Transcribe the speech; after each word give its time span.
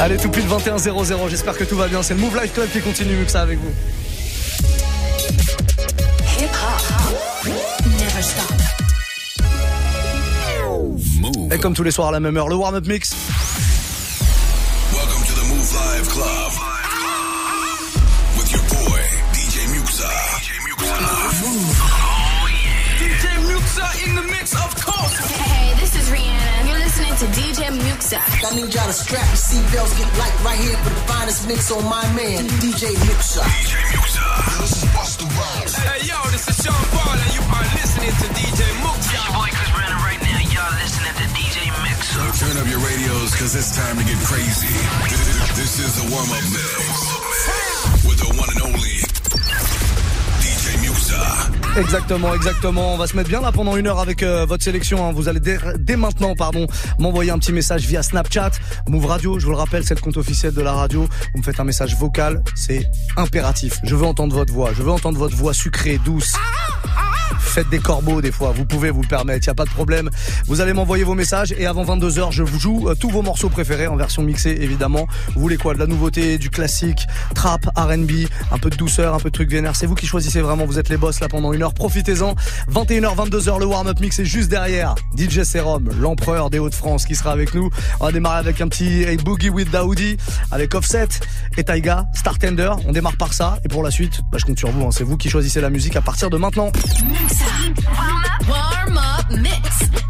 Allez, 0.00 0.16
tout 0.16 0.30
pile 0.30 0.46
21-0-0. 0.46 1.28
J'espère 1.28 1.58
que 1.58 1.64
tout 1.64 1.76
va 1.76 1.86
bien. 1.86 2.02
C'est 2.02 2.14
le 2.14 2.20
Move 2.20 2.40
Life 2.40 2.54
Club 2.54 2.70
qui 2.70 2.80
continue 2.80 3.16
mieux 3.16 3.26
que 3.26 3.30
ça 3.30 3.42
avec 3.42 3.58
vous. 3.58 3.70
Et 11.52 11.58
comme 11.58 11.74
tous 11.74 11.82
les 11.82 11.90
soirs 11.90 12.08
à 12.08 12.12
la 12.12 12.20
même 12.20 12.34
heure, 12.38 12.48
le 12.48 12.54
warm-up 12.54 12.86
mix. 12.86 13.14
DJ 28.10 28.18
I 28.42 28.50
need 28.58 28.74
y'all 28.74 28.90
to 28.90 28.92
strap 28.92 29.22
your 29.22 29.38
seatbelts, 29.38 29.94
get 29.94 30.10
light 30.18 30.34
right 30.42 30.58
here 30.58 30.74
for 30.82 30.90
the 30.90 31.02
finest 31.06 31.46
mix 31.46 31.70
on 31.70 31.84
my 31.86 32.02
man, 32.18 32.42
DJ 32.58 32.90
Muxxa. 33.06 33.38
DJ 33.38 33.78
Muxxa. 33.94 34.26
This 34.58 34.82
is 34.82 34.90
Busta 34.90 35.30
Rhymes. 35.30 35.78
Hey, 35.78 36.10
yo, 36.10 36.18
this 36.34 36.42
is 36.50 36.58
Sean 36.58 36.74
Paul, 36.90 37.14
and 37.14 37.30
you 37.30 37.42
are 37.46 37.66
listening 37.78 38.10
to 38.10 38.26
DJ 38.34 38.66
Muxxa. 38.82 39.14
Your 39.14 39.30
boy 39.30 39.46
Chris 39.54 39.70
Brandon 39.70 40.02
right 40.02 40.18
now. 40.26 40.42
Y'all 40.42 40.74
listening 40.82 41.14
to 41.22 41.26
DJ 41.38 41.70
Mixer. 41.86 42.26
Turn 42.34 42.58
up 42.58 42.66
your 42.66 42.82
radios, 42.82 43.30
cause 43.38 43.54
it's 43.54 43.70
time 43.78 43.94
to 43.94 44.02
get 44.02 44.18
crazy. 44.26 44.74
This 45.54 45.78
is 45.78 46.02
the 46.02 46.10
warm-up 46.10 46.42
mix. 46.50 46.82
With 48.02 48.18
the 48.18 48.34
one 48.34 48.50
and 48.50 48.74
only 48.74 48.90
DJ 48.90 49.06
Muxxa. 49.06 49.09
Exactement, 51.76 52.34
exactement. 52.34 52.94
On 52.94 52.96
va 52.96 53.06
se 53.06 53.16
mettre 53.16 53.28
bien 53.28 53.40
là 53.40 53.52
pendant 53.52 53.76
une 53.76 53.86
heure 53.86 54.00
avec 54.00 54.22
euh, 54.22 54.44
votre 54.44 54.64
sélection. 54.64 55.06
hein. 55.06 55.12
Vous 55.12 55.28
allez 55.28 55.40
dès, 55.40 55.58
dès 55.78 55.96
maintenant, 55.96 56.34
pardon, 56.34 56.66
m'envoyer 56.98 57.30
un 57.30 57.38
petit 57.38 57.52
message 57.52 57.82
via 57.86 58.02
Snapchat, 58.02 58.50
Move 58.88 59.06
Radio. 59.06 59.38
Je 59.38 59.44
vous 59.46 59.52
le 59.52 59.56
rappelle, 59.56 59.84
c'est 59.84 59.94
le 59.94 60.00
compte 60.00 60.16
officiel 60.16 60.52
de 60.52 60.60
la 60.62 60.72
radio. 60.72 61.06
Vous 61.32 61.38
me 61.38 61.44
faites 61.44 61.60
un 61.60 61.64
message 61.64 61.96
vocal, 61.96 62.42
c'est 62.56 62.90
impératif. 63.16 63.78
Je 63.84 63.94
veux 63.94 64.06
entendre 64.06 64.34
votre 64.34 64.52
voix. 64.52 64.70
Je 64.76 64.82
veux 64.82 64.90
entendre 64.90 65.18
votre 65.18 65.36
voix 65.36 65.54
sucrée, 65.54 66.00
douce. 66.04 66.34
Faites 67.50 67.68
des 67.68 67.80
corbeaux 67.80 68.22
des 68.22 68.30
fois, 68.30 68.52
vous 68.54 68.64
pouvez 68.64 68.90
vous 68.90 69.02
le 69.02 69.08
permettre, 69.08 69.44
y 69.48 69.50
a 69.50 69.54
pas 69.54 69.64
de 69.64 69.70
problème. 69.70 70.08
Vous 70.46 70.60
allez 70.60 70.72
m'envoyer 70.72 71.02
vos 71.02 71.14
messages 71.14 71.52
et 71.58 71.66
avant 71.66 71.84
22h, 71.84 72.30
je 72.30 72.44
vous 72.44 72.60
joue 72.60 72.88
euh, 72.88 72.94
tous 72.94 73.10
vos 73.10 73.22
morceaux 73.22 73.48
préférés 73.48 73.88
en 73.88 73.96
version 73.96 74.22
mixée 74.22 74.56
évidemment. 74.60 75.08
Vous 75.34 75.40
voulez 75.40 75.56
quoi? 75.56 75.74
De 75.74 75.80
la 75.80 75.88
nouveauté, 75.88 76.38
du 76.38 76.48
classique, 76.48 77.06
trap, 77.34 77.66
R&B, 77.76 78.28
un 78.52 78.58
peu 78.58 78.70
de 78.70 78.76
douceur, 78.76 79.14
un 79.14 79.18
peu 79.18 79.30
de 79.30 79.34
truc 79.34 79.50
vénère. 79.50 79.74
C'est 79.74 79.86
vous 79.86 79.96
qui 79.96 80.06
choisissez 80.06 80.40
vraiment, 80.40 80.64
vous 80.64 80.78
êtes 80.78 80.88
les 80.90 80.96
boss 80.96 81.18
là 81.18 81.26
pendant 81.28 81.52
une 81.52 81.62
heure. 81.64 81.74
Profitez-en. 81.74 82.36
21h, 82.72 83.16
22h, 83.16 83.58
le 83.58 83.66
warm-up 83.66 83.98
mix 84.00 84.20
est 84.20 84.24
juste 84.24 84.48
derrière. 84.48 84.94
DJ 85.18 85.42
Serum, 85.42 85.90
l'empereur 86.00 86.50
des 86.50 86.60
Hauts-de-France 86.60 87.04
qui 87.04 87.16
sera 87.16 87.32
avec 87.32 87.52
nous. 87.54 87.68
On 87.98 88.06
va 88.06 88.12
démarrer 88.12 88.38
avec 88.38 88.60
un 88.60 88.68
petit 88.68 89.02
hey, 89.02 89.16
Boogie 89.16 89.50
with 89.50 89.70
Daoudi 89.72 90.16
avec 90.52 90.72
Offset 90.76 91.08
et 91.56 91.64
Taiga, 91.64 92.06
Star 92.14 92.38
Tender. 92.38 92.70
On 92.86 92.92
démarre 92.92 93.16
par 93.16 93.32
ça 93.32 93.58
et 93.64 93.68
pour 93.68 93.82
la 93.82 93.90
suite, 93.90 94.20
bah, 94.30 94.38
je 94.40 94.44
compte 94.44 94.58
sur 94.58 94.70
vous. 94.70 94.84
hein. 94.86 94.90
C'est 94.92 95.04
vous 95.04 95.16
qui 95.16 95.28
choisissez 95.28 95.60
la 95.60 95.70
musique 95.70 95.96
à 95.96 96.00
partir 96.00 96.30
de 96.30 96.36
maintenant. 96.36 96.70
Warm 97.42 98.24
up, 98.24 98.48
warm 98.48 98.98
up 98.98 99.30
mix. 99.30 100.09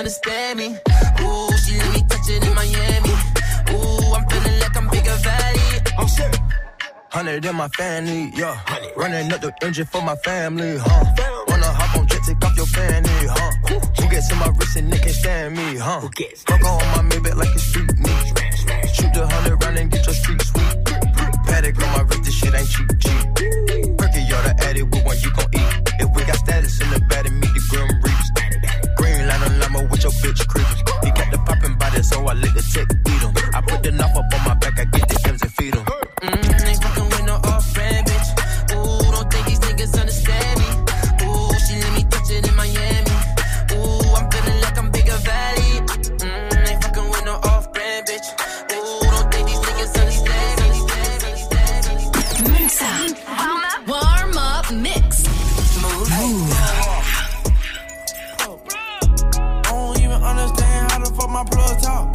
Understand 0.00 0.58
me. 0.58 0.68
Ooh, 1.20 1.50
she 1.58 1.76
let 1.76 1.92
me 1.92 2.02
touch 2.08 2.30
it 2.30 2.42
in 2.42 2.54
Miami. 2.54 3.12
Ooh, 3.68 4.14
I'm 4.16 4.26
feeling 4.30 4.58
like 4.58 4.74
I'm 4.74 4.88
bigger 4.88 5.14
valley. 5.20 5.60
Oh, 5.98 6.00
I'm 6.00 6.08
sick. 6.08 6.34
Hundred 7.10 7.44
in 7.44 7.54
my 7.54 7.68
family, 7.68 8.32
yeah. 8.34 8.58
Running 8.96 9.30
up 9.30 9.42
the 9.42 9.52
engine 9.60 9.84
for 9.84 10.00
my 10.00 10.16
family, 10.24 10.78
huh? 10.78 11.04
Wanna 11.48 11.66
hop 11.66 11.98
on 11.98 12.06
jet, 12.06 12.22
take 12.24 12.42
off 12.42 12.56
your 12.56 12.64
fanny, 12.64 13.10
huh? 13.28 13.52
Who 13.68 14.08
gets 14.08 14.32
in 14.32 14.38
my 14.38 14.48
wrist 14.48 14.76
and 14.76 14.90
they 14.90 14.96
can't 14.96 15.10
stand 15.10 15.56
me, 15.58 15.76
huh? 15.76 16.00
Fuck 16.00 16.64
on 16.64 16.78
my 16.96 17.14
Maybach 17.14 17.36
like 17.36 17.54
it's 17.54 17.64
street 17.64 17.92
meat. 17.98 18.26
Shoot 18.94 19.12
the 19.12 19.28
hundred 19.28 19.62
round 19.62 19.76
and 19.76 19.90
get 19.90 20.06
your 20.06 20.14
street 20.14 20.40
sweet. 20.40 20.76
Patek 21.44 21.76
on 21.76 21.92
my 21.92 22.02
wrist, 22.08 22.24
this 22.24 22.34
shit 22.40 22.54
ain't 22.54 22.70
cheap, 22.70 22.88
cheap. 23.04 23.98
Perky, 23.98 24.22
y'all 24.22 24.42
the 24.48 24.54
addy, 24.66 24.82
what 24.82 25.04
one 25.04 25.18
you 25.20 25.30
gon' 25.30 25.44
eat? 25.52 25.69
My 61.30 61.44
plug 61.44 61.80
talk. 61.80 62.12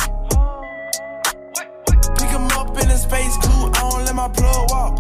Pick 2.18 2.30
him 2.30 2.48
up 2.60 2.70
in 2.82 2.90
a 2.90 2.98
space 2.98 3.36
coupe, 3.38 3.76
I 3.78 3.90
don't 3.90 4.06
let 4.06 4.16
my 4.16 4.28
plug 4.28 4.70
walk. 4.72 5.00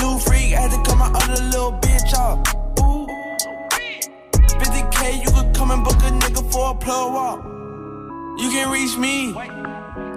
New 0.00 0.18
freak, 0.20 0.52
had 0.52 0.70
to 0.70 0.82
cut 0.84 0.96
my 0.96 1.10
other 1.14 1.42
little 1.44 1.72
bitch 1.72 2.14
off. 2.14 2.38
Ooh. 2.80 3.06
50k, 4.58 5.22
you 5.22 5.30
could 5.30 5.54
come 5.54 5.70
and 5.70 5.84
book 5.84 5.96
a 5.96 6.10
nigga 6.22 6.50
for 6.50 6.70
a 6.70 6.74
plug 6.74 7.12
walk. 7.12 7.44
You 8.40 8.48
can 8.50 8.70
reach 8.70 8.96
me. 8.96 9.32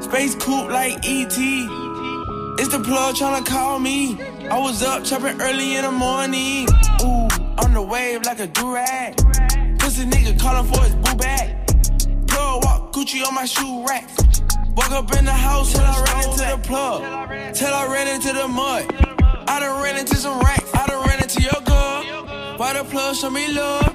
Space 0.02 0.36
coupe 0.36 0.70
like 0.70 0.96
ET. 1.06 1.38
It's 2.60 2.70
the 2.70 2.80
plug 2.84 3.16
tryna 3.16 3.46
call 3.46 3.80
me. 3.80 4.18
I 4.50 4.58
was 4.60 4.81
up 4.81 5.04
chopping 5.04 5.42
early 5.42 5.75
in 5.75 5.84
the 5.84 5.92
morning. 5.92 6.68
Ooh, 7.02 7.28
on 7.64 7.74
the 7.74 7.81
wave 7.81 8.24
like 8.24 8.40
a 8.40 8.48
durag. 8.48 9.53
Pussy 9.94 10.08
nigga 10.08 10.40
calling 10.40 10.66
for 10.74 10.81
his 10.81 10.95
boo 10.95 11.16
bag. 11.18 11.56
Plug 12.25 12.63
walk 12.63 12.94
Gucci 12.94 13.24
on 13.28 13.36
my 13.36 13.45
shoe 13.45 13.86
rack. 13.86 14.10
Walk 14.75 14.90
up 14.90 15.16
in 15.16 15.24
the 15.24 15.31
house 15.31 15.72
till 15.72 15.84
I 15.84 16.01
ran 16.01 16.30
into 16.30 16.45
the 16.50 16.57
plug. 16.68 17.54
Till 17.54 17.72
I 17.72 17.86
ran 17.86 18.07
into 18.07 18.34
the 18.34 18.48
mud. 18.48 18.88
I 19.48 19.60
done 19.60 19.84
ran 19.84 20.00
into 20.00 20.16
some 20.16 20.40
racks. 20.40 20.68
I 20.74 20.88
done 20.88 21.06
ran 21.06 21.22
into 21.22 21.44
your 21.44 21.62
girl. 21.62 22.57
Why 22.57 22.74
the 22.74 22.84
plug 22.86 23.16
show 23.16 23.30
me 23.30 23.54
love? 23.54 23.88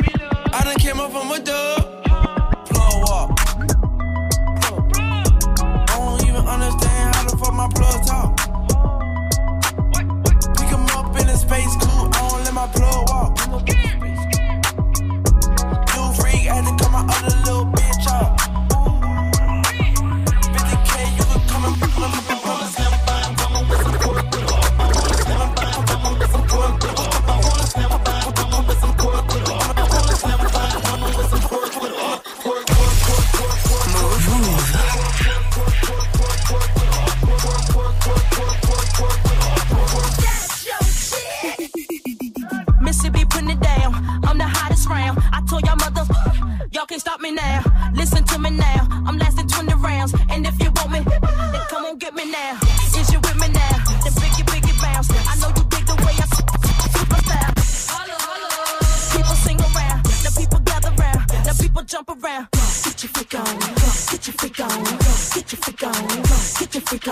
I 0.53 0.63
done 0.63 0.77
came 0.77 1.01
up 1.01 1.11
from 1.11 1.33
a 1.33 1.41
dub. 1.41 2.05
Plug 2.71 2.95
walk. 3.03 3.41
I 5.91 5.97
don't 5.99 6.23
even 6.29 6.47
understand 6.47 7.17
how 7.17 7.25
the 7.25 7.37
fuck 7.39 7.55
my 7.55 7.69
plug 7.75 8.07
talk. 8.07 8.37
Pick 10.59 10.71
'em 10.73 10.87
up 10.97 11.19
in 11.21 11.29
a 11.29 11.37
space 11.37 11.75
coupe, 11.83 12.15
I 12.15 12.29
don't 12.29 12.45
let 12.45 12.55
my 12.55 12.69
plug 12.69 13.09
walk. 13.11 13.98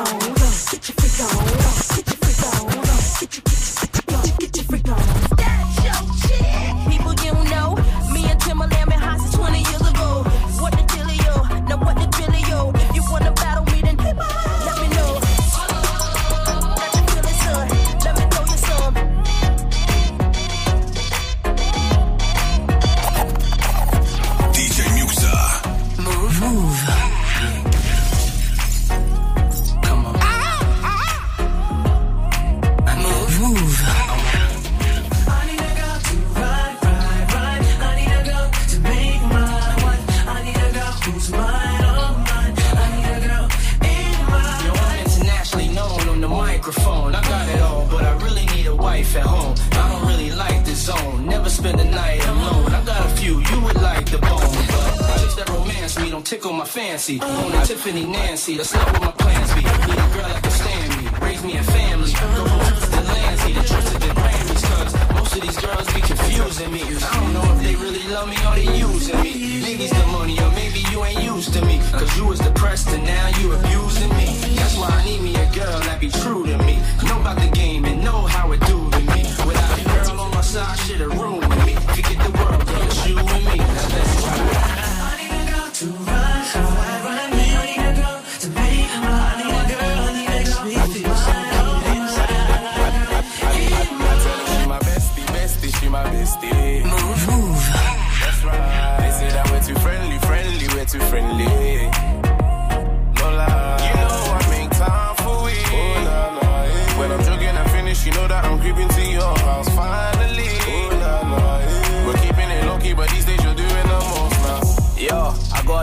Get 0.04 0.35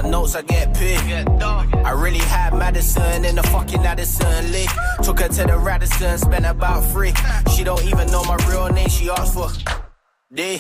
Notes, 0.02 0.36
I 0.36 0.42
get 0.42 0.74
paid. 0.74 0.98
I 1.42 1.92
really 1.92 2.18
had 2.18 2.54
Madison 2.56 3.26
in 3.26 3.36
the 3.36 3.44
fucking 3.44 3.86
Addison 3.86 4.52
Lee. 4.52 4.68
Took 5.04 5.20
her 5.20 5.28
to 5.28 5.44
the 5.44 5.58
Radisson, 5.58 6.18
spent 6.18 6.46
about 6.46 6.82
three. 6.92 7.14
She 7.56 7.64
don't 7.64 7.84
even 7.86 8.10
know 8.12 8.24
my 8.24 8.38
real 8.50 8.68
name, 8.70 8.90
she 8.90 9.10
asked 9.10 9.34
for 9.36 9.50
D. 10.34 10.60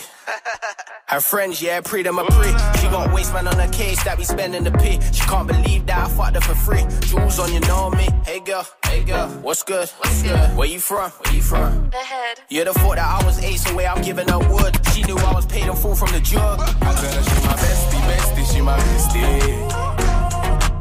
Her 1.07 1.19
friends, 1.19 1.59
yeah, 1.59 1.81
pre 1.81 2.03
them 2.03 2.19
a 2.19 2.25
pre. 2.25 2.49
She 2.79 2.87
waste 2.87 3.11
waistman 3.13 3.47
on 3.47 3.57
her 3.57 3.67
case 3.71 4.03
that 4.03 4.19
we 4.19 4.23
spending 4.23 4.63
the 4.63 4.71
P. 4.71 4.99
She 5.11 5.23
can't 5.25 5.47
believe 5.47 5.87
that 5.87 5.97
I 5.97 6.07
fucked 6.09 6.35
her 6.35 6.41
for 6.41 6.53
free. 6.53 6.85
Jewels 7.07 7.39
on, 7.39 7.51
you 7.51 7.59
know 7.61 7.89
me. 7.89 8.07
Hey 8.23 8.39
girl, 8.39 8.67
hey 8.85 9.03
girl, 9.03 9.27
what's 9.41 9.63
good? 9.63 9.89
What's 9.89 10.21
good? 10.21 10.55
Where 10.55 10.67
you 10.67 10.79
from? 10.79 11.09
Where 11.09 11.33
you 11.33 11.41
from? 11.41 11.89
The 11.89 11.97
head. 11.97 12.39
You'd 12.49 12.67
have 12.67 12.75
thought 12.75 12.97
that 12.97 13.21
I 13.21 13.25
was 13.25 13.39
ace 13.43 13.67
away, 13.71 13.87
I'm 13.87 14.03
giving 14.03 14.27
her 14.27 14.37
wood. 14.37 14.77
She 14.93 15.01
knew 15.03 15.17
I 15.17 15.33
was 15.33 15.47
paid 15.47 15.65
in 15.67 15.75
full 15.75 15.95
from 15.95 16.11
the 16.11 16.19
jug. 16.19 16.59
I 16.59 16.93
tell 16.93 17.13
her 17.13 17.23
she 17.23 17.41
my 17.47 17.55
bestie, 17.57 18.01
bestie, 18.09 18.45
she 18.53 18.61
my 18.61 18.77
bestie. 18.77 19.69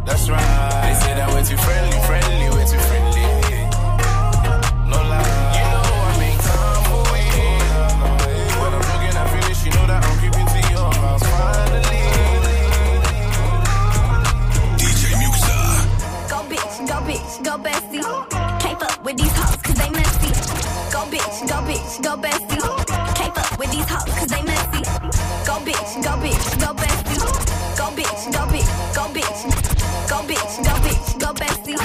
That's 0.04 0.28
right. 0.28 0.82
They 0.84 0.94
say 1.00 1.14
that 1.14 1.30
we're 1.30 1.44
too 1.44 1.56
friendly, 1.56 1.98
friendly, 2.06 2.50
we're 2.50 2.66
too 2.66 2.78
friendly. 2.78 3.01
Bitch, 21.12 21.46
go 21.46 21.58
bitch, 21.68 22.02
go 22.02 22.16
bestie. 22.16 23.16
Can't 23.16 23.34
fuck 23.34 23.58
with 23.58 23.70
these 23.70 23.88
hoes 23.88 24.14
cause 24.18 24.30
they 24.32 24.42
messy. 24.42 24.82
Go 25.44 25.54
bitch, 25.66 25.90
go 26.06 26.12
bitch, 26.24 26.44
go 26.62 26.70
bestie. 26.80 27.20
Go 27.76 27.86
bitch, 27.96 28.22
go 28.32 28.42
bitch, 28.52 28.70
go 28.96 29.04
bitch. 29.12 29.40
Go 30.08 30.18
bitch, 30.28 30.54
go 30.64 30.74
bitch, 30.84 31.18
go 31.20 31.30
bestie. 31.34 31.76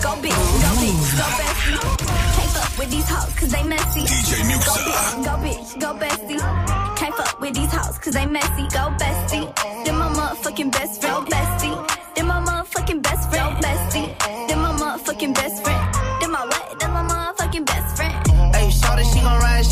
Go 0.00 0.12
bitch, 0.22 0.40
go 0.64 0.72
bitch, 0.80 1.08
go 1.20 1.26
bestie. 1.38 1.80
Can't 2.36 2.50
fuck 2.56 2.78
with 2.78 2.90
these 2.90 3.08
hoes 3.08 3.34
cause 3.38 3.50
they 3.50 3.62
messy. 3.64 4.00
DJ 4.00 4.30
Go 4.64 4.74
bitch, 4.86 5.24
go 5.24 5.34
bitch, 5.44 5.80
go 5.80 5.94
bestie. 5.94 6.96
Can't 6.96 7.14
fuck 7.14 7.40
with 7.40 7.54
these 7.54 7.72
hoes 7.72 7.98
cause 7.98 8.14
they 8.14 8.26
messy. 8.26 8.62
Go 8.72 8.84
bestie. 8.96 9.84
Then 9.84 9.96
my 9.98 10.08
motherfucking 10.08 10.72
best 10.72 11.00
friend. 11.02 11.26
Go 11.26 11.36
bestie. 11.36 12.14
Then 12.14 12.26
my 12.26 12.40
motherfucking 12.40 13.02
best 13.02 13.30
friend. 13.30 13.56
Bestie. 13.62 13.89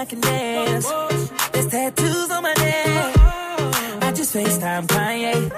I 0.00 0.06
can 0.06 0.20
dance. 0.20 0.88
There's 1.52 1.66
tattoos 1.66 2.30
on 2.30 2.42
my 2.42 2.54
neck. 2.54 3.16
I 4.02 4.12
just 4.14 4.34
FaceTime 4.34 4.86
Kanye. 4.86 5.52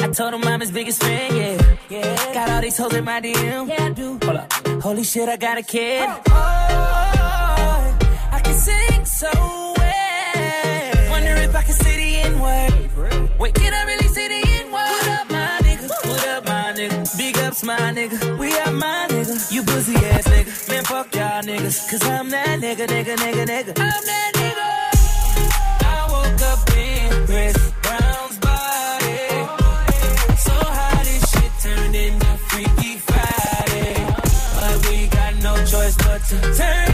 I 0.00 0.08
told 0.08 0.34
him 0.34 0.42
I'm 0.42 0.58
his 0.58 0.72
biggest 0.72 1.00
fan, 1.00 1.36
yeah. 1.36 1.76
yeah. 1.88 2.34
Got 2.34 2.50
all 2.50 2.60
these 2.60 2.76
hoes 2.76 2.92
in 2.94 3.04
my 3.04 3.20
DM. 3.20 3.68
Yeah, 3.68 3.88
do. 3.90 4.18
Hold 4.24 4.36
up. 4.36 4.52
Holy 4.82 5.04
shit, 5.04 5.28
I 5.28 5.36
got 5.36 5.58
a 5.58 5.62
kid. 5.62 6.08
Oh, 6.08 6.22
oh, 6.26 7.12
oh, 7.20 7.98
I 8.32 8.40
can 8.40 8.54
sing 8.54 9.04
so 9.04 9.30
well. 9.78 11.10
Wonder 11.10 11.34
if 11.46 11.54
I 11.54 11.62
can 11.62 11.74
see 11.74 11.96
the 12.02 12.16
N 12.30 12.40
word. 12.40 13.38
Wait, 13.38 13.54
can 13.54 13.72
I 13.72 13.84
really 13.84 14.08
see 14.08 14.26
the 14.26 14.42
N 14.58 14.72
word? 14.72 14.90
What 14.90 15.08
up, 15.08 15.30
my 15.30 15.60
nigga? 15.62 15.88
What 16.08 16.26
up, 16.26 16.44
my 16.46 16.72
nigga? 16.72 17.16
Big 17.16 17.38
ups, 17.38 17.62
my 17.62 17.78
nigga. 17.78 18.38
We 18.40 18.58
are 18.58 18.72
my 18.72 19.06
nigga. 19.08 19.52
You 19.52 19.62
pussy 19.62 19.94
ass 19.94 20.27
jealous, 20.88 21.90
cause 21.90 22.02
I'm 22.04 22.30
that 22.30 22.60
nigga, 22.60 22.86
nigga, 22.86 23.16
nigga, 23.16 23.44
nigga. 23.46 23.72
I'm 23.78 24.04
that 24.10 24.32
nigga. 24.36 24.68
I 25.84 26.06
woke 26.12 26.42
up 26.52 26.68
in 26.76 27.26
Chris 27.26 27.56
Brown's 27.82 28.38
body. 28.38 29.28
So 30.38 30.52
how 30.52 31.02
this 31.04 31.30
shit 31.30 31.52
turned 31.62 31.94
into 31.94 32.26
Freaky 32.48 32.96
Friday. 32.98 34.06
But 34.54 34.86
we 34.88 35.06
got 35.08 35.34
no 35.42 35.56
choice 35.66 35.96
but 35.96 36.22
to 36.28 36.54
turn 36.56 36.87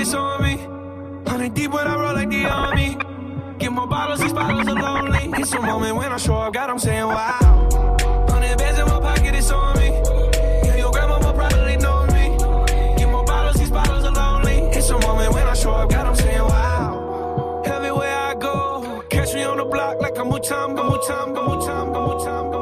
it's 0.00 0.14
on 0.14 0.42
me. 0.42 0.56
Hundred 1.30 1.54
deep 1.54 1.70
when 1.72 1.86
I 1.86 1.94
roll 1.94 2.14
like 2.14 2.30
the 2.30 2.44
army. 2.46 2.96
Get 3.58 3.72
more 3.72 3.86
bottles, 3.86 4.20
these 4.20 4.32
bottles 4.32 4.66
are 4.66 4.74
lonely. 4.74 5.30
It's 5.38 5.52
a 5.52 5.60
moment 5.60 5.96
when 5.96 6.12
I 6.12 6.16
show 6.16 6.36
up, 6.36 6.54
God, 6.54 6.70
I'm 6.70 6.78
saying 6.78 7.06
wow. 7.06 7.68
Hundred 8.30 8.56
bands 8.58 8.80
in 8.80 8.86
my 8.86 9.00
pocket, 9.00 9.34
it's 9.34 9.50
on 9.50 9.78
me. 9.78 9.88
Yeah, 10.64 10.76
your 10.76 10.90
grandma 10.90 11.18
will 11.18 11.34
probably 11.34 11.76
know 11.76 12.06
me. 12.06 12.24
Get 12.96 13.10
more 13.10 13.24
bottles, 13.24 13.56
these 13.56 13.70
bottles 13.70 14.04
are 14.04 14.12
lonely. 14.12 14.56
It's 14.76 14.88
a 14.88 14.98
moment 14.98 15.34
when 15.34 15.46
I 15.46 15.54
show 15.54 15.72
up, 15.72 15.90
God, 15.90 16.06
I'm 16.06 16.16
saying 16.16 16.42
wow. 16.42 17.62
Everywhere 17.66 18.16
I 18.16 18.34
go, 18.34 19.04
catch 19.10 19.34
me 19.34 19.42
on 19.44 19.58
the 19.58 19.66
block 19.66 20.00
like 20.00 20.16
a 20.16 20.22
Mutombo, 20.22 20.82
Mutombo, 20.92 21.42
Mutombo, 21.50 22.00
Mutombo. 22.08 22.60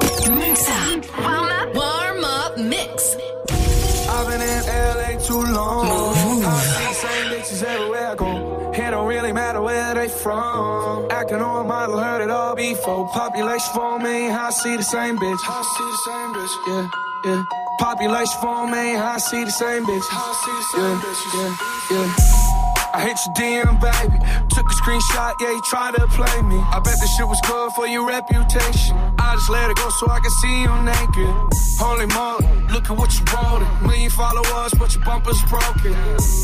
Warm 1.23 1.51
up, 1.61 1.75
warm 1.75 2.25
up 2.25 2.59
mix. 2.59 3.17
I've 4.11 4.27
been 4.27 4.41
in 4.43 4.67
LA 4.67 5.19
too 5.25 5.43
long. 5.53 6.08
They 9.99 10.09
from. 10.09 11.11
Acting 11.11 11.41
on 11.41 11.65
a 11.65 11.69
model, 11.69 11.99
heard 11.99 12.23
it 12.23 12.31
all 12.31 12.55
before. 12.55 13.09
Population 13.09 13.71
for 13.75 13.99
me, 13.99 14.29
I 14.31 14.51
see 14.51 14.77
the 14.77 14.83
same 14.83 15.17
bitch. 15.19 15.43
I 15.43 15.63
see 15.75 15.89
the 15.95 16.01
same 16.09 16.31
bitch. 16.37 16.55
Yeah, 16.69 16.91
yeah. 17.25 17.45
Population 17.79 18.41
for 18.41 18.67
me, 18.67 18.97
I 18.97 19.19
see 19.19 19.45
the 19.45 19.51
same 19.51 19.85
bitch. 19.85 20.07
I 20.11 20.27
see 20.43 20.55
the 20.59 20.67
same 20.73 20.99
bitch. 21.03 21.23
Yeah, 21.91 22.07
yeah. 22.07 22.38
I 22.95 23.01
hit 23.03 23.19
your 23.25 23.35
DM, 23.37 23.81
baby. 23.81 24.17
Took 24.49 24.67
a 24.67 24.75
screenshot, 24.81 25.35
yeah, 25.41 25.51
you 25.51 25.63
tried 25.69 25.95
to 25.97 26.07
play 26.09 26.43
me. 26.43 26.57
I 26.57 26.81
bet 26.81 26.97
this 27.01 27.15
shit 27.17 27.29
was 27.29 27.41
good 27.47 27.73
for 27.73 27.87
your 27.87 28.07
reputation. 28.07 28.97
I 29.19 29.35
just 29.35 29.51
let 29.51 29.71
it 29.71 29.77
go 29.77 29.89
so 29.91 30.09
I 30.09 30.21
can 30.21 30.31
see 30.41 30.63
you 30.63 30.73
naked. 30.83 31.35
Holy 31.79 32.07
moly, 32.07 32.49
look 32.73 32.91
at 32.91 32.97
what 32.97 33.13
you 33.13 33.25
wrote. 33.29 33.63
Million 33.83 34.11
followers, 34.11 34.73
but 34.79 34.95
your 34.95 35.05
bumper's 35.05 35.41
broken. 35.45 35.93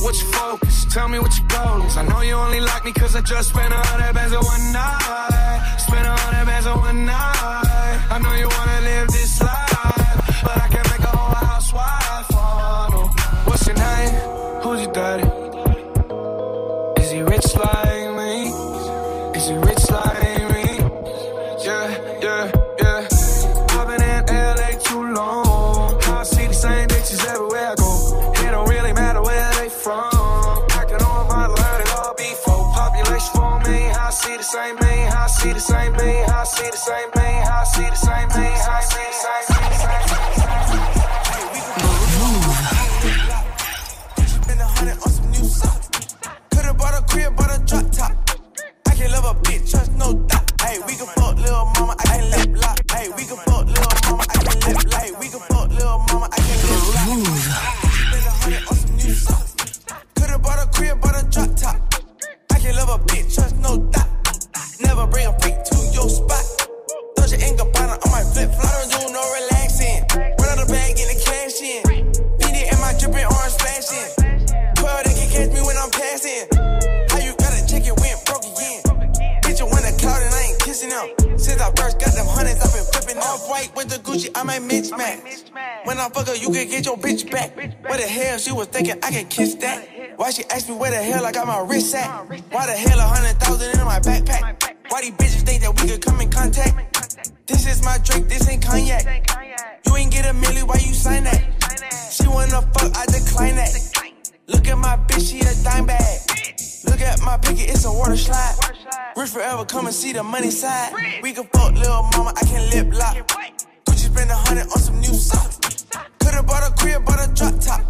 What's 0.04 0.22
your 0.22 0.32
focus? 0.32 0.84
Tell 0.92 1.08
me 1.08 1.18
what 1.18 1.32
your 1.38 1.48
goal 1.48 1.82
is. 1.82 1.96
I 1.96 2.04
know 2.06 2.20
you 2.20 2.34
only 2.34 2.60
like 2.60 2.84
me 2.84 2.92
cause 2.92 3.16
I 3.16 3.22
just 3.22 3.48
spent 3.50 3.72
a 3.72 3.76
hundred 3.76 4.12
bands 4.14 4.34
on 4.34 4.44
one 4.44 4.72
night. 4.72 5.76
Spent 5.78 6.06
a 6.06 6.12
hundred 6.12 6.46
bands 6.46 6.66
on 6.66 6.78
one 6.78 7.06
night. 7.06 7.98
I 8.10 8.18
know 8.22 8.34
you 8.34 8.48
wanna 8.48 8.80
live 8.84 9.08
this 9.08 9.40
life, 9.40 10.42
but 10.44 10.56
I 10.60 10.68
can't 10.68 10.88
make 10.92 11.00
a 11.00 11.16
whole 11.16 11.34
housewife. 11.34 12.26
Oh, 12.32 12.88
no. 12.92 13.00
What's 13.50 13.66
your 13.66 13.76
name? 13.76 14.14
Who's 14.62 14.82
your 14.82 14.92
daddy? 14.92 15.33
Same 35.64 35.92
me. 35.92 36.23
I 36.25 36.44
see 36.44 36.71
the 36.71 36.76
same 36.76 37.09
me. 37.16 37.23
I 37.23 37.64
see 37.64 37.88
the 37.88 37.97
same 37.97 38.28
me. 38.28 38.49
I 38.49 38.80
see 38.83 38.99
the 38.99 39.12
same 39.12 39.49
me. 39.49 39.53
I 86.64 86.76
fuck 86.76 86.80
her, 86.80 86.80
you 86.80 86.83
can 86.83 86.83
get 86.83 86.87
your 86.87 86.97
bitch 86.97 87.30
back. 87.30 87.56
Where 87.85 87.99
the 87.99 88.06
hell 88.06 88.38
she 88.38 88.52
was 88.52 88.66
thinking 88.68 88.97
I 89.02 89.11
can 89.11 89.26
kiss 89.26 89.54
that? 89.56 89.88
Why 90.16 90.30
she 90.30 90.44
asked 90.44 90.68
me 90.68 90.76
where 90.76 90.90
the 90.90 91.02
hell 91.02 91.25
I 91.26 91.33
got 91.33 91.47
my 91.47 91.61
wrist 91.61 91.94
at? 91.94 92.09
Why 92.50 92.66
the 92.66 92.73
hell 92.73 92.99
a 92.99 93.02
hundred 93.02 93.38
thousand 93.40 93.78
in 93.78 93.85
my 93.85 94.00
backpack? 94.00 94.75
Why 94.88 95.02
these 95.02 95.12
bitches 95.12 95.42
think 95.44 95.62
that 95.62 95.80
we 95.80 95.88
could 95.88 96.02
come 96.04 96.21
in 96.21 96.30
contact? 96.30 97.47
This 97.47 97.66
is 97.66 97.85
my 97.85 97.99
drink, 97.99 98.28
this 98.28 98.49
ain't 98.49 98.64
cognac. 98.64 99.30
You 99.87 99.97
ain't 99.97 100.12
get 100.12 100.25
a 100.26 100.35
milli, 100.35 100.62
why 100.66 100.76
you 100.76 100.94
sign 100.94 101.25
that? 101.25 101.42
She 102.11 102.26
wanna 102.28 102.62
fuck, 102.73 102.97
I 102.97 103.06
decline 103.06 103.56
that. 103.56 103.75
Look 104.47 104.66
at 104.68 104.78
my 104.78 104.97
bitch, 104.97 105.30
she 105.30 105.40
a 105.40 105.64
dime 105.64 105.87
bag. 105.87 106.21
Look 106.85 107.00
at 107.00 107.21
my 107.23 107.37
picket, 107.38 107.71
it's 107.71 107.85
a 107.85 107.92
water 107.92 108.16
slide. 108.16 108.54
Rich 109.16 109.30
forever, 109.30 109.64
come 109.64 109.87
and 109.87 109.94
see 109.94 110.12
the 110.12 110.23
money 110.23 110.50
side. 110.50 110.92
We 111.23 111.33
can 111.33 111.44
fuck 111.52 111.75
little 111.75 112.02
mama, 112.14 112.33
I 112.37 112.44
can 112.44 112.71
lip 112.71 112.94
lock. 112.99 113.16
Gucci 113.87 114.12
spend 114.12 114.30
a 114.30 114.35
hundred 114.35 114.66
on 114.73 114.78
some 114.78 115.00
new 115.00 115.14
socks. 115.14 115.63
Could've 116.18 116.46
bought 116.46 116.68
a 116.68 116.72
crib, 116.74 117.04
bought 117.04 117.20
a 117.22 117.32
drop 117.34 117.60
top. 117.60 117.80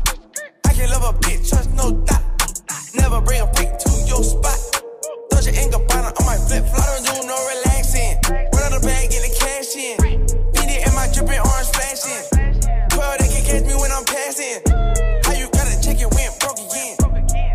I 0.66 0.72
can 0.72 0.90
love 0.90 1.04
a 1.04 1.18
bitch, 1.18 1.48
trust 1.48 1.70
no 1.74 1.92
doubt. 2.04 2.22
Never 2.94 3.20
bring 3.20 3.40
a 3.40 3.48
freak 3.54 3.76
to 3.78 3.90
your 4.06 4.22
spot. 4.22 4.58
Dolce 5.30 5.50
and 5.50 5.72
Gabbana 5.72 6.12
on 6.20 6.26
my 6.26 6.36
flip 6.36 6.64
flop. 6.66 6.84
I 6.84 7.00
don't 7.00 7.04
do 7.04 7.26
no 7.26 7.36
relaxing. 7.52 8.18
Run 8.52 8.62
out 8.62 8.72
the 8.76 8.80
bag, 8.84 9.10
get 9.10 9.22
the 9.22 9.32
cash 9.40 9.76
in. 9.76 9.96
Beat 10.52 10.70
it 10.70 10.86
and 10.86 10.94
my 10.94 11.08
dripping 11.12 11.40
orange 11.40 11.70
flashing. 11.72 12.24
12, 12.90 13.18
they 13.18 13.28
can 13.28 13.42
catch 13.44 13.64
me 13.64 13.74
when 13.74 13.90
I'm 13.92 14.04
passing. 14.04 14.60
How 15.24 15.32
you 15.32 15.48
gotta 15.50 15.74
check 15.80 16.00
it 16.00 16.10
when 16.12 16.30
broke 16.38 16.60
again? 16.60 16.96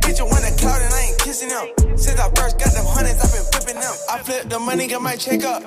Bitch, 0.01 0.17
you 0.19 0.25
want 0.25 0.43
a 0.43 0.51
cloud 0.57 0.81
and 0.81 0.93
I 0.93 1.13
ain't 1.13 1.19
kissing 1.19 1.49
them. 1.49 1.97
Since 1.97 2.19
I 2.19 2.29
first 2.35 2.57
got 2.59 2.73
them 2.73 2.85
hundreds, 2.85 3.21
I've 3.21 3.31
been 3.31 3.45
flipping 3.51 3.79
them. 3.79 3.95
I 4.09 4.19
flip 4.19 4.49
the 4.49 4.59
money, 4.59 4.87
got 4.87 5.01
my 5.01 5.15
check 5.15 5.43
up. 5.43 5.63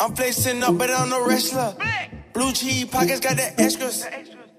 I'm 0.00 0.14
flexing 0.14 0.62
up, 0.62 0.76
but 0.76 0.90
I'm 0.90 1.08
no 1.08 1.26
wrestler. 1.26 1.74
Blue 2.32 2.52
cheese 2.52 2.84
pockets 2.84 3.18
got 3.18 3.36
the 3.36 3.60
extras. 3.60 4.06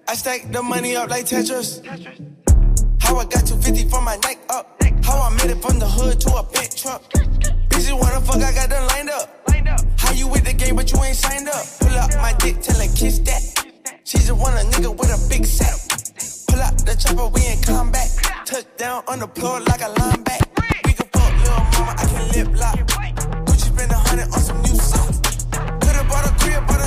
I 0.08 0.16
stack 0.16 0.52
the 0.52 0.62
money 0.62 0.96
up 0.96 1.10
like 1.10 1.26
Tetris. 1.26 1.80
How 3.00 3.16
I 3.16 3.24
got 3.24 3.48
250 3.48 3.90
from 3.90 4.04
my 4.04 4.18
neck 4.18 4.40
up. 4.50 4.82
How 5.04 5.22
I 5.22 5.30
made 5.36 5.52
it 5.52 5.62
from 5.62 5.80
the 5.80 5.88
hood 5.88 6.20
to 6.22 6.36
a 6.36 6.44
big 6.44 6.76
truck. 6.76 7.02
Bitches 7.70 7.98
wanna 7.98 8.20
fuck, 8.22 8.42
I 8.42 8.54
got 8.54 8.70
them 8.70 8.86
lined 8.88 9.10
up. 9.10 9.30
How 9.98 10.12
you 10.12 10.28
with 10.28 10.44
the 10.44 10.54
game, 10.54 10.76
but 10.76 10.92
you 10.92 11.02
ain't 11.04 11.16
signed 11.16 11.48
up? 11.48 11.66
Pull 11.80 11.98
up 11.98 12.12
my 12.16 12.34
dick, 12.40 12.62
tell 12.62 12.76
her 12.76 12.92
kiss 12.94 13.20
that. 13.20 13.42
She 14.04 14.18
just 14.18 14.34
want 14.34 14.56
a 14.56 14.66
nigga 14.68 14.92
with 14.92 15.10
a 15.10 15.30
big 15.30 15.46
saddle. 15.46 15.80
Pull 16.50 16.60
out 16.60 16.78
the 16.86 16.96
chopper, 16.96 17.28
we 17.28 17.48
in 17.48 17.62
combat. 17.64 18.10
Touch 18.46 18.66
down 18.78 19.04
on 19.08 19.20
the 19.20 19.28
floor 19.30 19.62
like 19.62 19.80
a 19.80 19.94
lineback. 19.96 20.44
We 20.86 20.94
can 20.94 21.08
fuck 21.08 21.32
little 21.40 21.64
mama, 21.72 21.96
I 21.98 22.06
can 22.06 22.28
lip 22.36 22.60
lock. 22.60 22.76
Gucci 23.46 23.72
crib, 26.40 26.68
bought 26.68 26.76
a 26.76 26.78
drop 26.78 26.78
top. 26.78 26.81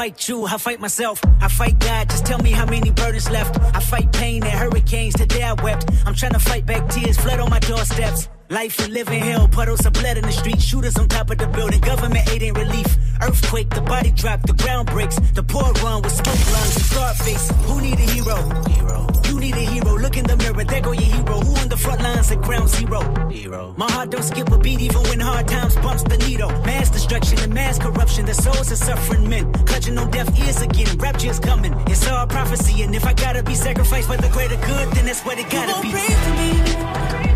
Fight 0.00 0.28
you, 0.30 0.46
I 0.46 0.56
fight 0.56 0.80
myself, 0.80 1.20
I 1.42 1.48
fight 1.48 1.78
God. 1.78 2.08
Just 2.08 2.24
tell 2.24 2.38
me 2.38 2.52
how 2.52 2.64
many 2.64 2.90
burdens 2.90 3.28
left. 3.28 3.60
I 3.76 3.80
fight 3.80 4.10
pain 4.14 4.42
and 4.42 4.58
hurricanes. 4.62 5.12
Today 5.12 5.42
I 5.42 5.52
wept. 5.62 5.90
I'm 6.06 6.14
trying 6.14 6.32
to 6.32 6.38
fight 6.38 6.64
back 6.64 6.88
tears, 6.88 7.18
flood 7.18 7.38
on 7.38 7.50
my 7.50 7.58
doorsteps. 7.58 8.30
Life 8.48 8.78
and 8.78 8.94
living 8.94 9.20
hell, 9.20 9.46
puddles 9.46 9.84
of 9.84 9.92
blood 9.92 10.16
in 10.16 10.24
the 10.24 10.32
street, 10.32 10.58
shooters 10.58 10.96
on 10.96 11.06
top 11.06 11.30
of 11.30 11.36
the 11.36 11.48
building. 11.48 11.80
Government 11.82 12.26
aid 12.30 12.42
ain't 12.42 12.56
relief. 12.56 12.86
Earthquake, 13.20 13.68
the 13.68 13.82
body 13.82 14.10
drop, 14.12 14.40
the 14.46 14.54
ground 14.54 14.88
breaks. 14.88 15.16
The 15.34 15.42
poor 15.42 15.70
run 15.84 16.00
with 16.00 16.12
smoke 16.12 16.44
lungs 16.54 16.76
and 16.76 16.84
scar 16.90 17.14
face. 17.16 17.50
Who 17.66 17.82
need 17.82 17.98
a 17.98 18.08
hero? 18.14 18.38
Hero. 18.70 19.06
You 19.28 19.38
need 19.38 19.54
a 19.54 19.66
hero. 19.74 19.98
Look 19.98 20.16
in 20.16 20.24
the 20.24 20.38
mirror, 20.38 20.64
there 20.64 20.80
go 20.80 20.92
your 20.92 21.12
hero. 21.14 21.29
Who 22.20 22.26
on 22.26 22.28
the 22.28 22.28
front 22.28 22.28
lines 22.28 22.30
at 22.32 22.42
ground 22.42 22.68
zero? 22.68 23.28
Hero. 23.30 23.74
My 23.76 23.90
heart 23.90 24.10
don't 24.10 24.22
skip 24.22 24.50
a 24.50 24.58
beat 24.58 24.80
even 24.80 25.02
when 25.04 25.20
hard 25.20 25.48
times 25.48 25.74
bumps 25.76 26.02
the 26.02 26.18
needle. 26.18 26.50
Mass 26.64 26.90
destruction 26.90 27.38
and 27.40 27.52
mass 27.52 27.78
corruption. 27.78 28.26
The 28.26 28.34
souls 28.34 28.70
of 28.70 28.78
suffering 28.78 29.28
men. 29.28 29.52
Clutching 29.64 29.98
on 29.98 30.10
deaf 30.10 30.28
ears 30.38 30.60
again. 30.60 30.98
Rapture's 30.98 31.38
coming. 31.38 31.74
It's 31.86 32.06
all 32.08 32.26
prophecy. 32.26 32.82
And 32.82 32.94
if 32.94 33.06
I 33.06 33.14
gotta 33.14 33.42
be 33.42 33.54
sacrificed 33.54 34.08
for 34.08 34.16
the 34.16 34.28
greater 34.28 34.56
good, 34.56 34.88
then 34.92 35.06
that's 35.06 35.22
what 35.24 35.38
it 35.38 35.50
gotta 35.50 35.72
gon' 35.72 35.82
be. 35.82 35.90
pray 35.90 36.14
for 36.14 37.24
me? 37.24 37.29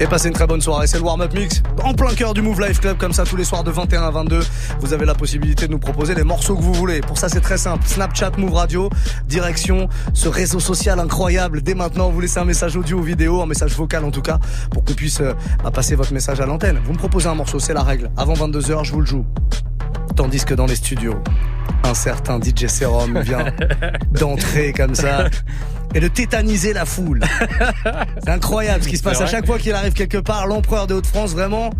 Et 0.00 0.06
passez 0.06 0.28
une 0.28 0.34
très 0.34 0.46
bonne 0.46 0.60
soirée, 0.60 0.86
c'est 0.86 0.98
le 0.98 1.02
warm-up 1.02 1.34
mix 1.34 1.60
en 1.82 1.92
plein 1.92 2.14
cœur 2.14 2.32
du 2.32 2.40
Move 2.40 2.60
Life 2.60 2.80
Club 2.80 2.98
comme 2.98 3.12
ça 3.12 3.24
tous 3.24 3.36
les 3.36 3.42
soirs 3.42 3.64
de 3.64 3.72
21 3.72 4.02
à 4.02 4.10
22. 4.10 4.40
Vous 4.80 4.92
avez 4.92 5.04
la 5.04 5.14
possibilité 5.14 5.66
de 5.66 5.72
nous 5.72 5.80
proposer 5.80 6.14
les 6.14 6.22
morceaux 6.22 6.54
que 6.54 6.62
vous 6.62 6.72
voulez. 6.72 7.00
Pour 7.00 7.18
ça 7.18 7.28
c'est 7.28 7.40
très 7.40 7.58
simple, 7.58 7.84
Snapchat 7.84 8.32
Move 8.38 8.54
Radio, 8.54 8.90
direction 9.26 9.88
ce 10.14 10.28
réseau 10.28 10.60
social 10.60 11.00
incroyable. 11.00 11.62
Dès 11.62 11.74
maintenant, 11.74 12.10
vous 12.10 12.20
laissez 12.20 12.38
un 12.38 12.44
message 12.44 12.76
audio 12.76 12.98
ou 12.98 13.02
vidéo, 13.02 13.42
un 13.42 13.46
message 13.46 13.74
vocal 13.74 14.04
en 14.04 14.12
tout 14.12 14.22
cas, 14.22 14.38
pour 14.70 14.84
qu'on 14.84 14.94
puisse 14.94 15.20
euh, 15.20 15.34
bah, 15.64 15.72
passer 15.72 15.96
votre 15.96 16.12
message 16.12 16.40
à 16.40 16.46
l'antenne. 16.46 16.78
Vous 16.84 16.92
me 16.92 16.98
proposez 16.98 17.28
un 17.28 17.34
morceau, 17.34 17.58
c'est 17.58 17.74
la 17.74 17.82
règle. 17.82 18.08
Avant 18.16 18.34
22h, 18.34 18.84
je 18.84 18.92
vous 18.92 19.00
le 19.00 19.06
joue. 19.06 19.26
Tandis 20.14 20.44
que 20.44 20.54
dans 20.54 20.66
les 20.66 20.76
studios, 20.76 21.20
un 21.84 21.94
certain 21.94 22.40
DJ 22.40 22.66
Serum 22.66 23.20
vient 23.20 23.46
d'entrer 24.12 24.72
comme 24.72 24.94
ça 24.94 25.28
et 25.94 26.00
de 26.00 26.08
tétaniser 26.08 26.72
la 26.72 26.84
foule. 26.84 27.20
C'est 28.22 28.30
incroyable 28.30 28.84
ce 28.84 28.88
qui 28.88 28.96
se 28.96 29.02
passe 29.02 29.20
à 29.20 29.26
chaque 29.26 29.46
fois 29.46 29.58
qu'il 29.58 29.72
arrive 29.72 29.92
quelque 29.92 30.18
part. 30.18 30.46
L'empereur 30.46 30.86
des 30.86 30.94
Hauts-de-France, 30.94 31.32
vraiment, 31.32 31.70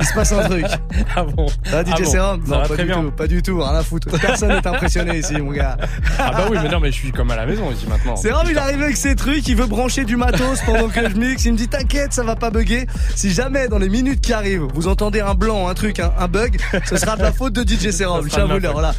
il 0.00 0.06
se 0.06 0.14
passe 0.14 0.32
un 0.32 0.48
truc. 0.48 0.66
Ah 1.16 1.22
bon 1.24 1.46
Ça 1.64 1.82
va, 1.82 1.84
DJ 1.84 1.92
Ah 1.92 1.96
bon, 2.02 2.10
Serum 2.10 2.40
Non, 2.46 2.60
pas 2.60 2.68
très 2.68 2.76
du 2.78 2.84
bien. 2.84 3.02
tout, 3.02 3.10
pas 3.12 3.26
du 3.26 3.42
tout, 3.42 3.58
rien 3.60 3.74
à 3.74 3.82
foutre. 3.82 4.08
Personne 4.20 4.48
n'est 4.50 4.66
impressionné 4.66 5.18
ici, 5.18 5.34
mon 5.40 5.52
gars. 5.52 5.76
Ah 6.18 6.30
bah 6.32 6.46
oui, 6.50 6.58
mais 6.62 6.68
non, 6.68 6.80
mais 6.80 6.90
je 6.90 6.96
suis 6.96 7.12
comme 7.12 7.30
à 7.30 7.36
la 7.36 7.46
maison 7.46 7.70
ici 7.70 7.86
maintenant. 7.88 8.16
Serum, 8.16 8.46
il 8.50 8.58
arrive 8.58 8.82
avec 8.82 8.96
ses 8.96 9.14
trucs, 9.16 9.46
il 9.48 9.56
veut 9.56 9.66
brancher 9.66 10.04
du 10.04 10.16
matos 10.16 10.60
pendant 10.66 10.88
que 10.88 11.08
je 11.08 11.16
mixe. 11.16 11.44
Il 11.44 11.52
me 11.52 11.56
dit 11.58 11.68
t'inquiète, 11.68 12.12
ça 12.12 12.22
va 12.24 12.36
pas 12.36 12.50
bugger. 12.50 12.86
Si 13.14 13.30
jamais 13.32 13.68
dans 13.68 13.78
les 13.78 13.88
minutes 13.88 14.20
qui 14.20 14.32
arrivent, 14.32 14.66
vous 14.74 14.88
entendez 14.88 15.20
un 15.20 15.34
blanc, 15.34 15.68
un 15.68 15.74
truc, 15.74 16.00
un, 16.00 16.12
un 16.18 16.28
bug, 16.28 16.56
ce 16.86 16.96
sera 16.96 17.16
de 17.16 17.22
la 17.22 17.32
faute 17.32 17.52
de 17.52 17.62
DJ 17.62 17.90
Serum. 17.90 18.28
Faute. 18.28 18.66
voilà. 18.72 18.92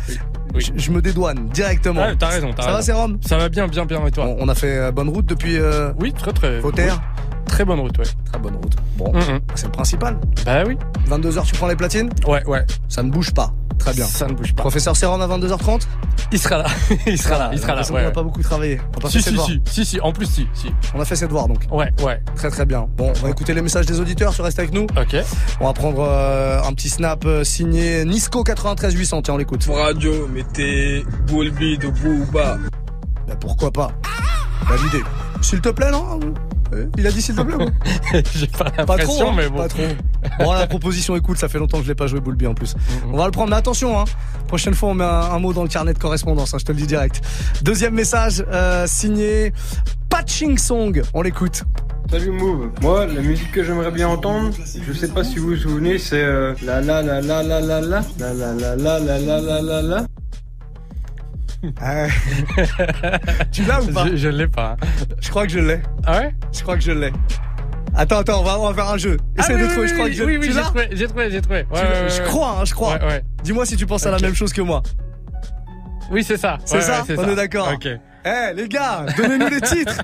Oui. 0.53 0.63
Je, 0.63 0.71
je 0.81 0.91
me 0.91 1.01
dédouane 1.01 1.49
directement. 1.49 2.01
Ouais, 2.01 2.15
t'as 2.17 2.27
raison, 2.29 2.51
t'as 2.55 2.63
Ça 2.63 2.71
va. 2.71 2.81
Serum 2.81 3.17
Ça 3.25 3.38
va 3.38 3.49
bien, 3.49 3.67
bien, 3.67 3.86
bien, 3.86 4.05
et 4.05 4.12
toi 4.12 4.25
on, 4.25 4.38
on 4.45 4.47
a 4.47 4.55
fait 4.55 4.77
euh, 4.77 4.91
bonne 4.91 5.10
route 5.10 5.25
depuis 5.25 5.58
euh, 5.58 5.91
Oui, 5.99 6.13
très, 6.13 6.31
très. 6.31 6.62
Fauteuil. 6.62 6.89
Très 7.47 7.63
bonne 7.65 7.79
route, 7.79 7.97
ouais. 7.97 8.05
Très 8.31 8.39
bonne 8.39 8.55
route. 8.55 8.75
Bon, 8.97 9.12
Mhm. 9.13 9.39
c'est 9.55 9.65
le 9.67 9.71
principal. 9.71 10.17
Bah 10.45 10.63
oui. 10.67 10.77
22h, 11.08 11.43
tu 11.45 11.55
prends 11.55 11.67
les 11.67 11.75
platines? 11.75 12.10
Ouais, 12.27 12.43
ouais. 12.45 12.65
Ça 12.89 13.01
ne 13.03 13.10
bouge 13.12 13.34
pas. 13.34 13.53
Très 13.77 13.93
bien. 13.93 14.05
Ça 14.05 14.25
ne 14.27 14.34
bouge 14.34 14.53
pas. 14.55 14.62
Professeur 14.63 14.95
Serum 14.95 15.21
à 15.21 15.27
22h30 15.27 15.88
Il 16.31 16.39
sera 16.39 16.58
là. 16.58 16.65
il 17.05 17.17
sera 17.21 17.38
là. 17.38 17.49
Il 17.53 17.60
sera 17.60 17.75
là. 17.75 17.81
On 17.89 17.93
Ouais, 17.93 18.01
n'a 18.01 18.08
ouais. 18.08 18.13
pas 18.13 18.23
beaucoup 18.23 18.41
travaillé. 18.41 18.79
On 18.95 18.97
a 18.97 19.01
pas 19.01 19.10
Si, 19.10 19.17
fait 19.17 19.23
ses 19.23 19.29
si, 19.29 19.31
devoirs. 19.34 19.47
si, 19.49 19.62
si, 19.65 19.86
si. 19.86 20.01
En 20.01 20.12
plus, 20.12 20.25
si, 20.25 20.47
si. 20.53 20.73
On 20.95 20.99
a 21.01 21.05
fait 21.05 21.15
ses 21.15 21.27
devoirs 21.27 21.47
donc. 21.47 21.65
Ouais, 21.71 21.91
ouais. 22.03 22.21
Très 22.36 22.49
très 22.49 22.65
bien. 22.65 22.88
Bon, 22.97 23.12
on 23.15 23.23
va 23.25 23.29
écouter 23.29 23.53
les 23.53 23.62
messages 23.62 23.86
des 23.86 23.99
auditeurs, 23.99 24.34
tu 24.34 24.41
restes 24.41 24.60
avec 24.60 24.73
nous. 24.73 24.84
Ok. 24.97 25.15
On 25.60 25.65
va 25.67 25.73
prendre 25.73 25.99
euh, 26.08 26.62
un 26.63 26.73
petit 26.73 26.89
snap 26.89 27.25
euh, 27.25 27.43
signé 27.43 28.05
Nisco 28.05 28.43
93 28.43 28.93
800. 28.93 29.21
Tiens, 29.23 29.34
on 29.36 29.38
l'écoute. 29.38 29.67
Radio, 29.71 30.27
mettez 30.29 31.05
Boulby 31.27 31.77
de 31.77 31.89
Booba. 31.89 32.58
Bah, 33.27 33.36
pourquoi 33.39 33.71
pas 33.71 33.91
Validé. 34.67 35.03
S'il 35.41 35.62
te 35.62 35.69
plaît, 35.69 35.91
non 35.91 36.19
Il 36.97 37.06
a 37.08 37.12
dit 37.12 37.21
s'il 37.21 37.36
te 37.36 37.41
plaît. 37.41 37.65
J'ai 38.36 38.47
pas 38.47 38.65
Pas 38.65 38.71
l'impression, 38.78 39.13
trop, 39.13 39.30
hein, 39.30 39.34
mais 39.38 39.49
bon. 39.49 39.58
Pas 39.58 39.67
trop. 39.67 39.84
Bon, 40.39 40.54
la 40.54 40.67
proposition 40.67 41.15
écoute, 41.15 41.38
ça 41.38 41.47
fait 41.47 41.60
longtemps 41.60 41.78
que 41.78 41.84
je 41.84 41.89
l'ai 41.89 41.95
pas 41.95 42.08
joué 42.08 42.19
Boulby 42.19 42.47
en 42.47 42.54
plus. 42.54 42.75
On 43.12 43.17
va 43.17 43.25
le 43.25 43.32
prendre, 43.32 43.49
mais 43.51 43.56
attention, 43.56 43.99
hein. 43.99 44.06
Prochaine 44.47 44.73
fois, 44.73 44.89
on 44.89 44.93
met 44.95 45.04
un, 45.04 45.08
un 45.08 45.39
mot 45.39 45.54
dans 45.54 45.63
le 45.63 45.69
carnet 45.69 45.93
de 45.93 45.99
correspondance, 45.99 46.54
hein, 46.54 46.58
je 46.60 46.65
te 46.65 46.71
le 46.71 46.78
dis 46.78 46.88
direct. 46.88 47.21
Deuxième 47.62 47.93
message, 47.93 48.43
euh, 48.51 48.86
signé 48.88 49.54
Patching 50.10 50.58
Song. 50.58 51.01
On 51.13 51.21
l'écoute. 51.21 51.63
Salut 52.10 52.32
Move. 52.32 52.69
Moi, 52.82 53.08
la 53.08 53.21
musique 53.21 53.51
que 53.51 53.63
j'aimerais 53.63 53.89
bien 53.91 54.08
entendre, 54.08 54.51
je 54.88 54.93
sais 54.93 55.08
pas 55.08 55.23
si 55.23 55.39
vous 55.39 55.49
vous 55.49 55.56
souvenez, 55.56 55.97
c'est 55.97 56.21
euh, 56.23 56.54
la 56.63 56.80
la 56.80 57.01
la 57.01 57.19
la 57.19 57.41
la 57.41 57.60
la 57.62 57.82
la 57.82 58.01
la 58.19 58.34
la 58.34 58.75
la 58.75 58.75
la 58.75 58.99
la 58.99 59.19
la 59.19 59.62
la 59.62 59.82
la 59.82 60.06
Ah. 61.82 62.08
tu 63.52 63.63
l'as 63.63 63.82
ou 63.82 63.88
pas? 63.91 64.06
Je, 64.08 64.15
je 64.18 64.30
l'ai 64.30 64.48
pas. 64.48 64.78
Je 65.20 65.30
crois 65.30 65.44
que 65.46 65.52
je 65.52 65.60
l'ai. 65.60 65.82
Ah 66.06 66.20
ouais? 66.20 66.36
Je 66.54 66.62
crois 66.62 66.76
que 66.76 66.82
je 66.84 66.91
l'ai. 66.91 67.12
Attends, 67.96 68.20
attends, 68.20 68.41
on 68.41 68.44
va, 68.44 68.60
on 68.60 68.68
va 68.70 68.74
faire 68.74 68.89
un 68.94 68.98
jeu. 68.98 69.18
Essaye 69.38 69.56
Ah 69.56 69.58
oui, 69.58 69.62
de 69.62 69.65
oui, 69.68 69.72
trouver, 69.72 69.88
je 69.88 69.94
oui, 69.94 69.98
crois 69.98 70.08
que 70.10 70.13
je 70.15 70.24
Oui, 70.24 70.38
oui, 70.38 70.48
tu 70.48 70.54
j'ai 70.54 70.62
trouvé, 70.62 70.89
j'ai 70.91 71.08
trouvé, 71.08 71.32
j'ai 71.32 71.41
trouvé. 71.41 71.60
Ouais, 71.60 71.65
Tu- 71.72 71.76
ouais, 71.86 72.02
ouais, 72.02 72.10
Je 72.10 72.22
crois, 72.24 72.58
hein, 72.60 72.65
je 72.65 72.74
crois. 72.74 72.96
Ouais. 73.06 73.24
Dis-moi 73.44 73.65
si 73.65 73.78
tu 73.78 73.86
penses 73.86 74.06
à 74.06 74.12
la 74.12 74.20
même 74.20 74.36
chose 74.36 74.52
que 74.54 74.62
moi. 74.62 74.84
Oui, 76.12 76.24
c'est 76.24 76.38
ça. 76.38 76.58
C'est 76.65 76.82
ça? 76.82 77.04
On 77.10 77.24
ça. 77.24 77.32
est 77.32 77.36
d'accord. 77.36 77.72
Ok. 77.74 77.88
Eh 78.28 78.54
les 78.56 78.68
gars, 78.68 79.06
donnez-nous 79.18 79.48
les 79.48 79.62
titres. 79.62 80.02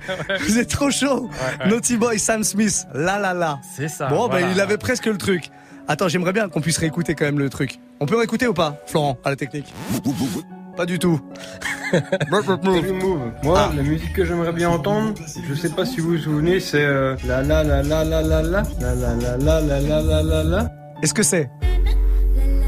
Vous 0.48 0.58
êtes 0.60 0.70
trop 0.70 0.90
chaud. 0.92 1.30
Naughty 1.68 1.98
Boy, 1.98 2.18
Sam 2.20 2.44
Smith, 2.44 2.86
la 2.94 3.20
la 3.20 3.34
la. 3.34 3.60
C'est 3.76 3.88
ça. 3.88 4.08
Bon, 4.08 4.28
voilà. 4.28 4.46
bah 4.48 4.52
il 4.54 4.60
avait 4.62 4.78
presque 4.78 5.08
le 5.08 5.18
truc. 5.18 5.50
Attends, 5.88 6.08
j'aimerais 6.08 6.32
bien 6.32 6.48
qu'on 6.48 6.62
puisse 6.62 6.78
réécouter 6.78 7.16
quand 7.16 7.26
même 7.26 7.40
le 7.40 7.50
truc. 7.50 7.80
On 8.00 8.06
peut 8.06 8.16
réécouter 8.18 8.48
ou 8.48 8.54
pas, 8.54 8.78
Florent, 8.86 9.18
à 9.26 9.32
la 9.32 9.36
technique? 9.36 9.74
Pas 10.76 10.86
du 10.86 10.98
tout. 11.00 11.20
Salut 11.92 12.94
Move. 12.94 13.20
Moi, 13.44 13.60
Ah. 13.60 13.72
la 13.76 13.84
musique 13.84 14.14
que 14.14 14.24
j'aimerais 14.26 14.54
bien 14.54 14.70
entendre, 14.70 15.14
je 15.48 15.54
sais 15.54 15.70
pas 15.70 15.86
si 15.86 16.00
vous 16.00 16.12
vous 16.12 16.18
souvenez, 16.18 16.60
c'est 16.60 16.82
euh, 16.84 17.16
la 17.28 17.42
la 17.44 17.64
la 17.64 17.84
la 17.84 18.04
la 18.06 18.22
la 18.22 18.42
la 18.42 18.42
la 18.42 18.64
la 18.96 19.16
la 19.16 19.38
la 19.38 19.62
la 19.62 19.80
la 19.82 20.02
la 20.02 20.24
la 20.24 20.44
la. 20.44 20.72
Est-ce 21.04 21.14
que 21.14 21.24
c'est 21.24 21.50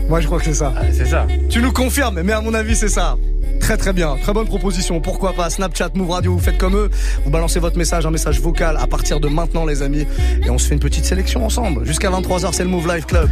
Moi, 0.10 0.20
je 0.20 0.26
crois 0.28 0.40
que 0.40 0.46
c'est 0.46 0.54
ça. 0.54 0.74
Ah, 0.76 0.82
c'est 0.92 1.06
ça. 1.06 1.26
Tu 1.50 1.62
nous 1.62 1.72
confirmes, 1.72 2.22
mais 2.22 2.34
à 2.34 2.42
mon 2.42 2.54
avis, 2.54 2.76
c'est 2.76 2.90
ça. 2.90 3.16
Très 3.62 3.78
très 3.78 3.94
bien, 3.94 4.18
très 4.22 4.34
bonne 4.34 4.48
proposition. 4.48 5.00
Pourquoi 5.00 5.32
pas 5.32 5.50
Snapchat, 5.50 5.92
Move 5.96 6.10
Radio, 6.12 6.34
vous 6.34 6.40
faites 6.40 6.58
comme 6.58 6.76
eux. 6.76 6.90
Vous 7.24 7.32
balancez 7.32 7.60
votre 7.62 7.78
message, 7.78 8.06
un 8.06 8.12
message 8.12 8.42
vocal 8.42 8.76
à 8.78 8.88
partir 8.88 9.22
de 9.22 9.30
maintenant, 9.30 9.66
les 9.66 9.82
amis. 9.82 10.06
Et 10.46 10.50
on 10.50 10.58
se 10.58 10.68
fait 10.68 10.74
une 10.74 10.82
petite 10.82 11.06
sélection 11.06 11.46
ensemble. 11.46 11.86
Jusqu'à 11.86 12.10
23h, 12.10 12.50
c'est 12.52 12.64
le 12.64 12.70
Move 12.70 12.88
Live 12.94 13.06
Club. 13.06 13.30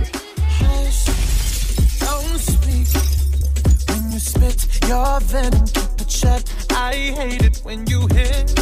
Your 4.87 5.19
venom, 5.21 5.65
keep 5.67 6.01
it 6.01 6.11
shut. 6.11 6.43
I 6.71 6.93
hate 6.93 7.43
it 7.43 7.57
when 7.63 7.85
you 7.87 8.07
hiss 8.11 8.55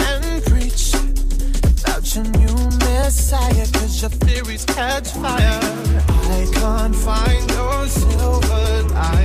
and 0.00 0.44
preach 0.44 0.94
about 1.84 2.14
your 2.14 2.24
new 2.24 2.56
messiah, 2.78 3.66
cause 3.72 4.00
your 4.02 4.10
theories 4.10 4.64
catch 4.64 5.08
fire. 5.08 5.60
I 6.36 6.50
can't 6.52 6.96
find 6.96 7.50
your 7.50 7.86
silver 7.86 8.94
lining. 8.94 9.19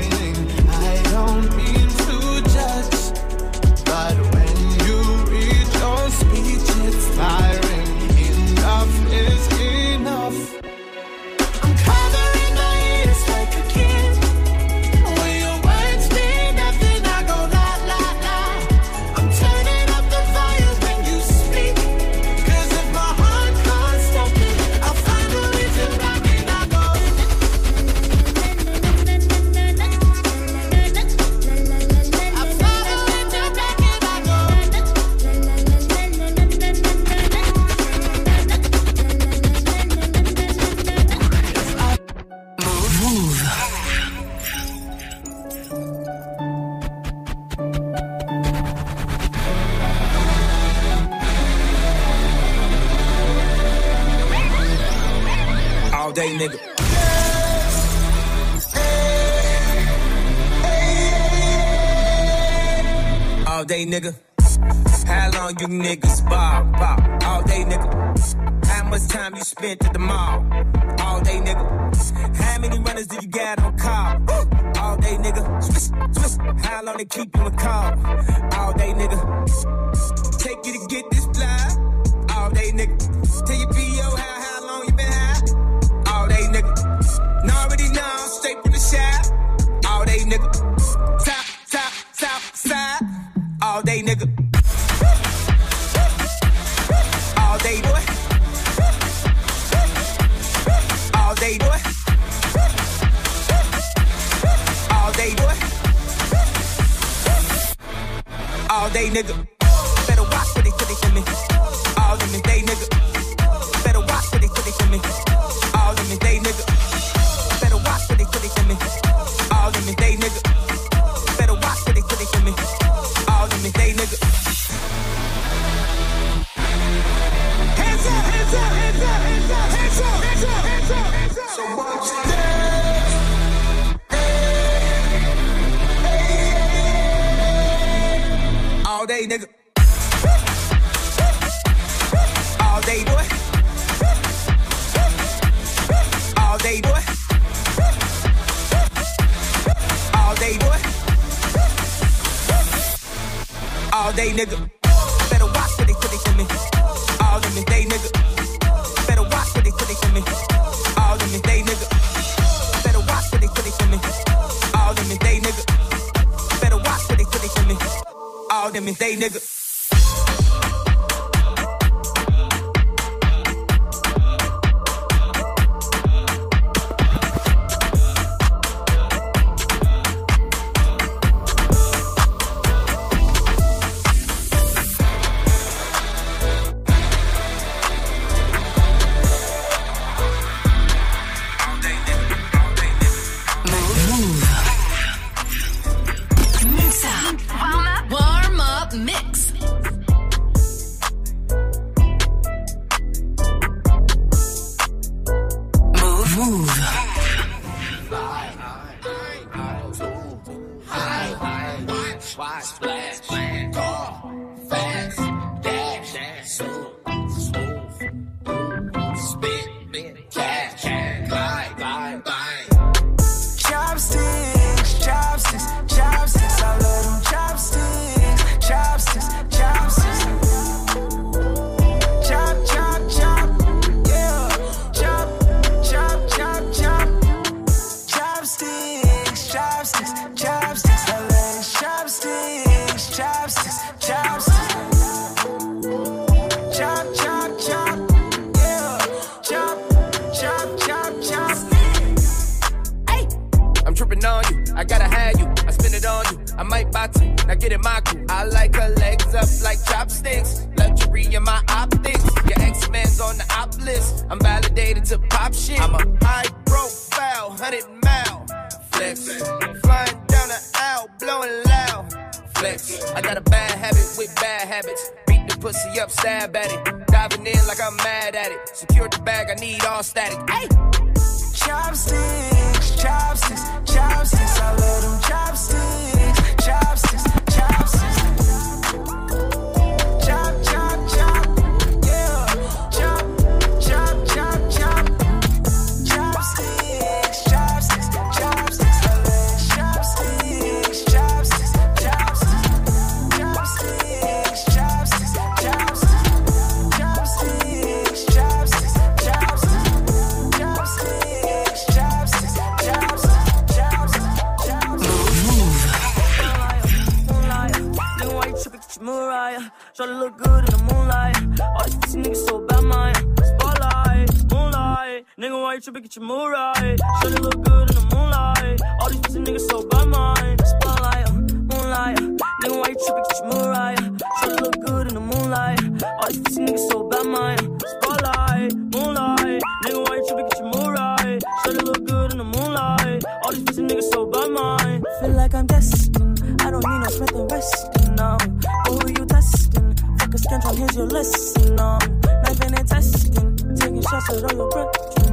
A 350.97 351.01
scantron, 351.01 351.03
here's 351.03 351.03
your 351.03 351.05
lesson, 351.08 351.75
no. 351.75 351.99
And 352.47 352.88
testing. 352.88 353.75
Taking 353.75 354.01
shots 354.01 354.29
at 354.29 354.43
all 354.43 354.58
your 354.58 354.69
breath, 354.69 355.25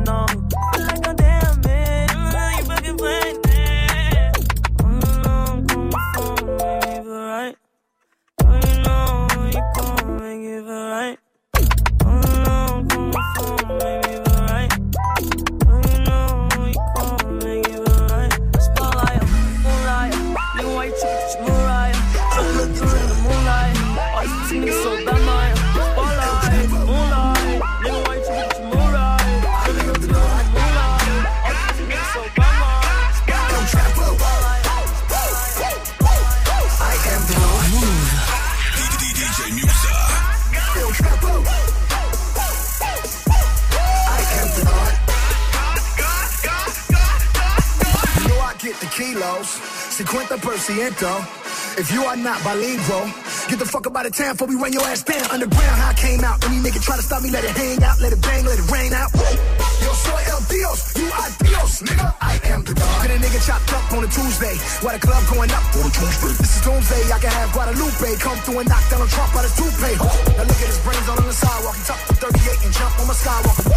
50%. 50.91 51.79
If 51.79 51.93
you 51.93 52.03
are 52.05 52.17
not 52.17 52.43
bilingual, 52.45 53.07
get 53.49 53.59
the 53.59 53.65
fuck 53.65 53.87
up 53.87 53.97
out 53.97 54.05
of 54.05 54.13
town 54.13 54.35
before 54.35 54.49
we 54.49 54.57
run 54.57 54.73
your 54.73 54.83
ass 54.83 55.03
down. 55.03 55.25
Underground, 55.31 55.79
how 55.79 55.91
I 55.91 55.95
came 55.95 56.21
out. 56.21 56.43
Any 56.45 56.59
nigga 56.59 56.83
try 56.83 56.97
to 56.97 57.03
stop 57.03 57.23
me, 57.23 57.31
let 57.31 57.45
it 57.45 57.55
hang 57.57 57.83
out, 57.83 58.01
let 58.01 58.13
it 58.13 58.21
bang, 58.21 58.45
let 58.45 58.59
it 58.59 58.67
rain 58.69 58.93
out. 58.93 59.09
Yo 59.15 59.93
soy 59.95 60.23
el 60.29 60.43
Dios, 60.51 60.93
you 60.99 61.07
are 61.07 61.31
Dios, 61.39 61.83
nigga. 61.87 62.09
I 62.21 62.35
am 62.51 62.65
the 62.65 62.75
God. 62.75 63.07
Get 63.07 63.15
a 63.15 63.19
nigga 63.23 63.41
chopped 63.47 63.73
up 63.73 63.93
on 63.95 64.05
a 64.05 64.11
Tuesday, 64.11 64.57
while 64.83 64.93
the 64.93 65.01
club 65.01 65.23
going 65.31 65.51
up 65.55 65.65
on 65.79 65.87
a 65.87 65.93
Tuesday. 65.95 66.35
This 66.43 66.51
is 66.51 66.63
Doomsday, 66.67 67.03
I 67.15 67.19
can 67.23 67.31
have 67.31 67.53
Guadalupe 67.55 68.09
come 68.19 68.39
through 68.43 68.59
and 68.61 68.69
knock 68.69 68.85
down 68.91 69.01
a 69.01 69.09
Trump 69.09 69.33
out 69.39 69.47
his 69.47 69.55
toupee. 69.55 69.97
Now 70.35 70.45
look 70.45 70.61
at 70.61 70.69
his 70.69 70.83
brains 70.83 71.09
on 71.09 71.17
the 71.23 71.33
sidewalk. 71.33 71.79
He 71.79 71.85
to 71.89 72.15
38 72.27 72.67
and 72.67 72.75
jump 72.75 72.99
on 73.01 73.07
my 73.07 73.15
skywalker. 73.15 73.71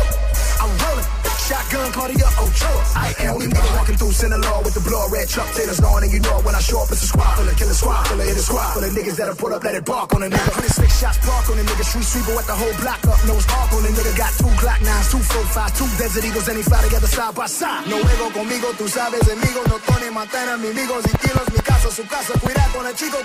I'm 0.60 0.74
rolling. 0.84 1.25
Shotgun 1.46 1.92
Cartier 1.94 2.26
Ochoa. 2.42 2.82
I 2.98 3.14
am 3.22 3.38
the 3.38 3.46
nigga 3.46 3.70
walking 3.78 3.94
through 4.02 4.18
Sinaloa 4.18 4.66
with 4.66 4.74
the 4.74 4.82
blood 4.82 5.14
red 5.14 5.30
truck 5.30 5.46
tailors 5.54 5.78
on, 5.78 6.02
and 6.02 6.10
you 6.10 6.18
know 6.18 6.42
it 6.42 6.44
when 6.46 6.58
I 6.58 6.60
show 6.60 6.82
up, 6.82 6.90
it's 6.90 7.06
a 7.06 7.10
squad 7.14 7.38
full 7.38 7.46
of 7.46 7.54
killer 7.54 7.78
squad 7.78 8.02
full 8.10 8.18
of 8.18 8.26
hit 8.26 8.34
a 8.34 8.42
squad 8.42 8.74
full 8.74 8.82
of 8.82 8.90
niggas 8.90 9.14
that'll 9.14 9.38
put 9.38 9.54
up, 9.54 9.62
let 9.62 9.78
it 9.78 9.86
bark 9.86 10.10
on 10.18 10.26
a 10.26 10.30
nigga. 10.34 10.42
106 10.58 10.90
shots 10.90 11.22
park 11.22 11.46
on 11.46 11.62
a 11.62 11.62
nigga, 11.62 11.86
street 11.86 12.10
sweeper 12.10 12.34
with 12.34 12.50
the 12.50 12.58
whole 12.58 12.74
block 12.82 12.98
up, 13.06 13.22
nose 13.30 13.46
arc 13.46 13.70
on 13.78 13.86
a 13.86 13.92
nigga. 13.94 14.10
Got 14.18 14.34
two 14.42 14.50
Glock 14.58 14.82
nines, 14.82 15.08
two 15.14 15.22
four 15.22 15.46
five, 15.54 15.70
two 15.78 15.86
Desert 16.02 16.26
Eagles, 16.26 16.50
and 16.50 16.58
he 16.58 16.64
fly 16.66 16.82
together 16.82 17.06
side 17.06 17.36
by 17.38 17.46
side. 17.46 17.86
No 17.94 18.02
juego 18.02 18.26
conmigo, 18.34 18.74
tú 18.74 18.90
sabes, 18.90 19.22
amigo, 19.30 19.62
no 19.70 19.78
Tony 19.86 20.10
Montana, 20.10 20.58
mi 20.58 20.74
amigos 20.74 21.06
y 21.06 21.14
kilos, 21.22 21.46
mi 21.54 21.62
casa, 21.62 21.94
su 21.94 22.02
casa, 22.10 22.34
cuida 22.42 22.66
con 22.74 22.90
el 22.90 22.96
chico, 22.98 23.22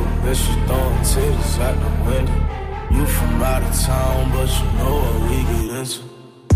little 0.00 0.22
bitch, 0.22 0.48
you 0.48 0.66
throwing 0.66 1.04
titties 1.10 1.58
out 1.60 1.76
the 1.84 2.10
window. 2.10 2.38
You 2.90 3.06
from 3.06 3.42
out 3.42 3.62
of 3.62 3.80
town, 3.80 4.30
but 4.32 4.48
you 4.58 4.66
know 4.78 4.94
what 5.04 5.30
we 5.30 5.36
get 5.50 5.78
into. 5.78 6.02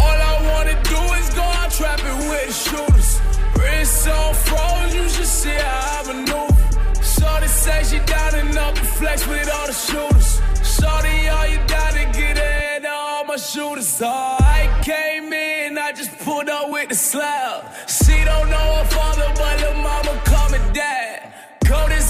All 0.00 0.18
I 0.30 0.34
wanna 0.48 0.76
do 0.82 1.00
is 1.18 1.28
go 1.34 1.42
out 1.42 1.70
trapping 1.70 2.18
with 2.28 2.46
the 2.46 2.52
shooters. 2.52 3.20
Wrist 3.56 4.08
on 4.08 4.34
froze, 4.34 4.94
you 4.94 5.08
should 5.08 5.26
see 5.26 5.50
how 5.50 5.98
I 5.98 6.12
maneuver. 6.12 6.64
Shorty 7.02 7.46
say 7.46 7.84
she 7.84 7.98
down 8.04 8.34
and 8.34 8.58
up 8.58 8.76
and 8.76 8.88
flex 8.88 9.26
with 9.26 9.48
all 9.56 9.66
the 9.66 9.72
shooters. 9.72 10.40
Shorty, 10.62 11.28
all 11.28 11.46
you 11.46 11.58
to 11.58 12.04
get 12.18 12.38
of 12.38 12.84
all 12.86 13.24
my 13.24 13.36
shooters. 13.36 14.00
Oh, 14.02 14.36
I 14.40 14.80
came 14.82 15.32
in, 15.32 15.78
I 15.78 15.92
just 15.92 16.18
pulled 16.18 16.48
up 16.48 16.70
with 16.70 16.88
the 16.88 16.94
slab. 16.94 17.64
She 17.88 18.16
don't 18.24 18.50
know 18.50 18.68
her 18.78 18.88
father, 18.96 19.30
but 19.36 19.60
her 19.60 19.74
mama 19.82 20.20
call 20.24 20.50
me 20.50 20.58
dad. 20.72 21.13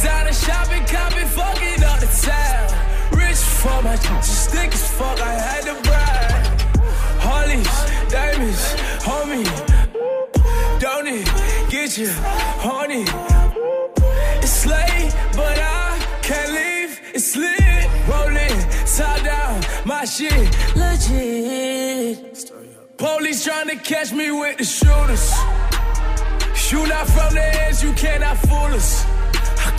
Go 0.05 0.11
designer 0.11 0.33
shopping, 0.33 0.85
copy, 0.85 1.25
fucking 1.25 1.83
up 1.83 1.99
the 1.99 2.07
town. 2.29 3.19
Rich 3.19 3.37
for 3.37 3.83
my 3.83 3.97
just 3.97 4.51
thick 4.51 4.75
as 4.75 4.93
fuck, 4.93 5.19
I 5.19 5.33
had 5.33 5.64
to 5.64 5.75
brag. 5.83 6.61
Harleys, 7.25 7.77
diamonds, 8.12 8.64
homie. 9.01 9.49
Don't 10.79 11.07
it 11.07 11.25
get 11.71 11.97
you 11.97 12.11
horny? 12.61 13.05
It's 14.43 14.67
late, 14.67 15.14
but 15.33 15.59
I 15.59 15.99
can't 16.21 16.53
leave. 16.53 17.01
It's 17.14 17.35
lit, 17.35 17.88
rolling, 18.07 18.61
top 18.97 19.25
down, 19.25 19.62
my 19.87 20.05
shit 20.05 20.51
legit. 20.77 22.53
Police 22.99 23.43
trying 23.43 23.69
to 23.71 23.77
catch 23.77 24.12
me 24.12 24.31
with 24.31 24.59
the 24.59 24.64
shooters. 24.64 25.33
You 26.71 26.87
not 26.88 27.07
from 27.07 27.35
the 27.35 27.47
edge, 27.62 27.83
you 27.83 27.93
cannot 27.93 28.37
fool 28.37 28.75
us. 28.75 29.07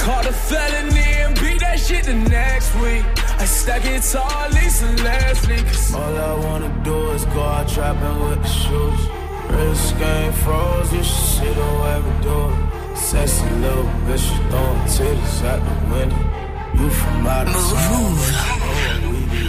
Caught 0.05 0.27
a 0.27 0.33
felony 0.33 1.01
and 1.23 1.33
beat 1.39 1.61
that 1.61 1.79
shit 1.79 2.05
the 2.05 2.13
next 2.13 2.75
week. 2.75 3.03
I 3.41 3.45
stack 3.45 3.85
it 3.85 4.03
tall, 4.03 4.49
Lisa 4.49 4.85
Leslie. 5.03 5.57
Cause 5.57 5.95
all 5.95 6.15
I 6.15 6.33
wanna 6.45 6.69
do 6.83 7.09
is 7.09 7.25
go 7.25 7.41
out 7.41 7.67
trapping 7.67 8.19
with 8.23 8.39
the 8.39 8.47
shoes. 8.47 9.01
Wrist 9.49 9.97
game 9.97 10.31
froze, 10.43 10.93
you 10.93 11.01
should 11.01 11.27
see 11.35 11.53
the 11.61 11.69
way 11.81 11.97
we 12.05 12.13
do 12.21 12.37
it. 12.49 12.95
Sexy 12.95 13.49
little 13.65 13.89
bitch, 14.05 14.29
you 14.29 14.41
throwing 14.51 14.85
titties 14.93 15.41
at 15.41 15.59
the 15.65 15.75
window. 15.91 16.21
You 16.77 16.89
from 16.91 17.25
out 17.25 17.47
of 17.47 17.53
town. 17.53 17.89
Oh, 17.97 19.25
be. 19.31 19.45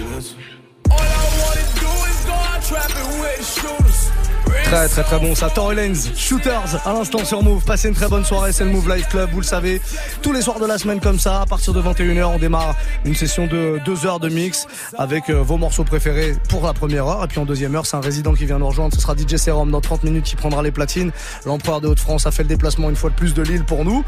All 0.91 1.11
I 1.21 1.25
wanna 1.41 1.67
do 1.85 1.93
is 2.09 2.21
go 2.25 2.33
out 2.33 2.63
trapping 2.63 3.21
with 3.21 3.37
the 3.37 3.45
shooters. 3.45 4.26
Très 4.67 4.89
très 4.89 5.05
très 5.05 5.21
bon 5.21 5.33
ça. 5.37 5.49
Lanez, 5.73 5.95
Shooters 6.17 6.85
à 6.85 6.93
l'instant 6.93 7.25
sur 7.25 7.41
Move. 7.41 7.65
Passez 7.65 7.87
une 7.87 7.95
très 7.95 8.09
bonne 8.09 8.25
soirée, 8.25 8.53
c'est 8.53 8.65
le 8.65 8.71
Move 8.71 8.89
Live 8.89 9.07
Club, 9.09 9.31
vous 9.31 9.41
le 9.41 9.47
savez. 9.47 9.81
Tous 10.23 10.33
les 10.33 10.43
soirs 10.43 10.59
de 10.59 10.67
la 10.67 10.77
semaine 10.77 10.99
comme 10.99 11.21
ça, 11.21 11.43
à 11.43 11.47
partir 11.47 11.73
de 11.73 11.81
21h, 11.81 12.25
on 12.25 12.39
démarre 12.39 12.75
une 13.05 13.15
session 13.15 13.47
de 13.47 13.79
2 13.85 14.07
heures 14.07 14.19
de 14.19 14.29
mix 14.29 14.67
avec 14.99 15.31
euh, 15.31 15.35
vos 15.41 15.57
morceaux 15.57 15.85
préférés 15.85 16.35
pour 16.49 16.67
la 16.67 16.73
première 16.73 17.07
heure. 17.07 17.23
Et 17.23 17.29
puis 17.29 17.39
en 17.39 17.45
deuxième 17.45 17.77
heure, 17.77 17.87
c'est 17.87 17.97
un 17.97 18.01
résident 18.01 18.35
qui 18.35 18.45
vient 18.45 18.59
nous 18.59 18.67
rejoindre. 18.67 18.93
Ce 18.93 19.01
sera 19.01 19.15
DJ 19.15 19.37
Serum 19.37 19.71
dans 19.71 19.81
30 19.81 20.03
minutes 20.03 20.25
qui 20.25 20.35
prendra 20.35 20.65
les 20.65 20.73
platines. 20.73 21.13
L'empereur 21.45 21.81
de 21.81 21.87
Haute-France 21.87 22.27
a 22.27 22.33
fait 22.33 22.43
le 22.43 22.49
déplacement 22.49 22.91
une 22.91 22.97
fois 22.97 23.11
de 23.11 23.15
plus 23.15 23.35
de 23.35 23.43
Lille 23.43 23.65
pour 23.65 23.85
nous. 23.85 24.05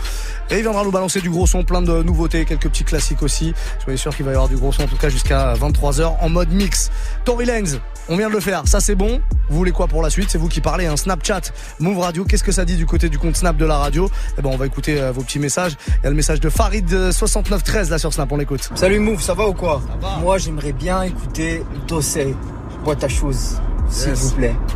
Et 0.51 0.57
il 0.57 0.63
viendra 0.63 0.83
nous 0.83 0.91
balancer 0.91 1.21
du 1.21 1.31
gros 1.31 1.47
son, 1.47 1.63
plein 1.63 1.83
de 1.83 2.03
nouveautés, 2.03 2.45
quelques 2.45 2.69
petits 2.69 2.85
classiques 2.85 3.23
aussi. 3.23 3.55
Soyez 3.85 3.97
sûr 3.97 4.15
qu'il 4.15 4.25
va 4.25 4.33
y 4.33 4.35
avoir 4.35 4.49
du 4.49 4.57
gros 4.57 4.73
son 4.73 4.83
en 4.83 4.89
tout 4.89 4.97
cas 4.97 5.09
jusqu'à 5.09 5.55
23h 5.55 6.17
en 6.21 6.29
mode 6.29 6.51
mix. 6.51 6.91
Tory 7.25 7.47
Lanez, 7.47 7.79
on 8.09 8.17
vient 8.17 8.29
de 8.29 8.35
le 8.35 8.41
faire, 8.41 8.67
ça 8.67 8.81
c'est 8.81 8.97
bon. 8.97 9.21
Vous 9.49 9.57
voulez 9.57 9.73
quoi 9.73 9.87
pour 9.87 10.03
la 10.03 10.11
suite? 10.11 10.29
C'est 10.31 10.39
vous 10.39 10.48
qui 10.49 10.61
parlez, 10.61 10.87
un 10.87 10.97
Snapchat, 10.97 11.41
Move 11.81 11.99
Radio. 12.01 12.25
Qu'est-ce 12.25 12.45
que 12.45 12.53
ça 12.53 12.65
dit 12.65 12.77
du 12.77 12.87
côté 12.87 13.09
du 13.09 13.19
compte 13.19 13.37
Snap 13.37 13.57
de 13.57 13.65
la 13.67 13.79
radio? 13.79 14.11
Eh 14.39 14.43
ben 14.43 14.51
on 14.53 14.57
va 14.57 14.67
écouter 14.67 15.01
euh, 15.01 15.13
vos 15.13 15.23
petits 15.23 15.39
messages. 15.39 15.73
Il 16.01 16.05
y 16.05 16.07
a 16.07 16.11
le 16.11 16.17
message 16.17 16.41
de 16.41 16.49
Farid 16.51 16.93
euh, 16.93 17.13
6913 17.13 17.91
là 17.91 17.99
sur 17.99 18.13
Snap, 18.13 18.31
on 18.33 18.37
l'écoute. 18.37 18.69
Salut 18.75 18.99
Move, 18.99 19.23
ça 19.23 19.35
va 19.35 19.47
ou 19.49 19.55
quoi? 19.55 19.81
Moi 20.21 20.39
j'aimerais 20.39 20.73
bien 20.73 21.03
écouter 21.03 21.63
Dossé, 21.87 22.35
boîte 22.85 23.05
à 23.05 23.09
choses, 23.09 23.61
s'il 23.89 24.09
Yes. 24.11 24.21
vous 24.21 24.31
plaît. 24.37 24.57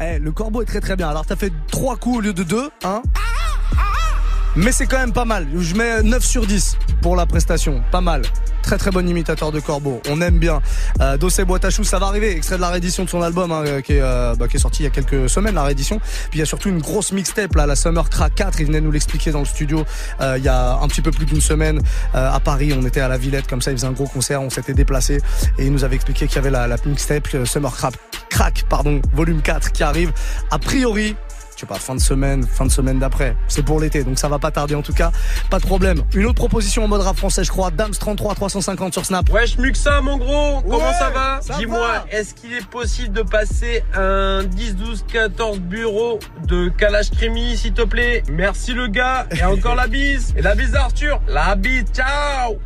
Eh, 0.00 0.18
le 0.18 0.30
corbeau 0.32 0.62
est 0.62 0.66
très 0.66 0.80
très 0.80 0.94
bien. 0.96 1.08
Alors 1.08 1.26
t'as 1.26 1.34
fait 1.36 1.52
3 1.70 1.96
coups 1.96 2.18
au 2.18 2.20
lieu 2.20 2.32
de 2.32 2.42
2, 2.44 2.70
hein? 2.84 3.02
Mais 4.56 4.72
c'est 4.72 4.86
quand 4.86 4.98
même 4.98 5.12
pas 5.12 5.24
mal. 5.24 5.46
Je 5.56 5.74
mets 5.74 6.02
9 6.02 6.24
sur 6.24 6.46
10 6.46 6.76
pour 7.02 7.16
la 7.16 7.26
prestation. 7.26 7.82
Pas 7.90 8.00
mal. 8.00 8.22
Très 8.68 8.76
très 8.76 8.90
bon 8.90 9.08
imitateur 9.08 9.50
de 9.50 9.60
corbeau. 9.60 10.02
On 10.10 10.20
aime 10.20 10.38
bien. 10.38 10.60
Euh, 11.00 11.16
Dossé 11.16 11.46
Boîte 11.46 11.64
à 11.64 11.70
Choux, 11.70 11.84
ça 11.84 11.98
va 11.98 12.04
arriver. 12.04 12.36
Extrait 12.36 12.56
de 12.56 12.60
la 12.60 12.68
réédition 12.68 13.02
de 13.02 13.08
son 13.08 13.22
album 13.22 13.50
hein, 13.50 13.62
euh, 13.64 13.80
qui, 13.80 13.94
est, 13.94 14.02
euh, 14.02 14.34
bah, 14.34 14.46
qui 14.46 14.58
est 14.58 14.60
sorti 14.60 14.82
il 14.82 14.84
y 14.84 14.86
a 14.86 14.90
quelques 14.90 15.30
semaines, 15.30 15.54
la 15.54 15.62
réédition. 15.62 15.98
Puis 16.28 16.34
il 16.34 16.38
y 16.40 16.42
a 16.42 16.44
surtout 16.44 16.68
une 16.68 16.82
grosse 16.82 17.12
mixtape, 17.12 17.54
là, 17.54 17.64
la 17.64 17.76
Summer 17.76 18.10
Crack 18.10 18.34
4. 18.34 18.60
Il 18.60 18.66
venait 18.66 18.82
nous 18.82 18.90
l'expliquer 18.90 19.30
dans 19.30 19.38
le 19.38 19.46
studio 19.46 19.86
euh, 20.20 20.36
il 20.36 20.44
y 20.44 20.48
a 20.48 20.80
un 20.82 20.86
petit 20.86 21.00
peu 21.00 21.10
plus 21.10 21.24
d'une 21.24 21.40
semaine 21.40 21.80
à 22.12 22.38
Paris. 22.40 22.74
On 22.78 22.84
était 22.84 23.00
à 23.00 23.08
la 23.08 23.16
Villette, 23.16 23.46
comme 23.46 23.62
ça, 23.62 23.70
il 23.70 23.78
faisait 23.78 23.86
un 23.86 23.92
gros 23.92 24.06
concert. 24.06 24.42
On 24.42 24.50
s'était 24.50 24.74
déplacé 24.74 25.22
et 25.56 25.64
il 25.64 25.72
nous 25.72 25.84
avait 25.84 25.96
expliqué 25.96 26.26
qu'il 26.26 26.36
y 26.36 26.38
avait 26.40 26.50
la, 26.50 26.66
la 26.66 26.76
mixtape 26.84 27.26
Summer 27.46 27.74
Crack, 27.74 27.94
Crack, 28.28 28.66
pardon, 28.68 29.00
volume 29.14 29.40
4 29.40 29.72
qui 29.72 29.82
arrive. 29.82 30.12
A 30.50 30.58
priori, 30.58 31.16
je 31.58 31.62
sais 31.62 31.66
pas, 31.66 31.80
fin 31.80 31.96
de 31.96 32.00
semaine, 32.00 32.46
fin 32.46 32.66
de 32.66 32.70
semaine 32.70 33.00
d'après. 33.00 33.36
C'est 33.48 33.64
pour 33.64 33.80
l'été, 33.80 34.04
donc 34.04 34.16
ça 34.16 34.28
va 34.28 34.38
pas 34.38 34.52
tarder 34.52 34.76
en 34.76 34.82
tout 34.82 34.92
cas. 34.92 35.10
Pas 35.50 35.58
de 35.58 35.66
problème. 35.66 36.02
Une 36.14 36.26
autre 36.26 36.36
proposition 36.36 36.84
en 36.84 36.88
mode 36.88 37.00
rap 37.00 37.16
français, 37.16 37.42
je 37.42 37.50
crois. 37.50 37.72
Dams 37.72 37.90
33 37.90 38.36
350 38.36 38.92
sur 38.92 39.04
Snap. 39.04 39.28
Wesh 39.30 39.58
Muxa 39.58 40.00
mon 40.00 40.18
gros, 40.18 40.62
comment 40.62 40.78
Ouais, 40.78 40.94
ça 40.96 41.10
va 41.10 41.40
Dis-moi, 41.58 42.06
est-ce 42.12 42.34
qu'il 42.34 42.52
est 42.52 42.64
possible 42.64 43.12
de 43.12 43.22
passer 43.22 43.82
un 43.92 44.44
10, 44.44 44.76
12, 44.76 45.04
14 45.12 45.58
bureau 45.58 46.20
de 46.46 46.68
Kalash 46.68 47.10
Krimi 47.10 47.56
s'il 47.56 47.74
te 47.74 47.82
plaît 47.82 48.22
Merci 48.30 48.72
le 48.72 48.86
gars, 48.86 49.26
et 49.32 49.42
encore 49.42 49.74
la 49.74 49.88
bise, 49.88 50.32
et 50.36 50.42
la 50.42 50.54
bise 50.54 50.70
d'Arthur, 50.70 51.20
la 51.26 51.56
bise, 51.56 51.86
ciao 51.92 52.56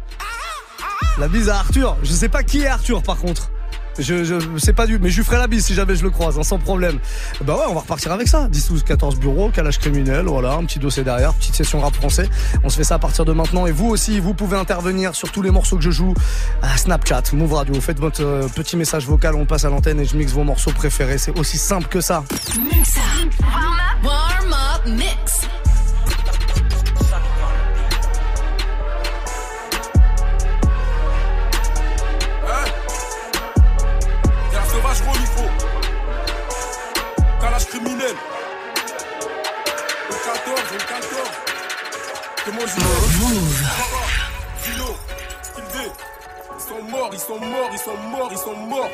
La 1.18 1.28
bise 1.28 1.48
à 1.48 1.61
Arthur. 1.61 1.96
Je 2.02 2.12
sais 2.12 2.28
pas 2.28 2.42
qui 2.42 2.61
est 2.61 2.66
Arthur 2.66 3.02
par 3.02 3.16
contre. 3.16 3.52
Je, 3.98 4.24
je 4.24 4.59
sais 4.59 4.72
pas 4.72 4.87
du, 4.87 4.98
mais 4.98 5.11
je 5.11 5.18
lui 5.18 5.24
ferai 5.24 5.38
la 5.38 5.46
bise 5.46 5.64
si 5.64 5.74
jamais 5.74 5.96
je 5.96 6.02
le 6.02 6.11
croise, 6.11 6.38
hein, 6.38 6.42
sans 6.42 6.59
problème. 6.59 6.98
Bah 7.44 7.55
ouais, 7.55 7.64
on 7.68 7.74
va 7.74 7.81
repartir 7.81 8.12
avec 8.12 8.28
ça. 8.28 8.48
10, 8.48 8.68
12, 8.68 8.83
14 8.85 9.16
bureaux, 9.16 9.50
calage 9.50 9.78
criminel, 9.78 10.26
voilà, 10.26 10.55
un 10.55 10.64
petit 10.64 10.78
dossier 10.78 11.05
derrière, 11.05 11.35
petite 11.35 11.55
session 11.55 11.81
rap 11.81 11.94
français. 11.94 12.28
On 12.64 12.68
se 12.68 12.76
fait 12.76 12.85
ça 12.85 12.96
à 12.96 12.98
partir 12.98 13.24
de 13.24 13.33
maintenant. 13.33 13.66
Et 13.66 13.72
vous 13.72 13.88
aussi, 13.88 14.20
vous 14.20 14.35
pouvez 14.35 14.57
intervenir 14.57 15.14
sur 15.14 15.31
tous 15.31 15.42
les 15.42 15.50
morceaux 15.50 15.76
que 15.76 15.83
je 15.83 15.90
joue 15.90 16.14
à 16.62 16.76
Snapchat, 16.76 17.22
Move 17.33 17.52
Radio. 17.52 17.81
Faites 17.81 17.98
votre 17.98 18.22
euh, 18.22 18.48
petit 18.48 18.76
message 18.76 19.07
vocal, 19.07 19.35
on 19.35 19.46
passe 19.46 19.64
à 19.64 19.70
l'antenne 19.70 20.00
et 20.00 20.05
je 20.05 20.16
mixe 20.16 20.33
vos 20.33 20.44
morceaux 20.44 20.72
préférés. 20.72 21.18
C'est 21.18 21.38
aussi 21.38 21.59
simple 21.59 21.88
que 21.88 22.00
ça. 22.00 22.24
Muxa. 22.59 23.00
Warm 23.40 23.74
up. 23.74 24.05
Warm 24.05 24.52
up 24.52 24.87
mix. 24.87 25.41
D. 42.44 42.50
Ils 46.55 46.61
sont 46.61 46.83
morts, 46.90 47.11
ils 47.12 47.18
sont 47.20 47.38
morts, 47.38 47.70
ils 47.72 47.78
sont 47.78 47.96
morts, 48.11 48.28
ils 48.33 48.38
sont 48.38 48.57
morts. 48.57 48.90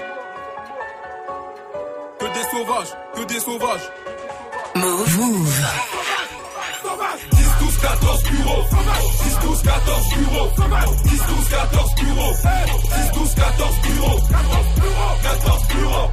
Que 2.18 2.26
des 2.26 2.42
sauvages, 2.50 2.94
que 3.14 3.24
des 3.24 3.40
sauvages. 3.40 3.90
Move. 4.74 5.16
Move. 5.16 5.87
10, 7.78 7.86
12, 7.86 7.86
14 7.86 8.22
bureaux 8.24 8.64
10, 9.28 9.38
12, 9.46 9.62
14 9.62 10.14
bureaux 10.14 10.48
10, 11.04 11.22
12, 11.28 11.48
14 11.48 11.94
bureaux 11.94 12.34
10, 12.34 13.12
12, 13.14 13.34
14 13.34 13.80
bureaux 13.82 14.20
14 15.22 15.66
bureaux 15.68 16.10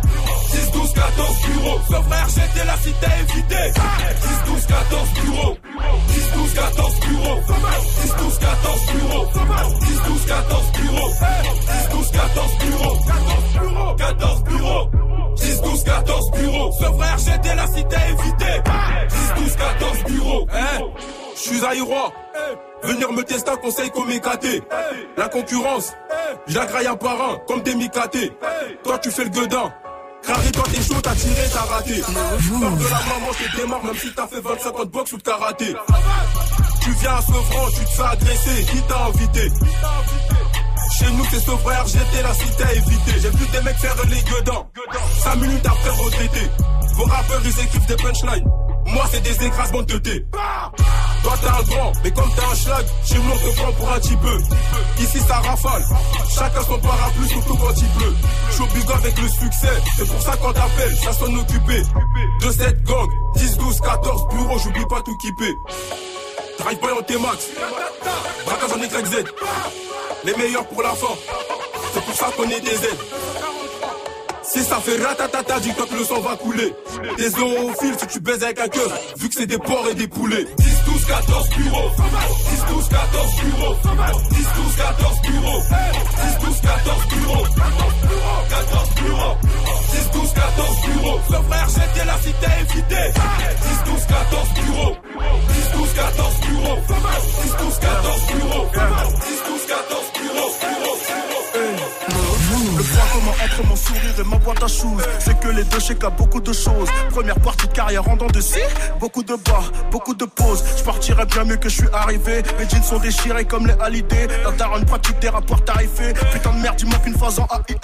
10, 0.52 0.72
12, 0.72 0.94
14 0.94 1.42
bureaux 1.48 1.80
Ce 1.90 1.94
frère 1.94 2.28
j'étais 2.30 2.66
la 2.66 2.78
cité 2.78 3.08
évitée 3.22 3.72
10, 3.74 4.54
12, 4.54 4.66
14 4.68 5.10
bureaux 5.24 5.58
10, 6.10 6.32
12, 6.36 6.54
14 6.54 7.00
bureaux 7.00 7.40
10, 8.02 8.16
12, 8.16 8.40
14 8.40 8.86
bureaux 8.94 9.26
10, 9.82 10.02
12, 10.08 10.26
14 10.26 10.72
bureaux 10.72 11.10
10, 11.10 11.90
12, 11.92 12.12
14 12.12 12.58
bureaux 12.60 13.96
14 13.98 14.44
bureaux 14.44 14.90
10, 15.36 15.62
12, 15.62 15.84
14 15.84 16.32
bureaux 16.32 16.72
Ce 16.80 16.86
frère 16.86 17.18
j'étais 17.18 17.56
la 17.56 17.68
cité 17.68 17.98
évitée 18.12 18.62
10, 19.38 19.44
12, 19.44 19.56
14 19.56 20.04
bureaux 20.06 20.48
je 21.36 21.40
suis 21.40 21.66
aïrois. 21.66 22.12
Venir 22.84 23.12
me 23.12 23.24
tester 23.24 23.52
un 23.52 23.58
conseil 23.58 23.90
comme 23.92 24.10
écaté. 24.12 24.62
La 25.18 25.28
concurrence, 25.28 25.94
j'agraille 26.48 26.88
un 26.88 26.96
par 26.96 27.22
un, 27.22 27.38
comme 27.48 27.62
des 27.62 27.76
micatés. 27.76 28.32
Toi, 28.84 29.00
tu 29.00 29.12
fais 29.12 29.24
le 29.24 29.30
gueudin. 29.30 29.72
Carré, 30.26 30.52
toi, 30.52 30.64
t'es 30.72 30.82
chaud, 30.82 31.02
t'as 31.02 31.16
tiré, 31.16 31.42
t'as 31.54 31.60
raté. 31.60 32.02
Parle 32.02 32.78
de 32.78 32.84
la 32.84 33.00
maman, 33.00 33.32
je 33.40 33.58
démarre, 33.58 33.84
même 33.84 33.96
si 33.96 34.14
t'as 34.14 34.28
fait 34.28 34.42
25 34.42 34.80
ans 34.80 34.86
de 34.86 34.90
boxe 34.90 35.14
ou 35.14 35.18
de 35.18 35.24
karaté. 35.24 35.76
Tu 36.82 36.92
viens 36.92 37.16
à 37.16 37.22
Sevran, 37.22 37.68
tu 37.70 37.86
te 37.86 37.90
fais 37.90 38.04
agresser. 38.04 38.66
Qui 38.66 38.82
t'a 38.84 39.06
invité? 39.06 39.52
Chez 40.98 41.12
nous, 41.12 41.26
c'est 41.30 41.40
frère, 41.40 41.86
j'étais 41.88 42.24
la 42.24 42.34
cité 42.34 42.64
à 42.64 42.74
éviter. 42.74 43.12
J'ai 43.20 43.30
vu 43.30 43.46
des 43.52 43.62
mecs 43.62 43.78
faire 43.78 43.96
les 44.10 44.22
gueudins. 44.22 44.66
5 45.24 45.36
minutes 45.36 45.66
après 45.66 45.90
retraité. 45.90 46.50
Vos 46.96 47.04
rappeurs, 47.04 47.42
ils 47.44 47.60
équipent 47.60 47.86
des 47.88 47.96
punchlines. 47.96 48.46
Moi, 48.86 49.04
c'est 49.12 49.22
des 49.22 49.46
écrasements 49.46 49.82
de 49.82 49.98
thé. 49.98 50.26
Toi, 51.24 51.34
t'es 51.42 51.48
un 51.48 51.64
grand, 51.64 51.92
mais 52.04 52.12
comme 52.12 52.30
t'es 52.36 52.44
un 52.44 52.56
schlag, 52.56 52.86
chez 53.04 53.16
nous, 53.16 53.32
on 53.32 53.38
te 53.38 53.56
prend 53.56 53.72
pour 53.74 53.92
un 53.92 54.00
petit 54.00 54.16
peu. 54.18 54.38
Ici, 55.00 55.20
ça 55.20 55.36
rafale. 55.40 55.84
Chacun 56.30 56.62
son 56.62 56.80
parapluie, 56.80 57.28
surtout 57.30 57.58
quand 57.58 57.74
il 57.78 57.88
pleut. 57.90 58.16
Je 58.52 58.94
avec 58.94 59.22
le 59.22 59.28
succès. 59.28 59.82
C'est 59.98 60.08
pour 60.08 60.22
ça 60.22 60.38
qu'on 60.38 60.54
t'appelle, 60.54 60.96
ça 61.04 61.14
sonne 61.14 61.38
occupé. 61.38 61.82
De 62.42 62.52
cette 62.52 62.84
gang, 62.84 63.10
10, 63.36 63.58
12, 63.58 63.82
14 63.82 64.28
bureaux, 64.30 64.58
j'oublie 64.60 64.86
pas 64.86 65.02
tout 65.02 65.18
kipper. 65.18 65.54
Drive 66.60 66.80
boy 66.80 66.92
en 66.92 67.02
T-Max. 67.02 67.48
Braquage 68.46 68.72
en 68.72 68.78
YZ. 68.78 69.26
Les 70.24 70.36
meilleurs 70.36 70.66
pour 70.68 70.82
la 70.82 70.90
fin. 70.90 71.14
C'est 71.94 72.04
pour 72.04 72.16
ça 72.16 72.28
qu'on 72.36 72.50
est 72.50 72.62
des 72.62 72.76
aides. 72.76 73.65
Si 74.48 74.64
ça 74.64 74.78
fait 74.80 75.02
ratatata, 75.04 75.60
dis-toi 75.60 75.86
que 75.90 75.96
le 75.96 76.04
sang 76.04 76.22
va 76.22 76.36
couler. 76.36 76.74
Des 77.18 77.30
zoophiles 77.30 77.96
si 78.00 78.08
tu 78.08 78.20
baises 78.20 78.44
avec 78.44 78.60
un 78.60 78.68
cœur, 78.68 78.90
vu 79.18 79.28
que 79.30 79.36
c'est 79.36 79.48
des 79.48 79.58
porcs 79.58 79.88
et 79.90 79.96
des 79.96 80.08
poulets. 80.08 80.46
10, 80.58 80.84
12, 80.86 81.06
14 81.06 81.50
bureaux. 81.50 81.92
10, 82.52 82.66
12, 82.74 82.90
14 82.90 83.36
bureaux. 83.44 83.76
10, 84.32 84.38
12, 84.38 84.76
14 84.76 85.22
bureaux. 85.22 85.62
10, 85.62 86.46
12, 86.46 86.62
14 86.62 87.08
bureaux. 87.08 87.46
14 88.50 88.90
bureaux. 89.04 89.36
10, 89.92 90.12
12, 90.14 90.34
14 90.34 90.78
bureaux. 90.86 91.20
Le 91.30 91.40
frère, 91.50 91.68
j'étais 91.70 92.06
la 92.06 92.18
cité 92.18 92.48
évitée. 92.62 93.10
10, 93.86 93.92
12, 93.92 94.06
14 94.06 94.50
bureaux. 94.62 94.96
10, 95.50 95.78
12, 95.80 95.94
14 95.96 96.40
bureaux. 96.48 96.78
10, 97.44 97.56
12, 97.60 97.80
14 97.80 98.22
bureaux. 98.28 98.66
10, 98.72 99.42
12, 99.48 99.66
14 99.68 100.12
bureaux. 100.22 100.52
Le 102.78 102.84
point 102.84 103.08
commun 103.14 103.32
entre 103.44 103.64
mon 103.68 103.75
sourire 103.86 104.20
et 104.20 104.24
ma 104.24 104.38
boîte 104.38 104.64
à 104.64 104.68
c'est 105.20 105.40
que 105.40 105.48
les 105.50 105.64
deux 105.64 105.80
chèques 105.80 106.04
à 106.04 106.10
beaucoup 106.10 106.42
de 106.42 106.54
choses. 106.54 106.90
Première 107.10 107.40
partie 107.40 107.68
de 107.68 107.74
carrière 107.74 108.08
en 108.10 108.16
dents 108.16 108.28
de 108.28 108.42
scie, 108.42 108.60
beaucoup 109.00 109.24
de 109.24 109.36
bas, 109.36 109.64
beaucoup 109.92 110.14
de 110.14 110.26
pauses. 110.26 110.64
Je 110.78 110.84
partirais 110.84 111.26
bien 111.26 111.44
mieux 111.44 111.58
que 111.58 111.70
je 111.70 111.76
suis 111.76 111.90
arrivé. 111.94 112.44
Mes 112.58 112.68
jeans 112.70 112.84
sont 112.84 113.00
déchirés 113.00 113.46
comme 113.46 113.68
les 113.68 113.76
halidés. 113.82 114.28
La 114.44 114.52
daronne 114.52 114.86
pratique 114.86 115.20
des 115.20 115.30
rapports 115.30 115.64
tarifés. 115.64 116.14
Putain 116.32 116.54
de 116.54 116.60
merde, 116.60 116.80
il 116.82 116.88
manque 116.88 117.06
une 117.06 117.18
phase 117.18 117.40
en 117.40 117.48
AIT. 117.68 117.80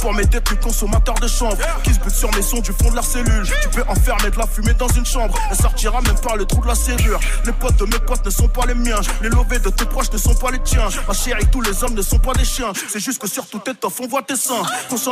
Pour 0.00 0.12
m'aider, 0.12 0.40
plus 0.40 0.56
consommateur 0.56 1.14
de 1.14 1.28
chanvre. 1.28 1.56
Qui 1.82 1.94
se 1.94 2.00
bute 2.00 2.14
sur 2.14 2.30
mes 2.34 2.42
sons 2.42 2.60
du 2.60 2.72
fond 2.72 2.90
de 2.90 2.96
leur 2.96 3.04
cellule? 3.04 3.46
Tu 3.62 3.68
peux 3.68 3.84
enfermer 3.88 4.30
de 4.30 4.38
la 4.38 4.46
fumée 4.46 4.74
dans 4.74 4.88
une 4.88 5.06
chambre. 5.06 5.34
Elle 5.50 5.56
sortira 5.56 6.00
même 6.02 6.18
par 6.20 6.36
le 6.36 6.44
trou 6.44 6.60
de 6.62 6.68
la 6.68 6.74
serrure. 6.74 7.20
Les 7.46 7.52
potes 7.52 7.76
de 7.76 7.84
mes 7.84 7.98
potes 8.00 8.24
ne 8.24 8.30
sont 8.30 8.48
pas 8.48 8.66
les 8.66 8.74
miens. 8.74 9.00
Les 9.22 9.28
lovés 9.28 9.58
de 9.58 9.70
tes 9.70 9.86
proches 9.86 10.12
ne 10.12 10.18
sont 10.18 10.34
pas 10.34 10.50
les 10.50 10.60
tiens. 10.60 10.88
Ma 11.08 11.14
chérie, 11.14 11.46
tous 11.50 11.60
les 11.60 11.84
hommes 11.84 11.94
ne 11.94 12.02
sont 12.02 12.18
pas 12.18 12.32
des 12.32 12.44
chiens. 12.44 12.72
C'est 12.88 13.00
juste 13.00 13.20
que 13.20 13.28
sur 13.28 13.46
toute 13.46 13.66
étoffe, 13.68 14.00
on 14.00 14.08
voit 14.08 14.22
tes 14.22 14.36
seins. 14.36 14.62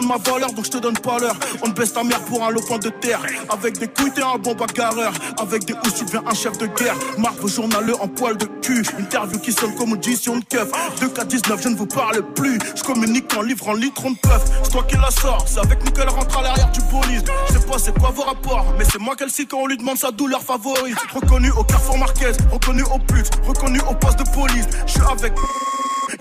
Ma 0.03 0.19
donc 0.41 0.65
je 0.65 0.71
te 0.71 0.79
donne 0.79 0.99
pas 0.99 1.19
l'heure. 1.19 1.37
On 1.63 1.69
baisse 1.69 1.93
ta 1.93 2.03
mère 2.03 2.21
pour 2.25 2.45
un 2.45 2.51
lopin 2.51 2.79
de 2.79 2.89
terre. 2.89 3.21
Avec 3.49 3.79
des 3.79 3.89
couilles, 3.89 4.13
t'es 4.13 4.23
un 4.23 4.39
bon 4.39 4.55
bagarreur. 4.55 5.13
Avec 5.39 5.65
des 5.65 5.75
housses, 5.75 5.95
tu 5.97 6.05
deviens 6.05 6.23
un 6.27 6.35
chef 6.35 6.57
de 6.59 6.67
guerre. 6.67 6.97
Marque 7.19 7.47
journaleux 7.47 7.95
en 8.01 8.09
poil 8.09 8.37
de 8.37 8.47
cul. 8.63 8.83
Interview 8.99 9.39
qui 9.39 9.53
sonne 9.53 9.75
comme 9.75 9.93
audition 9.93 10.37
de 10.37 10.45
keuf. 10.45 10.69
2K19, 11.01 11.63
je 11.63 11.69
ne 11.69 11.77
vous 11.77 11.87
parle 11.87 12.23
plus. 12.35 12.59
Je 12.75 12.83
communique 12.83 13.35
en 13.37 13.43
livre 13.43 13.69
en 13.69 13.75
litre 13.75 14.03
de 14.09 14.17
peuf. 14.21 14.43
C'est 14.63 14.71
toi 14.71 14.85
qui 14.89 14.97
la 14.97 15.11
sors, 15.11 15.45
c'est 15.47 15.61
avec 15.61 15.85
nous 15.85 15.91
qu'elle 15.91 16.09
rentre 16.09 16.39
à 16.39 16.43
l'arrière 16.43 16.71
du 16.71 16.81
police. 16.81 17.23
Je 17.49 17.59
sais 17.59 17.67
pas 17.67 17.79
c'est 17.79 17.99
quoi 17.99 18.11
vos 18.11 18.23
rapports, 18.23 18.67
mais 18.79 18.85
c'est 18.91 19.01
moi 19.01 19.17
qu'elle 19.17 19.31
cite 19.31 19.51
quand 19.51 19.59
on 19.59 19.67
lui 19.67 19.77
demande 19.77 19.99
sa 19.99 20.11
douleur 20.11 20.43
favorite. 20.43 20.97
Reconnu 21.15 21.51
au 21.51 21.65
Carrefour 21.65 21.99
Marquez, 21.99 22.33
reconnu 22.51 22.83
au 22.83 22.99
pute, 22.99 23.31
reconnu 23.47 23.81
au 23.81 23.95
poste 23.95 24.19
de 24.21 24.31
police. 24.31 24.67
Je 24.87 24.93
suis 24.93 25.01
avec. 25.01 25.33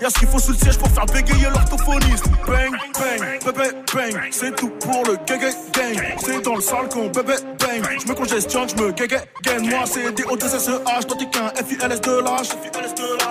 Y'a 0.00 0.10
ce 0.10 0.18
qu'il 0.18 0.28
faut 0.28 0.38
sous 0.38 0.52
le 0.52 0.58
siège 0.58 0.78
pour 0.78 0.88
faire 0.88 1.06
bégayer 1.06 1.48
l'orthophoniste. 1.50 2.24
Bang, 2.46 2.72
bang, 2.94 3.44
bébé, 3.44 3.70
bang. 3.94 4.28
C'est 4.30 4.54
tout 4.56 4.70
pour 4.80 5.04
le 5.04 5.16
gay 5.26 5.38
gang. 5.38 6.02
C'est 6.24 6.42
dans 6.42 6.54
le 6.54 6.60
sale 6.60 6.88
con, 6.88 7.08
bébé, 7.08 7.34
bang. 7.58 7.98
Je 8.00 8.08
me 8.08 8.14
congestionne, 8.14 8.68
je 8.68 8.82
me 8.82 8.92
gay 8.92 9.06
gang. 9.06 9.68
Moi, 9.68 9.84
c'est 9.86 10.12
des 10.12 10.22
O2SEH, 10.24 11.06
toi 11.06 11.16
t'es 11.18 11.26
qu'un 11.26 11.48
FILS 11.64 12.00
de 12.00 12.24
lâche. 12.24 12.48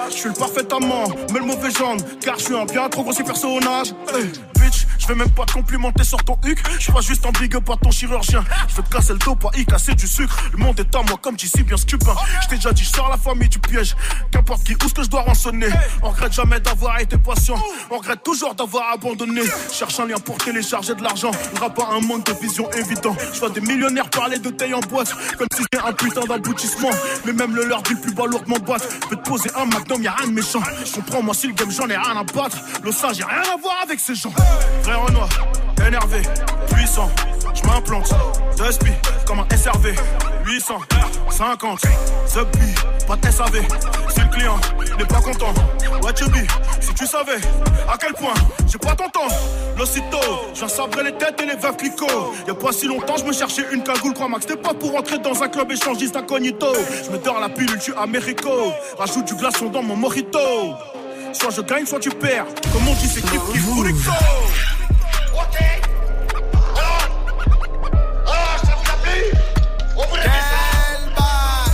Je 0.09 0.15
suis 0.15 0.29
le 0.29 0.35
parfait 0.35 0.65
amant, 0.71 1.09
mais 1.33 1.39
le 1.39 1.45
mauvais 1.45 1.71
genre. 1.71 1.97
Car 2.21 2.37
je 2.37 2.45
suis 2.45 2.55
un 2.55 2.65
bien 2.65 2.87
trop 2.89 3.03
grossier 3.03 3.23
personnage. 3.23 3.93
Hey, 4.13 4.25
bitch, 4.55 4.80
je 5.01 5.07
vais 5.07 5.15
même 5.15 5.31
pas 5.31 5.45
te 5.45 5.53
complimenter 5.53 6.03
sur 6.03 6.23
ton 6.23 6.37
huc. 6.45 6.61
Je 6.75 6.83
suis 6.83 6.91
pas 6.91 7.01
juste 7.01 7.25
un 7.25 7.31
big 7.31 7.55
up 7.55 7.69
à 7.69 7.75
ton 7.77 7.91
chirurgien. 7.91 8.43
Je 8.67 8.75
veux 8.75 8.83
te 8.83 8.89
casser 8.89 9.13
le 9.13 9.19
dos, 9.19 9.35
pas 9.35 9.49
y 9.55 9.65
casser 9.65 9.95
du 9.95 10.07
sucre. 10.07 10.35
Le 10.51 10.59
monde 10.59 10.79
est 10.79 10.95
à 10.95 11.01
moi 11.01 11.17
comme 11.21 11.35
d'ici, 11.35 11.63
bien 11.63 11.77
stupin. 11.77 12.15
Je 12.43 12.47
t'ai 12.47 12.55
déjà 12.55 12.71
dit, 12.71 12.83
je 12.83 12.89
sors 12.89 13.09
la 13.09 13.17
famille 13.17 13.49
du 13.49 13.59
piège. 13.59 13.95
Qu'importe 14.31 14.63
qui, 14.63 14.73
où 14.75 14.87
ce 14.87 14.93
que 14.93 15.03
je 15.03 15.09
dois 15.09 15.21
rançonner? 15.21 15.69
On 16.03 16.09
regrette 16.09 16.33
jamais 16.33 16.59
d'avoir 16.59 16.99
été 16.99 17.17
patient. 17.17 17.55
On 17.89 17.97
regrette 17.97 18.23
toujours 18.23 18.53
d'avoir 18.55 18.93
abandonné. 18.93 19.41
Cherche 19.71 19.99
un 19.99 20.05
lien 20.05 20.19
pour 20.19 20.37
télécharger 20.37 20.93
de 20.95 21.03
l'argent. 21.03 21.31
Pas 21.75 21.87
un 21.91 22.01
monde 22.01 22.23
de 22.25 22.33
vision 22.33 22.69
évident. 22.71 23.15
Je 23.33 23.39
vois 23.39 23.49
des 23.49 23.61
millionnaires 23.61 24.09
parler 24.09 24.39
de 24.39 24.49
taille 24.49 24.73
en 24.73 24.81
boîte. 24.81 25.15
Comme 25.37 25.47
si 25.55 25.63
c'était 25.63 25.83
un 25.83 25.93
putain 25.93 26.21
d'aboutissement. 26.21 26.89
Mais 27.25 27.33
même 27.33 27.55
le 27.55 27.65
leur 27.65 27.81
dit 27.83 27.93
le 27.93 28.01
plus 28.01 28.13
bas 28.13 28.25
lourdement 28.25 28.57
boîte. 28.57 28.87
Peut 29.09 29.15
te 29.15 29.29
poser 29.29 29.49
un 29.55 29.65
magnum, 29.65 30.03
y'a 30.03 30.11
rien 30.11 30.27
de 30.27 30.33
méchant. 30.33 30.61
Je 30.85 30.91
comprends, 30.95 31.23
moi 31.23 31.33
si 31.33 31.47
le 31.47 31.53
game, 31.53 31.71
j'en 31.71 31.87
ai 31.87 31.97
rien 31.97 32.17
à 32.17 32.23
battre. 32.23 32.57
Le 32.83 32.91
sage, 32.91 33.15
j'ai 33.17 33.23
rien 33.23 33.41
à 33.41 33.57
voir 33.61 33.75
avec 33.83 33.99
ces 33.99 34.15
gens. 34.15 34.33
Vrai 34.83 34.90
Renoir, 34.95 35.29
énervé, 35.87 36.21
puissant. 36.73 37.09
Je 37.53 37.67
m'implante, 37.67 38.13
deux 38.57 38.71
spi, 38.71 38.91
comme 39.25 39.39
un 39.39 39.55
SRV. 39.55 39.95
800, 40.45 40.79
50, 41.29 41.79
Zubi, 42.27 42.75
pas 43.07 43.15
de 43.15 43.31
SAV. 43.31 43.61
Si 44.09 44.19
le 44.19 44.27
client 44.27 44.57
n'est 44.97 45.05
pas 45.05 45.21
content, 45.21 45.53
what 46.01 46.13
you 46.19 46.27
be? 46.29 46.45
Si 46.79 46.93
tu 46.93 47.05
savais 47.05 47.39
à 47.87 47.97
quel 47.97 48.13
point 48.13 48.33
j'ai 48.67 48.77
pas 48.77 48.95
ton 48.95 49.09
temps. 49.09 49.33
L'aussitôt, 49.77 50.17
j'en 50.53 50.67
sabrer 50.67 51.03
les 51.03 51.13
têtes 51.13 51.39
et 51.41 51.45
les 51.45 51.55
veuves 51.55 51.77
clicots. 51.77 52.33
Y'a 52.47 52.53
pas 52.53 52.71
si 52.71 52.87
longtemps, 52.87 53.17
je 53.17 53.23
me 53.23 53.33
cherchais 53.33 53.65
une 53.71 53.83
cagoule, 53.83 54.13
crois 54.13 54.27
Max. 54.27 54.45
C'était 54.47 54.61
pas 54.61 54.73
pour 54.73 54.95
entrer 54.95 55.19
dans 55.19 55.41
un 55.41 55.47
club 55.47 55.71
échangiste 55.71 56.15
incognito. 56.15 56.67
Je 57.05 57.11
me 57.11 57.17
dors 57.17 57.39
la 57.39 57.49
pilule, 57.49 57.79
tu 57.79 57.93
Américo. 57.95 58.73
Rajoute 58.97 59.25
du 59.25 59.35
glaçon 59.35 59.67
dans 59.69 59.83
mon 59.83 59.95
mojito. 59.95 60.39
Soit 61.33 61.49
je 61.51 61.61
gagne, 61.61 61.85
soit 61.85 61.99
tu 61.99 62.09
perds. 62.09 62.45
Comme 62.73 62.87
on 62.87 62.93
dit, 62.95 63.07
c'est 63.07 63.21
kiff 63.21 63.41
kiff 63.53 63.65
pour 63.65 63.83
les 63.83 63.93
Quel 63.93 64.01
bail. 71.15 71.71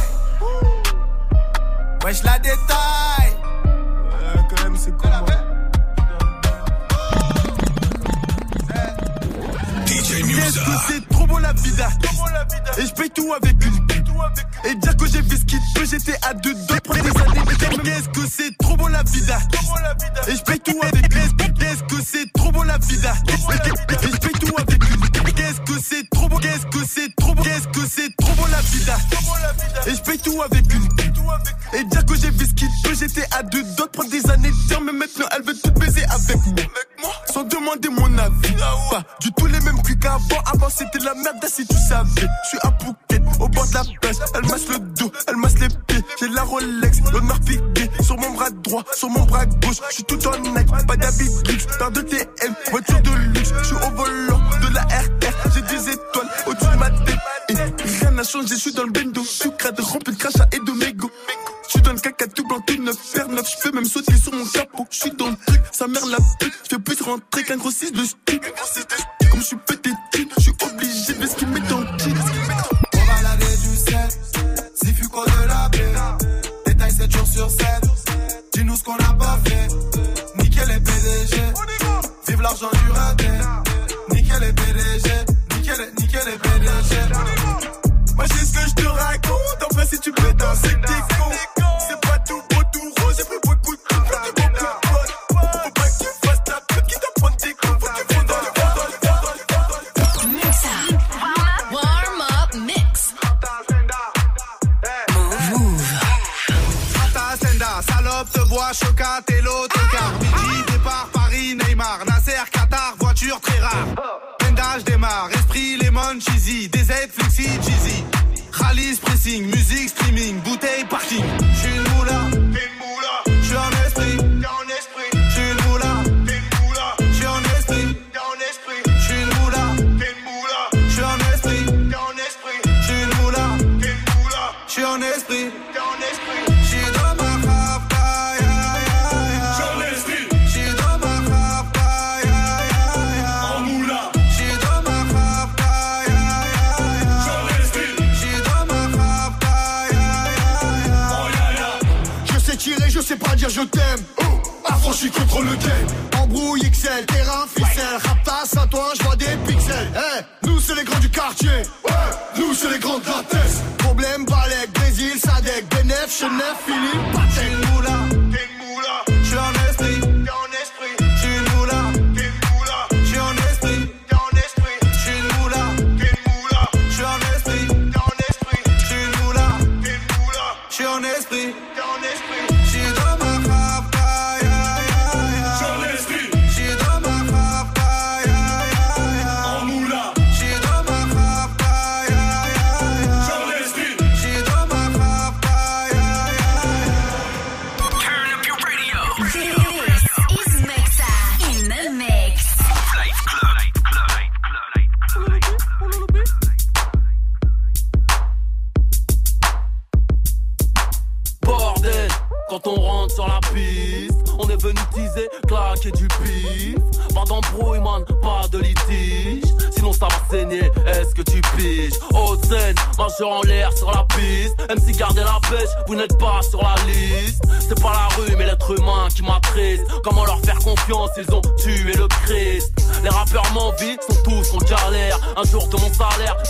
Wesh 2.05 2.23
la 2.23 2.39
détaille 2.39 3.33
Ouais, 3.65 4.41
quand 4.49 4.63
même, 4.63 4.77
c'est 4.77 4.95
comment 4.95 5.25
Qu'est-ce 9.85 10.59
que 10.59 10.71
c'est? 10.87 11.09
Trop 11.09 11.25
bon 11.27 11.37
la 11.37 11.53
vie 11.53 11.71
d'artiste. 11.71 12.21
Et 12.77 12.85
je 12.85 12.93
paye 12.93 13.09
tout 13.09 13.33
avec 13.33 13.53
une 13.65 13.87
pute 13.87 14.06
Et 14.65 14.75
dire 14.75 14.97
que 14.97 15.05
j'ai 15.05 15.21
fait 15.23 15.37
ce 15.37 15.45
qu'il 15.45 15.59
peut 15.75 15.85
J'étais 15.85 16.17
à 16.27 16.33
deux 16.33 16.53
doigts 16.53 16.81
prendre 16.83 17.03
des 17.03 17.21
années 17.21 17.41
Mais 17.47 17.55
Qu'est-ce 17.83 18.09
que 18.09 18.27
c'est 18.29 18.57
trop 18.57 18.75
bon 18.75 18.87
la 18.87 19.03
d'artiste 19.03 19.31
Et 20.27 20.35
je 20.35 20.43
paye 20.43 20.59
tout 20.59 20.79
avec 20.81 21.09
pute 21.09 21.57
Qu'est-ce 21.59 21.83
que 21.83 22.01
c'est 22.03 22.33
trop 22.33 22.51
bon 22.51 22.63
la 22.63 22.77
d'artiste 22.77 23.05
Et 23.27 23.37
je 23.37 24.17
paye 24.17 24.31
tout 24.39 24.55
avec 24.57 24.77
Qu'est-ce 25.35 25.61
que 25.61 25.79
c'est 25.81 26.09
trop 26.09 26.27
bon 26.27 26.37
Qu'est-ce 26.37 26.65
que 26.65 26.85
c'est 26.87 27.15
trop 27.15 27.33
bon 27.35 27.43
Qu'est-ce 27.43 27.67
que 27.67 27.87
c'est 27.89 28.15
trop 28.17 28.33
bon 28.33 28.45
la 28.45 28.57
d'artiste 28.57 29.87
Et 29.87 29.95
je 29.95 30.01
paye 30.01 30.19
tout 30.19 30.41
avec 30.41 30.65
une 30.73 31.79
Et 31.79 31.83
dire 31.83 32.05
que 32.05 32.15
j'ai 32.15 32.31
fait 32.31 32.45
ce 32.45 32.53
qu'il 32.53 32.69
peut 32.83 32.95
J'étais 32.97 33.25
à 33.37 33.43
deux 33.43 33.63
doigts 33.75 33.91
prendre 33.91 34.09
des 34.09 34.29
années 34.29 34.49
de 34.49 34.83
Mais 34.83 34.91
maintenant 34.91 35.25
elle 35.35 35.43
veut 35.43 35.57
tout 35.57 35.71
baiser 35.71 36.03
avec 36.05 36.45
moi 36.47 36.63
Sans 37.31 37.43
demander 37.43 37.89
mon 37.89 38.17
avis. 38.17 38.55
Pas 38.89 39.03
du 39.21 39.31
tout 39.33 39.45
les 39.45 39.59
mêmes 39.61 39.81
cuits 39.83 39.97
qu'avant. 39.99 40.41
Avant 40.53 40.69
c'était 40.69 40.99
la 40.99 41.13
merde 41.15 41.45
si 41.47 41.65
tu 41.65 41.75
savais. 41.89 42.27
Je 42.43 42.49
suis 42.49 42.59
à 42.63 42.71
Phuket 42.79 43.23
au 43.39 43.47
bord 43.47 43.67
de 43.67 43.73
la 43.73 43.83
plage 44.01 44.15
Elle 44.35 44.49
masse 44.49 44.67
le 44.69 44.79
dos, 44.79 45.11
elle 45.27 45.37
masse 45.37 45.59
les 45.59 45.67
pieds. 45.67 46.03
J'ai 46.19 46.29
la 46.29 46.43
Rolex, 46.43 46.99
le 47.13 47.21
Murphy 47.21 47.59
Gay 47.73 47.89
Sur 48.01 48.17
mon 48.17 48.31
bras 48.31 48.49
droit, 48.49 48.83
sur 48.93 49.09
mon 49.09 49.23
bras 49.25 49.45
gauche. 49.45 49.77
Je 49.89 49.95
suis 49.95 50.03
tout 50.03 50.27
en 50.27 50.37
Nike, 50.39 50.69
pas 50.87 50.97
d'habit 50.97 51.29
luxe. 51.47 51.67
Paire 51.77 51.91
de 51.91 52.01
TM, 52.01 52.55
voiture 52.71 53.01
de 53.01 53.11
luxe. 53.33 53.53
Je 53.61 53.67
suis 53.67 53.75
au 53.75 53.91
volant 53.95 54.41
de 54.61 54.73
la 54.73 54.81
RR 54.81 55.51
J'ai 55.53 55.61
des 55.61 55.89
étoiles 55.89 56.29
au-dessus 56.47 56.71
de 56.71 56.77
ma 56.77 56.89
tête. 56.89 57.17
Et 57.49 57.53
rien 57.99 58.11
n'a 58.11 58.23
changé, 58.23 58.49
je 58.49 58.55
suis 58.55 58.73
dans 58.73 58.83
le 58.83 58.91
bendo 58.91 59.23
Sucrade 59.23 59.79
rempli 59.79 60.13
de 60.13 60.19
crachat 60.19 60.47
et 60.51 60.59
de 60.59 60.71
mégots 60.71 61.11
je 61.27 61.46
suis 61.77 61.83
dans 61.83 61.93
le 61.93 61.99
caca 61.99 62.27
tout 62.27 62.47
blanc, 62.47 62.59
tout 62.65 62.81
neuf, 62.81 62.97
faire 62.97 63.27
neuf. 63.29 63.49
Je 63.49 63.61
fais 63.61 63.71
même 63.71 63.85
sauter 63.85 64.17
sur 64.17 64.33
mon 64.33 64.45
capot. 64.45 64.85
Je 64.89 64.97
suis 64.97 65.11
dans 65.11 65.29
le 65.29 65.35
truc, 65.45 65.61
sa 65.71 65.87
mère 65.87 66.05
la 66.07 66.17
pute. 66.39 66.53
Je 66.63 66.75
fais 66.75 66.81
plus 66.81 67.01
rentrer 67.01 67.43
qu'un 67.43 67.57
gros 67.57 67.71
6 67.71 67.91
de 67.91 68.03
stick. 68.03 68.41
Comme 69.31 69.41
je 69.41 69.45
suis 69.45 69.57
pété 69.67 69.91
je 70.37 70.41
suis 70.41 70.51
obligé 70.63 71.13
de 71.13 71.27
ce 71.27 71.35
qu'il 71.35 71.47
met 71.49 71.59
dans 71.61 71.79
le 71.79 71.97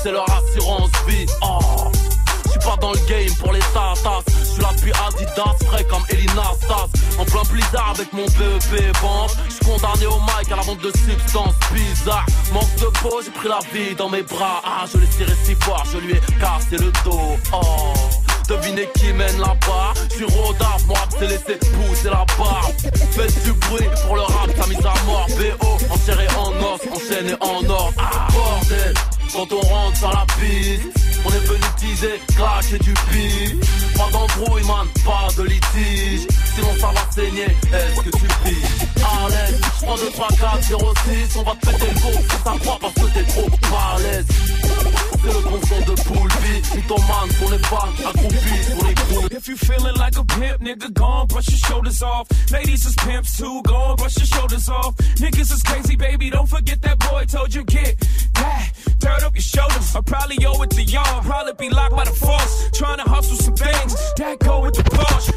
c'est 0.04 0.12
leur 0.12 0.26
assurance 0.30 0.91
vie. 1.08 1.26
Ah. 1.41 1.60
Oh. 1.62 1.91
J'suis 2.48 2.60
pas 2.60 2.78
dans 2.80 2.91
le 2.91 3.00
game 3.08 3.34
pour 3.39 3.54
les 3.54 3.60
tatas. 3.60 4.24
J'suis 4.43 4.62
là 4.62 4.70
depuis 4.76 4.91
Adidas, 4.91 5.56
frais 5.66 5.84
comme 5.86 6.04
Elina 6.10 6.43
Stas. 6.62 6.88
En 7.20 7.26
plein 7.26 7.43
blizzard 7.52 7.93
avec 7.95 8.12
mon 8.14 8.26
BEP 8.26 8.98
vente. 9.02 9.36
J'suis 9.50 9.66
condamné 9.66 10.06
au 10.06 10.20
mic 10.20 10.52
à 10.52 10.56
la 10.56 10.62
vente 10.62 10.80
de 10.80 10.91
substances 10.91 11.56
bizarres. 11.74 12.26
Manque 12.54 12.76
de 12.80 12.88
peau, 13.02 13.20
j'ai 13.24 13.32
pris 13.32 13.50
la 13.50 13.60
vie 13.74 13.95
dans 13.95 14.10
mes 14.10 14.24
bras. 14.24 14.62
Ah, 14.64 14.86
je 14.91 14.98
l'ai 14.98 15.08
tiré 15.08 15.34
si 15.43 15.56
fort, 15.56 15.84
je 15.91 15.98
lui 16.00 16.14
ai 16.14 16.22
cassé 16.39 16.78
le 16.78 16.91
dos. 17.04 17.38
Oh. 17.54 17.93
Devinez 18.48 18.88
qui 18.95 19.12
mène 19.12 19.38
là-bas 19.39 19.93
J'suis 20.10 20.24
rodave, 20.24 20.86
moi 20.88 21.00
t'es 21.20 21.28
laissé 21.28 21.58
pousser 21.58 22.10
la 22.10 22.24
barre 22.38 22.72
Faites 23.12 23.43
du 23.43 23.52
bruit 23.52 23.89
pour 24.06 24.16
le 24.16 24.22
rap, 24.22 24.48
ta 24.58 24.66
mise 24.68 24.86
à 24.86 24.93
mort 25.06 25.28
BO, 25.28 25.93
enserré 25.93 26.28
en 26.38 26.52
os, 26.52 26.80
enchaîné 26.89 27.34
en 27.41 27.70
or 27.70 27.91
Ah 27.98 28.28
bordel 28.32 28.93
quand 29.34 29.51
on 29.51 29.59
rentre 29.59 29.97
sur 29.97 30.09
la 30.11 30.25
piste, 30.39 30.84
on 31.25 31.30
est 31.30 31.45
venu 31.47 31.65
teaser, 31.78 32.21
cracher 32.36 32.80
du 32.80 32.93
pif. 32.93 33.93
Pas 33.95 34.09
d'embrouille, 34.11 34.63
man, 34.63 34.88
pas 35.05 35.28
de 35.38 35.43
litige. 35.43 36.28
Sinon, 36.55 36.73
ça 36.80 36.88
va 36.88 37.11
saigner, 37.11 37.43
est-ce 37.45 38.01
que 38.01 38.09
tu 38.17 38.28
piges? 38.43 38.88
Allez, 38.97 39.59
3, 39.82 39.97
2, 39.97 40.09
3, 40.11 40.28
4, 40.28 40.63
0, 40.63 40.93
6. 41.30 41.38
On 41.38 41.43
va 41.43 41.51
te 41.55 41.65
péter 41.67 41.93
le 41.93 41.99
gros, 41.99 42.23
ça 42.43 42.53
croit 42.59 42.80
parce 42.82 42.93
que 42.93 43.13
t'es 43.13 43.23
trop 43.23 43.47
à 43.75 43.99
l'aise. 43.99 44.25
C'est 45.28 45.80
le 45.80 45.95
de 45.95 46.01
Boulbi. 46.03 46.47
Pour 46.88 47.51
les 47.51 47.57
fans, 47.59 47.89
accroupis 48.07 48.71
pour 48.71 48.88
les 48.88 48.93
groupes. 48.93 49.34
If 49.34 49.47
you 49.47 49.57
feeling 49.57 49.95
like 49.95 50.17
a 50.17 50.23
pimp, 50.23 50.61
nigga, 50.61 50.93
gone, 50.93 51.28
brush 51.28 51.49
your 51.49 51.57
shoulders 51.57 52.01
off. 52.01 52.28
Ladies 52.51 52.86
is 52.86 52.95
pimps 52.95 53.38
too, 53.38 53.61
gone, 53.63 53.95
brush 53.97 54.17
your 54.17 54.25
shoulders 54.25 54.69
off. 54.69 54.95
Niggas 55.17 55.51
is 55.51 55.63
crazy, 55.63 55.95
baby, 55.95 56.30
don't 56.30 56.47
forget 56.47 56.82
that 56.82 56.99
boy 56.99 57.25
told 57.25 57.53
you 57.53 57.63
get 57.65 57.99
that. 58.36 58.71
Dirt 58.99 59.23
up 59.23 59.36
your 59.36 59.41
shoulders. 59.41 59.95
I 59.95 60.01
probably 60.01 60.43
owe 60.45 60.61
it 60.63 60.71
to 60.71 60.84
y'all. 60.84 61.21
Probably 61.21 61.53
be 61.53 61.69
locked 61.73 61.95
by 61.95 62.05
the 62.05 62.11
force. 62.11 62.69
Trying 62.73 62.97
to 62.97 63.03
hustle 63.03 63.38
some 63.38 63.55
things 63.55 63.93
that 64.15 64.39
go 64.39 64.61
with 64.61 64.75
the 64.75 64.84
boss. 64.89 65.32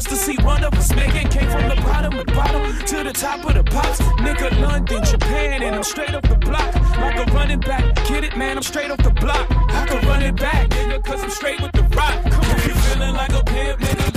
just 0.00 0.10
to 0.10 0.16
see 0.16 0.36
one 0.44 0.62
of 0.62 0.72
us 0.74 0.94
make 0.94 1.14
it. 1.14 1.28
Came 1.28 1.50
from 1.50 1.68
the 1.68 1.74
bottom 1.82 2.12
of 2.16 2.26
the 2.26 2.32
bottom 2.32 2.62
to 2.86 3.02
the 3.02 3.12
top 3.12 3.44
of 3.44 3.54
the 3.54 3.64
pops. 3.64 4.00
Nigga, 4.22 4.60
London, 4.60 5.04
Japan, 5.04 5.62
and 5.62 5.74
I'm 5.74 5.82
straight 5.82 6.14
off 6.14 6.22
the 6.22 6.36
block. 6.36 6.72
Like 6.98 7.16
a 7.16 7.32
running 7.32 7.60
back, 7.60 7.94
get 8.06 8.22
it, 8.22 8.36
man, 8.36 8.56
I'm 8.56 8.62
straight 8.62 8.90
off 8.92 8.98
the 8.98 9.10
block. 9.10 9.46
I 9.50 9.86
can 9.86 10.06
run 10.06 10.22
it 10.22 10.36
back, 10.36 10.68
nigga, 10.68 11.02
cause 11.02 11.22
I'm 11.22 11.30
straight 11.30 11.60
with 11.60 11.72
the 11.72 11.82
rock. 11.96 12.22
Come 12.30 12.44
on, 12.44 12.68
you 12.68 12.74
feeling 12.74 13.14
like 13.14 13.32
a 13.32 13.42
pimp, 13.42 13.80
nigga. 13.80 14.07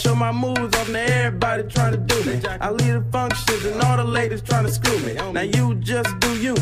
Show 0.00 0.14
my 0.14 0.32
moves 0.32 0.74
on 0.78 0.86
to 0.86 0.98
everybody 0.98 1.62
trying 1.64 1.92
to 1.92 1.98
do 1.98 2.24
me. 2.24 2.40
I 2.60 2.70
lead 2.70 2.92
the 2.92 3.04
functions 3.12 3.64
and 3.66 3.82
all 3.82 3.96
the 3.98 4.04
ladies 4.04 4.40
trying 4.40 4.64
to 4.64 4.72
screw 4.72 4.98
me. 5.00 5.14
Now 5.14 5.42
you 5.42 5.74
just 5.76 6.18
do 6.20 6.40
you, 6.40 6.56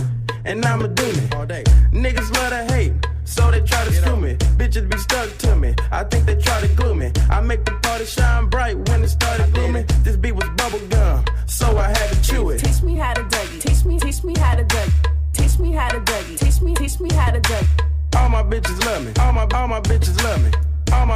and 0.45 0.65
I'ma 0.65 0.89
do 0.89 1.07
me. 1.13 1.29
All 1.37 1.47
day. 1.47 1.63
Niggas 1.93 2.33
love 2.35 2.51
to 2.51 2.75
hate. 2.75 2.93
So 3.25 3.51
they 3.51 3.61
try 3.61 3.85
to 3.85 3.93
screw 3.93 4.17
me. 4.17 4.35
Bitches 4.59 4.91
be 4.91 4.99
stuck 4.99 5.37
to 5.39 5.55
me. 5.55 5.75
I 5.93 6.03
think 6.05 6.27
they 6.27 6.37
try 6.37 6.61
to 6.61 6.69
glue 6.69 6.95
me. 6.95 7.13
I 7.31 7.41
make 7.41 7.65
the 7.65 7.73
party 7.83 8.07
shine 8.07 8.47
bright 8.47 8.77
when 8.89 9.05
it 9.05 9.09
started 9.09 9.53
glooming. 9.53 9.87
This 10.03 10.17
beat 10.17 10.33
was 10.33 10.49
bubble 10.57 10.81
gum, 10.89 11.25
so 11.47 11.77
I 11.77 11.89
had 11.89 12.09
to 12.11 12.23
chew 12.23 12.51
it. 12.51 12.59
Teach 12.59 12.83
me 12.83 12.97
how 12.97 13.13
to 13.15 13.23
Dougie. 13.23 13.61
Teach 13.61 13.85
me, 13.85 13.99
teach 14.01 14.25
me 14.25 14.35
how 14.39 14.57
to 14.57 14.65
Dougie. 14.65 15.13
Teach 15.35 15.59
me 15.59 15.73
how 15.73 15.91
to 15.91 16.01
Dougie. 16.01 16.39
Teach 16.39 16.61
me, 16.61 16.75
teach 16.75 16.99
me 16.99 17.13
how 17.13 17.31
to 17.31 17.41
Dougie. 17.41 18.17
All 18.17 18.29
my 18.31 18.43
bitches 18.43 18.85
love 18.85 19.05
me. 19.05 19.13
All 19.21 19.33
my 19.33 19.47
all 19.55 19.69
my 19.69 19.81
bitches 19.81 20.21
love 20.25 20.43
me. 20.43 20.68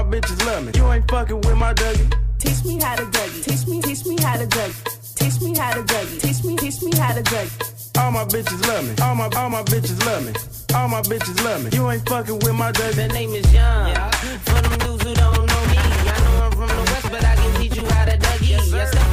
All 0.02 0.08
my 0.08 0.18
bitches 0.18 0.46
love 0.46 0.64
me. 0.66 0.72
You 0.74 0.90
ain't 0.90 1.08
fucking 1.08 1.40
with 1.42 1.56
my 1.56 1.72
Dougie. 1.74 2.12
Teach 2.40 2.64
me 2.64 2.80
how 2.82 2.96
to 2.96 3.04
Dougie. 3.04 3.44
Teach 3.44 3.68
me, 3.68 3.80
teach 3.82 4.04
me 4.04 4.16
how 4.20 4.36
to 4.36 4.46
Dougie. 4.46 5.14
Teach 5.14 5.40
me 5.40 5.56
how 5.56 5.74
to 5.74 5.82
Dougie. 5.82 6.20
Teach 6.20 6.42
me, 6.42 6.56
teach 6.56 6.82
me 6.82 6.90
how 6.96 7.14
to 7.14 7.22
Dougie. 7.22 7.98
All 8.00 8.10
my 8.10 8.24
bitches 8.24 8.66
love 8.66 8.84
me. 8.84 8.96
All 9.00 9.14
my 9.14 9.30
all 9.36 9.48
my 9.48 9.62
bitches 9.62 10.04
love 10.04 10.26
me. 10.26 10.32
All 10.74 10.88
my 10.88 11.02
bitches 11.02 11.44
love 11.44 11.62
me. 11.62 11.70
You 11.72 11.88
ain't 11.88 12.08
fucking 12.08 12.34
with 12.34 12.54
my 12.54 12.72
Dougie. 12.72 12.96
The 12.96 13.08
name 13.14 13.30
is 13.30 13.54
Young. 13.54 13.94
For 14.42 14.60
them 14.60 14.76
dudes 14.80 15.04
who 15.04 15.14
don't 15.14 15.46
know 15.46 15.62
me, 15.70 15.78
I 15.78 16.18
know 16.24 16.46
I'm 16.46 16.50
from 16.50 16.66
the 16.66 16.82
west, 16.90 17.08
but 17.08 17.24
I 17.24 17.36
can 17.36 17.60
teach 17.60 17.76
you 17.76 17.86
how 17.86 18.04
to 18.04 18.18
Dougie. 18.18 18.58
I 18.58 18.84
step 18.86 19.02
up 19.02 19.06
in 19.06 19.11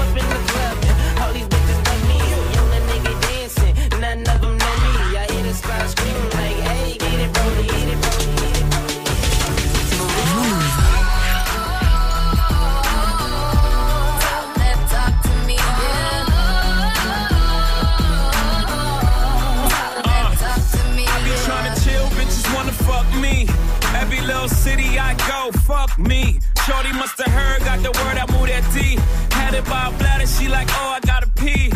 city 24.50 25.00
I 25.00 25.14
go, 25.30 25.52
fuck 25.60 25.97
me. 25.97 26.39
Shorty 26.66 26.91
must 26.93 27.18
have 27.22 27.32
heard, 27.32 27.60
got 27.64 27.80
the 27.82 27.91
word, 28.00 28.18
I 28.18 28.26
moved 28.34 28.50
that 28.50 28.66
D. 28.74 28.97
Had 29.32 29.54
it 29.54 29.66
by 29.66 29.88
a 29.88 29.91
bladder, 29.97 30.28
she 30.28 30.47
like, 30.47 30.68
oh, 30.72 30.97
I 30.97 31.00
gotta 31.02 31.30
pee. 31.39 31.72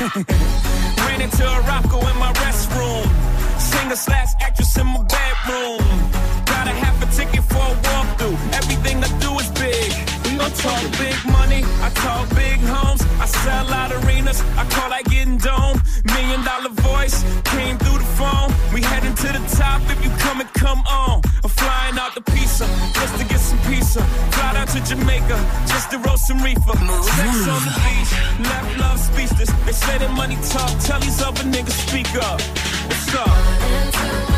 Ran 1.04 1.20
into 1.20 1.44
a 1.44 1.58
rocko 1.70 1.98
in 2.10 2.16
my 2.18 2.32
restroom. 2.44 3.06
Singer 3.58 3.96
slash 3.96 4.30
actress 4.40 4.76
in 4.76 4.86
my 4.86 5.02
bedroom. 5.14 5.84
Got 6.46 6.66
a 6.68 6.74
half 6.82 6.96
a 7.02 7.06
ticket 7.16 7.44
for 7.44 7.64
a 7.74 7.76
walkthrough. 7.88 8.36
Everything 8.54 9.02
I 9.02 9.10
do 9.20 9.30
is 9.38 9.50
big. 9.62 9.92
Gon' 10.38 10.50
talk 10.52 10.82
big 10.98 11.18
money. 11.32 11.62
I 11.86 11.90
talk 11.94 12.28
big 12.34 12.60
homes. 12.60 12.83
To 24.74 24.80
Jamaica 24.84 25.38
just 25.68 25.90
to 25.92 25.98
roast 25.98 26.26
some 26.26 26.42
reefer. 26.42 26.60
Sex 26.60 27.48
on 27.48 27.62
the 27.64 27.72
beach. 27.84 28.48
Left 28.48 28.78
love 28.78 28.98
speechless. 28.98 29.50
They 29.66 29.72
say 29.72 29.98
that 29.98 30.10
money 30.10 30.36
talk. 30.48 30.70
Tell 30.80 30.98
these 30.98 31.22
other 31.22 31.44
niggas 31.44 31.88
speak 31.88 32.12
up. 32.16 32.40
What's 32.88 33.14
up? 33.14 34.33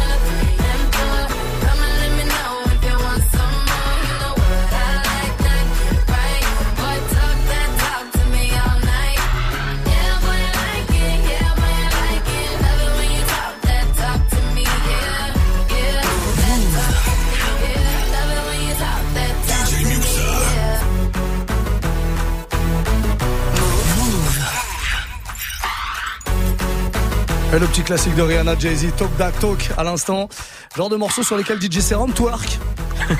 Et 27.56 27.58
le 27.58 27.66
petit 27.68 27.82
classique 27.82 28.14
de 28.14 28.20
Rihanna, 28.22 28.54
Jay-Z, 28.58 28.88
Talk 28.98 29.16
That 29.16 29.32
Talk 29.40 29.70
à 29.78 29.82
l'instant. 29.82 30.28
Genre 30.76 30.90
de 30.90 30.96
morceaux 30.96 31.22
sur 31.22 31.38
lesquels 31.38 31.58
DJ 31.60 31.80
Serum 31.80 32.12
twerk. 32.12 32.58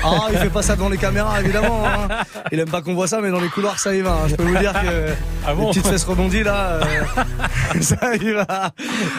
Ah, 0.03 0.27
il 0.31 0.37
fait 0.37 0.49
pas 0.51 0.61
ça 0.61 0.75
devant 0.75 0.89
les 0.89 0.97
caméras, 0.97 1.41
évidemment. 1.41 1.83
hein. 1.87 2.07
Il 2.51 2.59
aime 2.59 2.69
pas 2.69 2.81
qu'on 2.83 2.93
voit 2.93 3.07
ça, 3.07 3.19
mais 3.19 3.31
dans 3.31 3.39
les 3.39 3.47
couloirs, 3.49 3.79
ça 3.79 3.95
y 3.95 4.01
va. 4.01 4.11
hein. 4.11 4.27
Je 4.27 4.35
peux 4.35 4.43
vous 4.43 4.57
dire 4.57 4.73
que 4.73 5.11
Ah 5.45 5.55
bon 5.55 5.61
les 5.63 5.67
petites 5.69 5.87
fesses 5.87 6.03
rebondies, 6.03 6.43
là, 6.43 6.73
euh, 6.83 7.03
ça 7.81 8.15
y 8.15 8.31
va. 8.31 8.45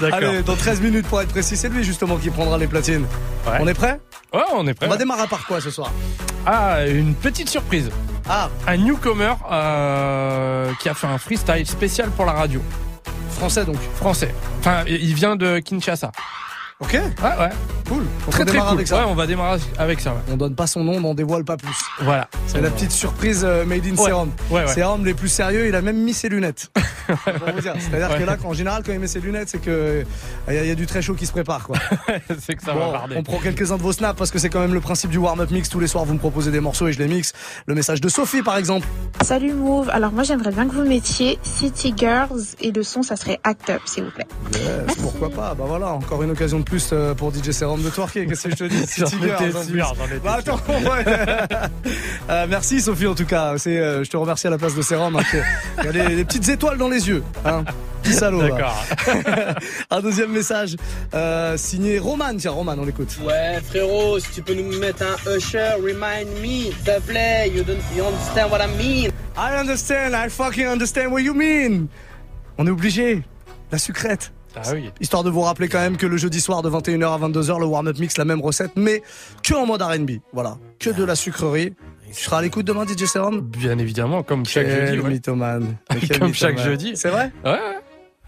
D'accord. 0.00 0.18
Allez, 0.18 0.42
dans 0.42 0.54
13 0.54 0.80
minutes, 0.82 1.06
pour 1.08 1.20
être 1.20 1.30
précis, 1.30 1.56
c'est 1.56 1.68
lui 1.68 1.82
justement 1.82 2.16
qui 2.16 2.30
prendra 2.30 2.56
les 2.56 2.68
platines. 2.68 3.06
On 3.58 3.66
est 3.66 3.74
prêt? 3.74 3.98
Ouais, 4.32 4.42
on 4.54 4.66
est 4.68 4.74
prêt. 4.74 4.86
On 4.86 4.90
va 4.90 4.96
démarrer 4.98 5.26
par 5.26 5.44
quoi 5.46 5.60
ce 5.60 5.70
soir? 5.70 5.90
Ah, 6.46 6.86
une 6.86 7.14
petite 7.14 7.48
surprise. 7.48 7.90
Ah. 8.28 8.50
Un 8.68 8.76
newcomer 8.76 9.34
euh, 9.50 10.70
qui 10.80 10.88
a 10.88 10.94
fait 10.94 11.06
un 11.08 11.18
freestyle 11.18 11.66
spécial 11.66 12.10
pour 12.10 12.24
la 12.24 12.32
radio. 12.32 12.62
Français 13.38 13.64
donc 13.64 13.76
Français. 13.94 14.34
Enfin, 14.58 14.82
il 14.88 15.14
vient 15.14 15.36
de 15.36 15.60
Kinshasa. 15.60 16.10
Ok. 16.80 16.92
Ouais, 16.92 17.00
ouais. 17.22 17.48
Cool. 17.88 18.04
On 18.26 18.30
Très, 18.30 18.40
va 18.40 18.44
très 18.44 18.52
démarrer 18.52 18.68
cool. 18.68 18.78
avec 18.78 18.86
ça. 18.86 18.98
Ouais, 18.98 19.04
on 19.08 19.14
va 19.14 19.26
démarrer 19.26 19.58
avec 19.78 19.98
ça. 20.00 20.10
ouais. 20.12 20.20
On 20.30 20.36
donne 20.36 20.54
pas 20.54 20.66
son 20.68 20.84
nom, 20.84 20.96
on 20.96 21.00
n'en 21.00 21.14
dévoile 21.14 21.42
pas 21.44 21.56
plus. 21.56 21.74
Voilà. 22.02 22.28
C'est 22.46 22.60
la 22.60 22.70
petite 22.70 22.92
surprise 22.92 23.42
euh, 23.44 23.64
made 23.64 23.84
in 23.84 23.96
Ouais. 23.96 24.08
Serum. 24.10 24.30
Ouais, 24.50 24.64
ouais. 24.64 24.74
Serum 24.74 25.04
les 25.04 25.14
plus 25.14 25.28
sérieux, 25.28 25.66
il 25.66 25.74
a 25.74 25.80
même 25.82 25.96
mis 25.96 26.12
ses 26.14 26.28
lunettes. 26.28 26.70
Pour 27.06 27.52
vous 27.52 27.60
dire. 27.60 27.74
C'est-à-dire 27.80 28.10
Ouais. 28.10 28.18
que 28.18 28.24
là, 28.24 28.36
en 28.44 28.52
général, 28.52 28.82
quand 28.86 28.92
il 28.92 29.00
met 29.00 29.06
ses 29.08 29.18
lunettes, 29.20 29.48
c'est 29.48 29.58
que 29.60 30.04
il 30.48 30.54
y, 30.54 30.58
a- 30.58 30.62
il 30.62 30.68
y 30.68 30.70
a 30.70 30.74
du 30.76 30.86
très 30.86 31.02
chaud 31.02 31.14
qui 31.14 31.26
se 31.26 31.32
prépare. 31.32 31.66
Quoi. 31.66 31.76
c'est 32.40 32.54
que 32.54 32.62
ça 32.62 32.74
Bon, 32.74 32.78
va 32.86 32.92
barder. 32.92 33.16
on 33.18 33.22
prend 33.24 33.38
quelques-uns 33.38 33.76
de 33.78 33.82
vos 33.82 33.92
snaps 33.92 34.16
parce 34.18 34.30
que 34.30 34.38
c'est 34.38 34.50
quand 34.50 34.60
même 34.60 34.74
le 34.74 34.80
principe 34.80 35.10
du 35.10 35.18
warm-up 35.18 35.50
mix. 35.50 35.68
Tous 35.70 35.80
les 35.80 35.88
soirs, 35.88 36.04
vous 36.04 36.14
me 36.14 36.18
proposez 36.20 36.50
des 36.52 36.60
morceaux 36.60 36.86
et 36.86 36.92
je 36.92 36.98
les 36.98 37.08
mixe. 37.08 37.32
Le 37.66 37.74
message 37.74 38.00
de 38.00 38.08
Sophie, 38.08 38.42
par 38.42 38.56
exemple. 38.56 38.86
Salut 39.22 39.52
Move, 39.54 39.90
alors 39.90 40.12
moi 40.12 40.22
j'aimerais 40.22 40.52
bien 40.52 40.68
que 40.68 40.74
vous 40.74 40.84
mettiez 40.84 41.38
City 41.42 41.92
Girls 41.96 42.40
et 42.60 42.70
le 42.70 42.82
son 42.84 43.02
ça 43.02 43.16
serait 43.16 43.40
Act 43.42 43.68
Up 43.70 43.80
s'il 43.86 44.04
vous 44.04 44.10
plaît. 44.12 44.28
Yes, 44.52 44.94
pourquoi 45.02 45.28
pas 45.30 45.54
Bah 45.54 45.64
voilà, 45.66 45.88
encore 45.88 46.22
une 46.22 46.30
occasion 46.30 46.60
de 46.60 46.64
plus 46.68 46.90
euh, 46.92 47.14
pour 47.14 47.32
DJ 47.34 47.50
Serum 47.50 47.82
de 47.82 47.90
twerker. 47.90 48.26
Qu'est-ce 48.26 48.44
que 48.44 48.50
je 48.50 48.56
te 48.56 48.64
dis 48.64 48.76
étais 48.82 50.18
Bah 50.22 50.36
attends, 50.38 50.60
ouais. 50.68 51.04
Euh, 52.30 52.46
merci 52.46 52.82
Sophie 52.82 53.06
en 53.06 53.14
tout 53.14 53.24
cas. 53.24 53.54
C'est, 53.56 53.78
euh, 53.78 54.04
je 54.04 54.10
te 54.10 54.16
remercie 54.16 54.46
à 54.46 54.50
la 54.50 54.58
place 54.58 54.74
de 54.74 54.82
Serum. 54.82 55.16
hein, 55.16 55.22
Il 55.78 55.84
y 55.86 55.88
a 55.88 56.08
des, 56.08 56.24
petites 56.26 56.46
étoiles 56.50 56.76
dans 56.76 56.88
les 56.88 57.08
yeux. 57.08 57.22
Hein. 57.44 57.64
Petit 58.02 58.12
salaud. 58.12 58.42
D'accord. 58.42 58.84
Un 59.90 60.00
deuxième 60.00 60.30
message 60.30 60.76
euh, 61.14 61.56
signé 61.56 61.98
Roman. 61.98 62.36
Tiens, 62.36 62.50
Roman, 62.50 62.74
on 62.78 62.84
l'écoute. 62.84 63.18
Ouais, 63.24 63.60
frérot, 63.66 64.18
si 64.20 64.30
tu 64.30 64.42
peux 64.42 64.54
nous 64.54 64.78
mettre 64.78 65.02
un 65.02 65.36
Usher, 65.36 65.76
remind 65.80 66.28
me, 66.42 66.64
s'il 66.64 66.74
te 66.84 67.00
plaît, 67.00 67.48
you, 67.48 67.64
don't, 67.64 67.78
you 67.96 68.04
understand 68.04 68.50
what 68.50 68.60
I 68.60 68.68
mean? 68.76 69.10
I 69.36 69.58
understand, 69.58 70.12
I 70.14 70.28
fucking 70.28 70.66
understand 70.66 71.10
what 71.10 71.22
you 71.22 71.32
mean. 71.32 71.86
On 72.58 72.66
est 72.66 72.70
obligé. 72.70 73.22
La 73.72 73.78
sucrète. 73.78 74.32
Ah 74.64 74.70
oui. 74.74 74.90
Histoire 75.00 75.22
de 75.24 75.30
vous 75.30 75.40
rappeler 75.42 75.68
quand 75.68 75.78
même 75.80 75.96
que 75.96 76.06
le 76.06 76.16
jeudi 76.16 76.40
soir 76.40 76.62
de 76.62 76.70
21h 76.70 77.14
à 77.14 77.28
22h, 77.28 77.58
le 77.60 77.66
warm-up 77.66 77.98
mix, 77.98 78.16
la 78.18 78.24
même 78.24 78.40
recette, 78.40 78.72
mais 78.76 79.02
que 79.42 79.54
en 79.54 79.66
mode 79.66 79.82
RB. 79.82 80.10
Voilà. 80.32 80.56
Que 80.78 80.90
de 80.90 81.04
la 81.04 81.14
sucrerie. 81.14 81.74
Tu 82.12 82.24
seras 82.24 82.38
à 82.38 82.42
l'écoute 82.42 82.64
demain, 82.66 82.86
DJ 82.86 83.04
Serum 83.04 83.40
Bien 83.42 83.78
évidemment, 83.78 84.22
comme 84.22 84.46
chaque 84.46 84.66
Quel 84.66 84.86
jeudi. 84.88 85.00
ouais. 85.00 85.10
mythomane. 85.10 85.76
Mais 85.92 86.00
quel 86.00 86.18
Comme 86.18 86.32
chaque 86.34 86.58
jeudi. 86.58 86.92
C'est 86.96 87.10
vrai 87.10 87.30
Ouais, 87.44 87.50
ouais. 87.52 87.78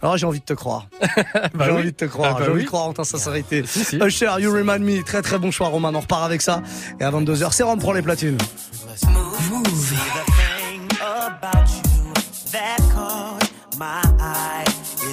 Alors 0.02 0.16
j'ai 0.18 0.26
envie 0.26 0.40
de 0.40 0.44
te 0.44 0.52
croire. 0.54 0.86
Bah 1.54 1.64
j'ai 1.64 1.70
oui. 1.72 1.78
envie 1.78 1.92
de 1.92 1.96
te 1.96 2.04
croire. 2.06 2.32
Ah 2.34 2.38
bah 2.38 2.44
j'ai 2.44 2.50
envie 2.50 2.58
oui. 2.60 2.64
de 2.64 2.68
croire 2.68 2.86
en 2.86 2.92
ta 2.92 3.04
sincérité. 3.04 3.62
Si, 3.66 3.84
si. 3.84 3.96
Usher, 3.96 4.30
you 4.38 4.50
remind 4.52 4.80
me. 4.80 5.02
Très 5.02 5.22
très 5.22 5.38
bon 5.38 5.50
choix, 5.50 5.68
Roman. 5.68 5.92
On 5.94 6.00
repart 6.00 6.24
avec 6.24 6.40
ça. 6.42 6.62
Et 7.00 7.04
à 7.04 7.10
22h, 7.10 7.52
Serum 7.52 7.78
prend 7.78 7.92
les 7.92 8.02
platines. 8.02 8.38
See 8.96 10.00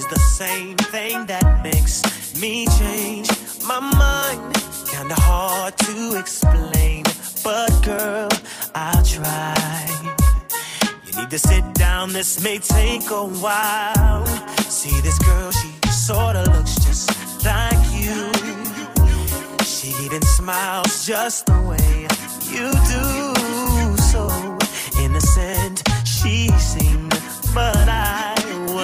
the 0.10 0.20
same 0.20 0.78
thing 0.78 1.26
that 1.26 1.64
makes 1.64 2.02
me 2.42 2.66
change 2.80 3.30
my 3.66 3.80
mind. 3.80 4.54
Kinda 4.90 5.16
hard 5.16 5.78
to 5.78 6.18
explain, 6.18 7.04
but 7.44 7.72
girl, 7.84 8.30
I'll 8.76 9.04
try. 9.04 9.88
You 11.06 11.12
need 11.20 11.30
to 11.30 11.40
sit 11.40 11.74
down, 11.74 12.14
this 12.14 12.42
may 12.42 12.60
take 12.60 13.10
a 13.10 13.26
while. 13.26 14.26
See 14.70 15.00
this 15.02 15.20
girl, 15.20 15.52
she 15.52 15.72
sorta 15.92 16.44
looks 16.52 16.76
just 16.86 17.10
like 17.44 17.84
you. 17.92 18.32
She 19.66 19.90
even 20.06 20.22
smiles 20.22 21.06
just 21.06 21.48
the 21.48 21.60
way 21.70 22.08
you 22.54 22.72
do. 22.96 23.06
So 24.12 24.22
innocent 25.04 25.84
she 26.06 26.50
seemed, 26.60 27.14
but 27.54 27.90
I 27.90 28.37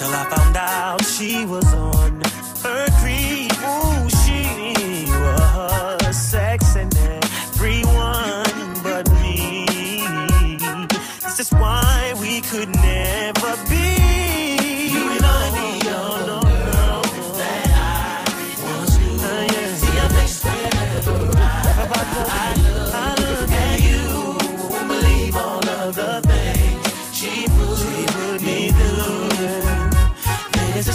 Till 0.00 0.14
I 0.14 0.24
found 0.30 0.56
out 0.56 1.04
she 1.04 1.44
was 1.44 1.74
on 1.74 2.22
her 2.62 2.86
creep. 3.02 3.49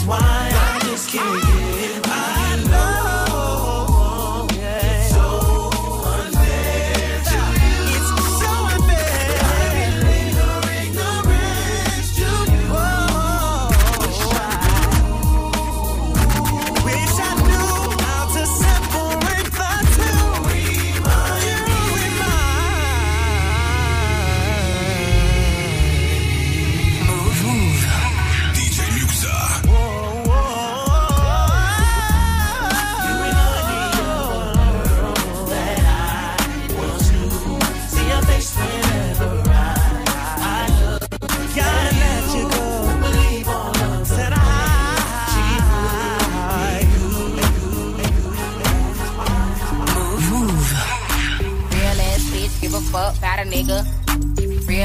Why 0.06 0.20
I 0.22 0.80
just 0.84 1.10
can't 1.10 1.45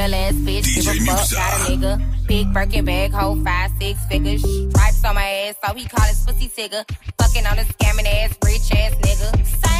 Real 0.01 0.15
ass 0.15 0.33
bitch, 0.33 0.65
give 0.73 0.87
a 0.87 0.93
fuck 1.05 1.31
a 1.31 1.69
nigga. 1.69 2.27
Big 2.27 2.51
Birkin 2.51 2.85
bag, 2.85 3.11
hold 3.11 3.43
five, 3.43 3.69
six 3.79 4.03
figures. 4.05 4.41
Stripes 4.41 5.05
on 5.05 5.13
my 5.13 5.23
ass, 5.23 5.55
so 5.63 5.75
he 5.75 5.85
call 5.85 6.07
his 6.07 6.25
pussy 6.25 6.49
tigger. 6.49 6.83
Fucking 7.19 7.45
on 7.45 7.59
a 7.59 7.61
scamming 7.61 8.07
ass, 8.07 8.35
rich 8.43 8.71
ass 8.71 8.95
nigga. 8.95 9.70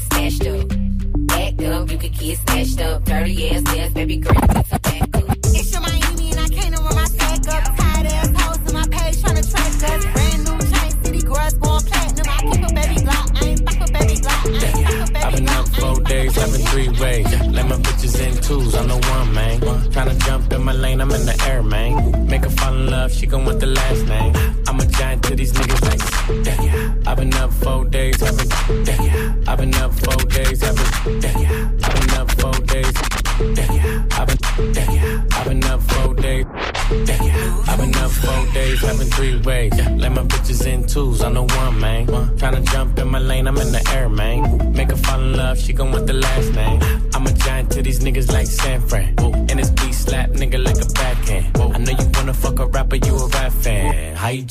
Get 0.00 0.02
up. 0.48 0.72
Up, 1.64 1.90
you 1.90 1.98
could 1.98 2.12
get 2.18 2.38
smashed 2.38 2.80
up. 2.80 3.04
Dirty 3.04 3.50
ass 3.50 3.62
ass, 3.78 3.92
baby 3.92 4.16
girl, 4.16 4.63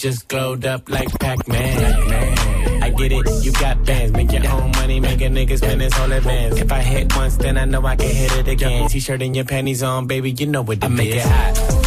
just 0.04 0.28
glowed 0.28 0.66
up 0.66 0.90
like 0.90 1.08
Pac-Man? 1.18 2.84
I 2.84 2.90
get 2.90 3.14
it, 3.14 3.26
you 3.42 3.54
got 3.54 3.86
bands. 3.86 4.12
Make 4.12 4.34
your 4.34 4.46
own 4.52 4.70
money, 4.72 5.00
make 5.00 5.22
a 5.22 5.30
nigga 5.30 5.58
spend 5.58 5.80
his 5.80 5.94
whole 5.94 6.12
advance. 6.12 6.60
If 6.60 6.70
I 6.74 6.82
hit 6.82 7.16
once, 7.16 7.38
then 7.38 7.58
I 7.58 7.64
know 7.64 7.86
I 7.86 7.96
can 7.96 8.10
hit 8.10 8.34
it 8.34 8.48
again. 8.50 8.90
T-shirt 8.90 9.22
and 9.22 9.34
your 9.34 9.46
panties 9.46 9.82
on, 9.82 10.08
baby, 10.08 10.32
you 10.32 10.48
know 10.48 10.62
what 10.62 10.80
it 10.80 10.84
I 10.84 10.90
make 10.90 11.16
it 11.16 11.22
hot. 11.22 11.83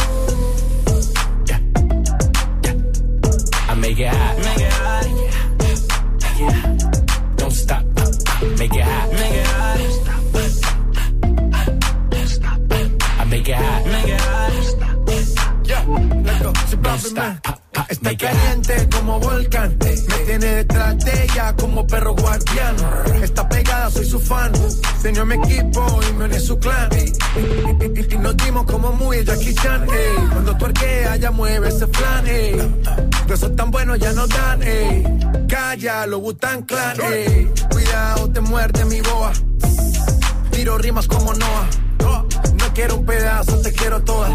Calla, 35.77 36.07
lo 36.07 36.19
Butan 36.19 36.63
Clan. 36.63 36.97
ey. 37.13 37.51
Cuidado, 37.69 38.27
te 38.31 38.41
muerde 38.41 38.83
mi 38.85 38.99
boa. 39.01 39.31
Tiro 40.49 40.75
rimas 40.79 41.07
como 41.07 41.33
Noah. 41.35 41.69
No 41.99 42.73
quiero 42.73 42.95
un 42.95 43.05
pedazo, 43.05 43.59
te 43.61 43.71
quiero 43.73 44.01
toda. 44.03 44.29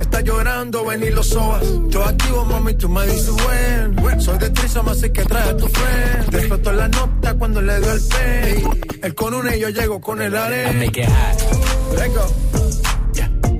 Está 0.00 0.22
llorando, 0.22 0.86
ven 0.86 1.02
y 1.02 1.10
lo 1.10 1.22
sobas. 1.22 1.62
Yo 1.88 2.02
activo, 2.02 2.46
mami, 2.46 2.72
tú 2.74 2.88
me 2.88 3.06
dices 3.06 3.30
buen. 3.30 4.20
Soy 4.20 4.38
de 4.38 4.48
Trisoma, 4.50 4.92
así 4.92 5.10
que 5.10 5.22
trae 5.24 5.50
a 5.50 5.56
tu 5.56 5.68
friend. 5.68 6.30
Despertó 6.30 6.72
la 6.72 6.88
nota 6.88 7.34
cuando 7.34 7.60
le 7.60 7.78
doy 7.80 7.96
el 7.96 8.02
pay. 8.08 8.64
Él 9.02 9.14
con 9.14 9.34
una 9.34 9.54
y 9.54 9.60
yo 9.60 9.68
llego 9.68 10.00
con 10.00 10.22
el 10.22 10.32
I 10.32 10.36
arena. 10.36 10.72
make 10.72 11.02
it 11.02 11.08
hot. 11.10 11.98
Let 11.98 12.08
go. 12.14 12.26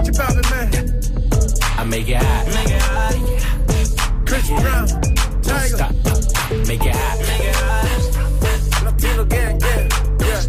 Chip 0.05 0.21
out, 0.21 0.51
man. 0.51 1.01
I 1.79 1.85
make 1.85 2.09
it 2.09 2.17
hot. 2.17 2.47
Make 2.47 2.75
it 2.75 2.83
hot. 2.83 4.25
Chris 4.25 4.49
Brown. 4.49 4.87
Don't 5.43 5.61
stop. 5.67 6.34
Make 6.63 6.87
it 6.87 6.95
hot. 6.95 7.19
Make 7.19 7.41
it 7.41 7.57
hot. 7.57 8.85
Latino 8.85 9.25
gang, 9.25 9.59
yeah. 9.61 9.89
Yeah. 10.21 10.41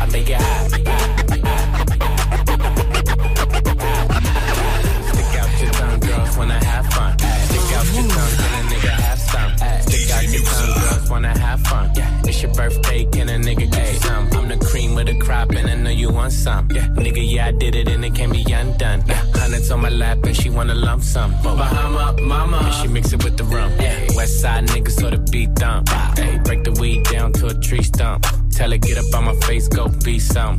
I 0.00 0.06
make 0.12 0.30
it 0.30 0.40
have 0.40 0.70
fun. 6.92 7.18
Stick 7.18 7.76
out 7.76 7.86
your 7.94 8.08
tongue, 8.08 8.36
can 8.36 8.54
a 8.54 8.62
nigga 8.70 8.88
have 8.88 9.20
some? 9.20 9.52
Stick 9.82 10.10
out 10.10 10.24
your 10.24 10.42
tongue, 10.44 10.80
girls 10.80 11.10
wanna 11.10 11.38
have 11.38 11.60
fun. 11.62 11.90
It's 12.24 12.42
your 12.42 12.52
birthday, 12.54 13.04
can 13.06 13.28
a 13.28 13.32
nigga 13.38 13.70
get 13.70 13.96
some? 13.96 14.28
I'm 14.32 14.48
the 14.48 14.56
cream 14.64 14.96
of 14.96 15.06
the 15.06 15.18
crop, 15.18 15.50
and 15.50 15.68
I 15.68 15.74
know 15.74 15.90
you 15.90 16.10
want 16.10 16.32
some. 16.32 16.68
Yeah, 16.70 16.86
nigga, 16.88 17.20
yeah, 17.22 17.46
I 17.46 17.50
did 17.52 17.74
it, 17.74 17.88
and 17.88 18.04
it 18.04 18.14
can't 18.14 18.32
be 18.32 18.44
undone. 18.52 19.02
Yeah, 19.06 19.24
hundreds 19.46 19.70
on 19.70 19.80
my 19.80 19.90
lap, 19.90 20.18
and 20.24 20.36
she 20.36 20.50
wanna 20.50 20.74
lump 20.74 21.02
some. 21.02 21.30
Bahama, 21.42 22.20
mama, 22.20 22.58
and 22.64 22.74
she 22.74 22.88
mix 22.88 23.12
it 23.12 23.22
with 23.22 23.36
the 23.36 23.44
rum. 23.44 23.70
Yeah, 23.78 24.16
West 24.16 24.40
side 24.40 24.66
niggas, 24.66 24.98
so 25.00 25.08
the 25.08 25.18
beat 25.30 25.54
dump. 25.54 25.88
Hey, 26.18 26.38
break 26.44 26.64
the 26.64 26.72
weed 26.72 27.04
down 27.04 27.32
to 27.34 27.46
a 27.46 27.54
tree 27.54 27.82
stump. 27.82 28.26
tell 28.50 28.70
her, 28.72 28.78
get 28.78 28.98
up 28.98 29.14
on 29.14 29.24
my 29.24 29.36
face, 29.46 29.68
go 29.68 29.88
be 30.04 30.18
some. 30.18 30.58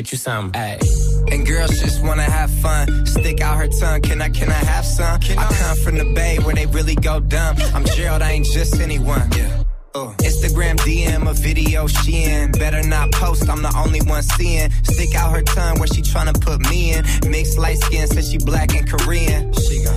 you 0.09 0.17
some? 0.17 0.51
And 0.55 1.45
girls 1.45 1.71
just 1.81 2.01
wanna 2.01 2.23
have 2.23 2.49
fun. 2.61 3.05
Stick 3.05 3.41
out 3.41 3.57
her 3.57 3.67
tongue, 3.67 4.01
can 4.01 4.21
I, 4.21 4.29
can 4.29 4.49
I 4.49 4.53
have 4.53 4.85
some? 4.85 5.19
Can 5.19 5.37
I 5.37 5.47
come 5.51 5.77
from 5.83 5.97
the 5.97 6.05
bay 6.15 6.39
where 6.39 6.55
they 6.55 6.65
really 6.67 6.95
go 6.95 7.19
dumb. 7.19 7.57
I'm 7.75 7.83
Gerald, 7.83 8.21
I 8.21 8.31
ain't 8.31 8.45
just 8.45 8.79
anyone. 8.79 9.29
Yeah. 9.35 9.63
Uh, 9.93 10.13
Instagram 10.19 10.77
DM 10.77 11.29
a 11.29 11.33
video 11.33 11.85
she 11.85 12.23
in. 12.23 12.53
Better 12.53 12.81
not 12.87 13.11
post, 13.11 13.49
I'm 13.49 13.61
the 13.61 13.73
only 13.75 13.99
one 14.01 14.23
seeing. 14.23 14.71
Stick 14.83 15.13
out 15.15 15.35
her 15.35 15.41
tongue 15.41 15.79
where 15.79 15.87
she 15.87 16.01
tryna 16.01 16.39
put 16.39 16.61
me 16.69 16.93
in. 16.93 17.03
Mixed 17.29 17.57
light 17.57 17.77
skin, 17.79 18.07
says 18.07 18.31
she 18.31 18.37
black 18.37 18.73
and 18.73 18.89
Korean. 18.89 19.51
She 19.53 19.83
go, 19.83 19.91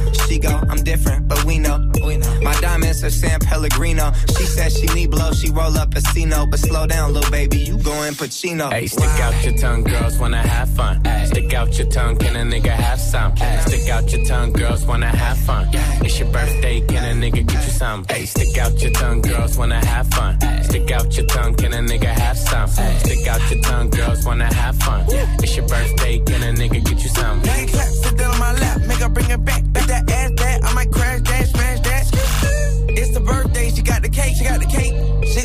Pellegrino. 3.64 4.12
She 4.36 4.44
says 4.44 4.78
she 4.78 4.86
need 4.88 5.10
blow, 5.10 5.32
she 5.32 5.50
roll 5.50 5.76
up 5.78 5.90
a 5.92 5.94
Casino. 5.94 6.46
But 6.46 6.60
slow 6.60 6.86
down, 6.86 7.14
little 7.14 7.30
baby, 7.30 7.58
you 7.58 7.78
going 7.78 8.12
Pacino. 8.14 8.70
Hey, 8.70 8.86
stick 8.86 9.08
out 9.20 9.44
your 9.44 9.56
tongue, 9.56 9.84
girls 9.84 10.18
wanna 10.18 10.46
have 10.46 10.68
fun. 10.70 11.00
Stick 11.26 11.54
out 11.54 11.78
your 11.78 11.88
tongue, 11.88 12.16
can 12.16 12.36
a 12.36 12.40
nigga 12.40 12.70
have 12.70 13.00
some? 13.00 13.34
Stick 13.66 13.88
out 13.88 14.12
your 14.12 14.24
tongue, 14.26 14.52
girls 14.52 14.84
wanna 14.84 15.06
have 15.06 15.38
fun. 15.38 15.68
It's 16.04 16.18
your 16.18 16.30
birthday, 16.30 16.80
can 16.82 17.04
a 17.04 17.14
nigga 17.20 17.46
get 17.46 17.64
you 17.64 17.72
some? 17.72 18.04
Hey, 18.08 18.26
stick 18.26 18.58
out 18.58 18.80
your 18.82 18.92
tongue, 18.92 19.22
girls 19.22 19.56
wanna 19.56 19.84
have 19.84 20.08
fun. 20.08 20.38
Stick 20.64 20.90
out 20.90 21.16
your 21.16 21.26
tongue, 21.26 21.54
can 21.54 21.72
a 21.72 21.78
nigga 21.78 22.12
have 22.12 22.36
some? 22.36 22.68
Stick 22.68 23.26
out 23.26 23.50
your 23.50 23.62
tongue, 23.62 23.88
girls 23.90 24.26
wanna 24.26 24.52
have 24.52 24.76
fun. 24.76 25.06
It's 25.42 25.56
your 25.56 25.66
birthday, 25.66 26.18
can 26.18 26.42
a 26.42 26.52
nigga 26.52 26.84
get 26.84 27.02
you 27.02 27.08
some? 27.08 27.40
Nine 27.42 27.68
clap, 27.68 27.88
sit 27.88 28.16
down 28.18 28.34
on 28.34 28.40
my 28.40 28.52
lap, 28.52 28.80
make 28.86 28.98
her 28.98 29.08
bring 29.08 29.30
it 29.30 29.42
back. 29.44 29.62
Bet 29.72 29.83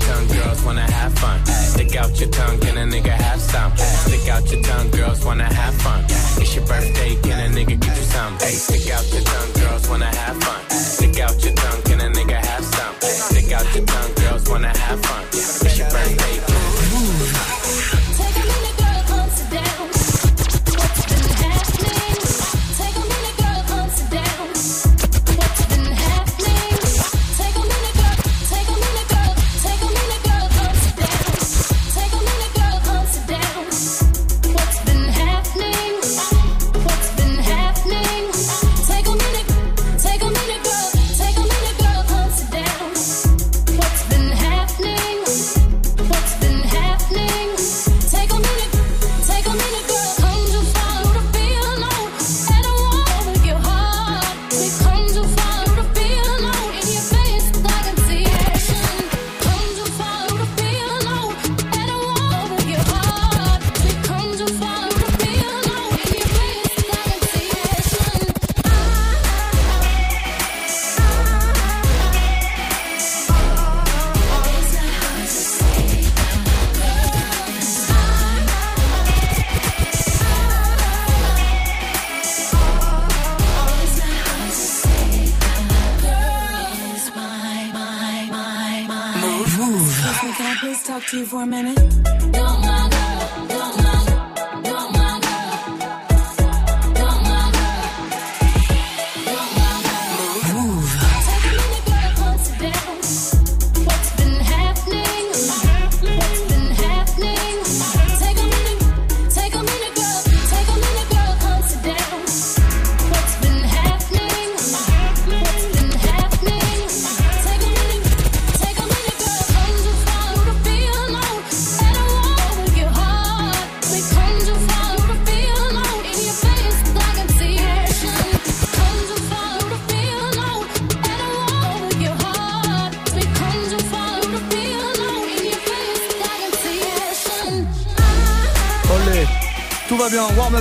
Tongue, 0.00 0.26
girls 0.28 0.64
wanna 0.64 0.90
have 0.90 1.12
fun. 1.18 1.44
Stick 1.46 1.96
out 1.96 2.18
your 2.20 2.30
tongue, 2.30 2.58
can 2.60 2.76
a 2.78 2.86
nigga 2.86 3.14
have 3.26 3.40
some? 3.40 3.76
Stick 3.76 4.28
out 4.28 4.50
your 4.50 4.62
tongue, 4.62 4.90
girls 4.90 5.24
wanna 5.24 5.52
have 5.52 5.74
fun. 5.82 6.04
It's 6.40 6.54
your 6.54 6.66
birthday, 6.66 7.16
can 7.22 7.38
a 7.46 7.54
nigga 7.54 7.78
get 7.80 7.96
you 7.96 8.04
some? 8.14 8.38
Hey, 8.38 8.56
stick 8.66 8.90
out 8.92 9.06
your 9.12 9.22
tongue, 9.22 9.52
girls 9.52 9.88
wanna 9.88 10.06
have 10.06 10.36
fun. 10.42 10.69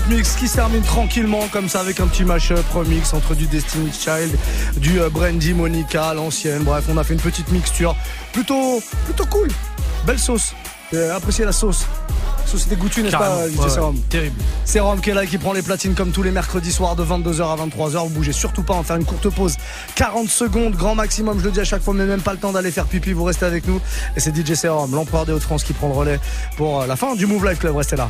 Mix 0.10 0.36
qui 0.36 0.48
se 0.48 0.56
termine 0.56 0.82
tranquillement 0.82 1.48
comme 1.52 1.70
ça 1.70 1.82
avec 1.82 2.00
un 2.00 2.08
petit 2.08 2.24
mash-up 2.24 2.66
remix 2.74 3.14
entre 3.14 3.36
du 3.36 3.46
Destiny's 3.46 4.00
Child, 4.00 4.36
du 4.78 5.00
euh, 5.00 5.10
Brandy 5.10 5.54
Monica, 5.54 6.14
l'ancienne. 6.16 6.64
Bref, 6.64 6.86
on 6.90 6.98
a 6.98 7.04
fait 7.04 7.14
une 7.14 7.20
petite 7.20 7.52
mixture 7.52 7.96
plutôt, 8.34 8.82
plutôt 9.06 9.26
cool. 9.28 9.48
Belle 10.06 10.18
sauce. 10.18 10.54
Euh, 10.94 11.16
appréciez 11.16 11.46
la 11.46 11.52
sauce. 11.52 11.86
Sauce 12.48 12.68
dégoûtue, 12.68 13.04
n'est-ce 13.04 13.16
pas, 13.16 13.46
ouais, 13.46 13.56
ouais, 13.56 14.00
terrible. 14.10 14.36
C'est 14.66 14.80
Rome 14.80 15.00
qui 15.02 15.12
est 15.12 15.14
là 15.14 15.28
qui 15.28 15.38
prend 15.38 15.54
les 15.54 15.62
platines 15.62 15.94
comme 15.94 16.12
tous 16.12 16.24
les 16.24 16.32
mercredis 16.32 16.72
soirs 16.72 16.96
de 16.96 17.04
22h 17.04 17.44
à 17.44 17.56
23h. 17.56 18.04
Vous 18.04 18.10
bougez 18.10 18.32
surtout 18.32 18.64
pas, 18.64 18.74
on 18.74 18.78
va 18.78 18.84
faire 18.84 18.96
une 18.96 19.06
courte 19.06 19.30
pause. 19.30 19.58
40 19.94 20.28
secondes, 20.28 20.74
grand 20.76 20.96
maximum, 20.96 21.40
je 21.40 21.46
le 21.46 21.52
dis 21.52 21.60
à 21.60 21.66
chaque 21.66 21.84
fois, 21.84 21.94
mais 21.94 22.06
même 22.06 22.22
pas 22.22 22.34
le 22.34 22.40
temps 22.40 22.52
d'aller 22.52 22.72
faire 22.72 22.86
pipi. 22.86 23.14
Vous 23.14 23.24
restez 23.24 23.46
avec 23.46 23.68
nous. 23.68 23.80
Et 24.16 24.20
c'est 24.20 24.36
DJ 24.36 24.56
Serum, 24.56 24.96
l'empereur 24.96 25.28
des 25.28 25.34
Hauts-de-France 25.34 25.64
qui 25.64 25.74
prend 25.74 25.90
le 25.90 25.94
relais 25.94 26.20
pour 26.58 26.82
euh, 26.82 26.88
la 26.88 26.96
fin 26.96 27.14
du 27.14 27.28
Move 27.28 27.48
Life 27.48 27.60
Club. 27.60 27.76
Restez 27.76 27.96
là. 27.96 28.10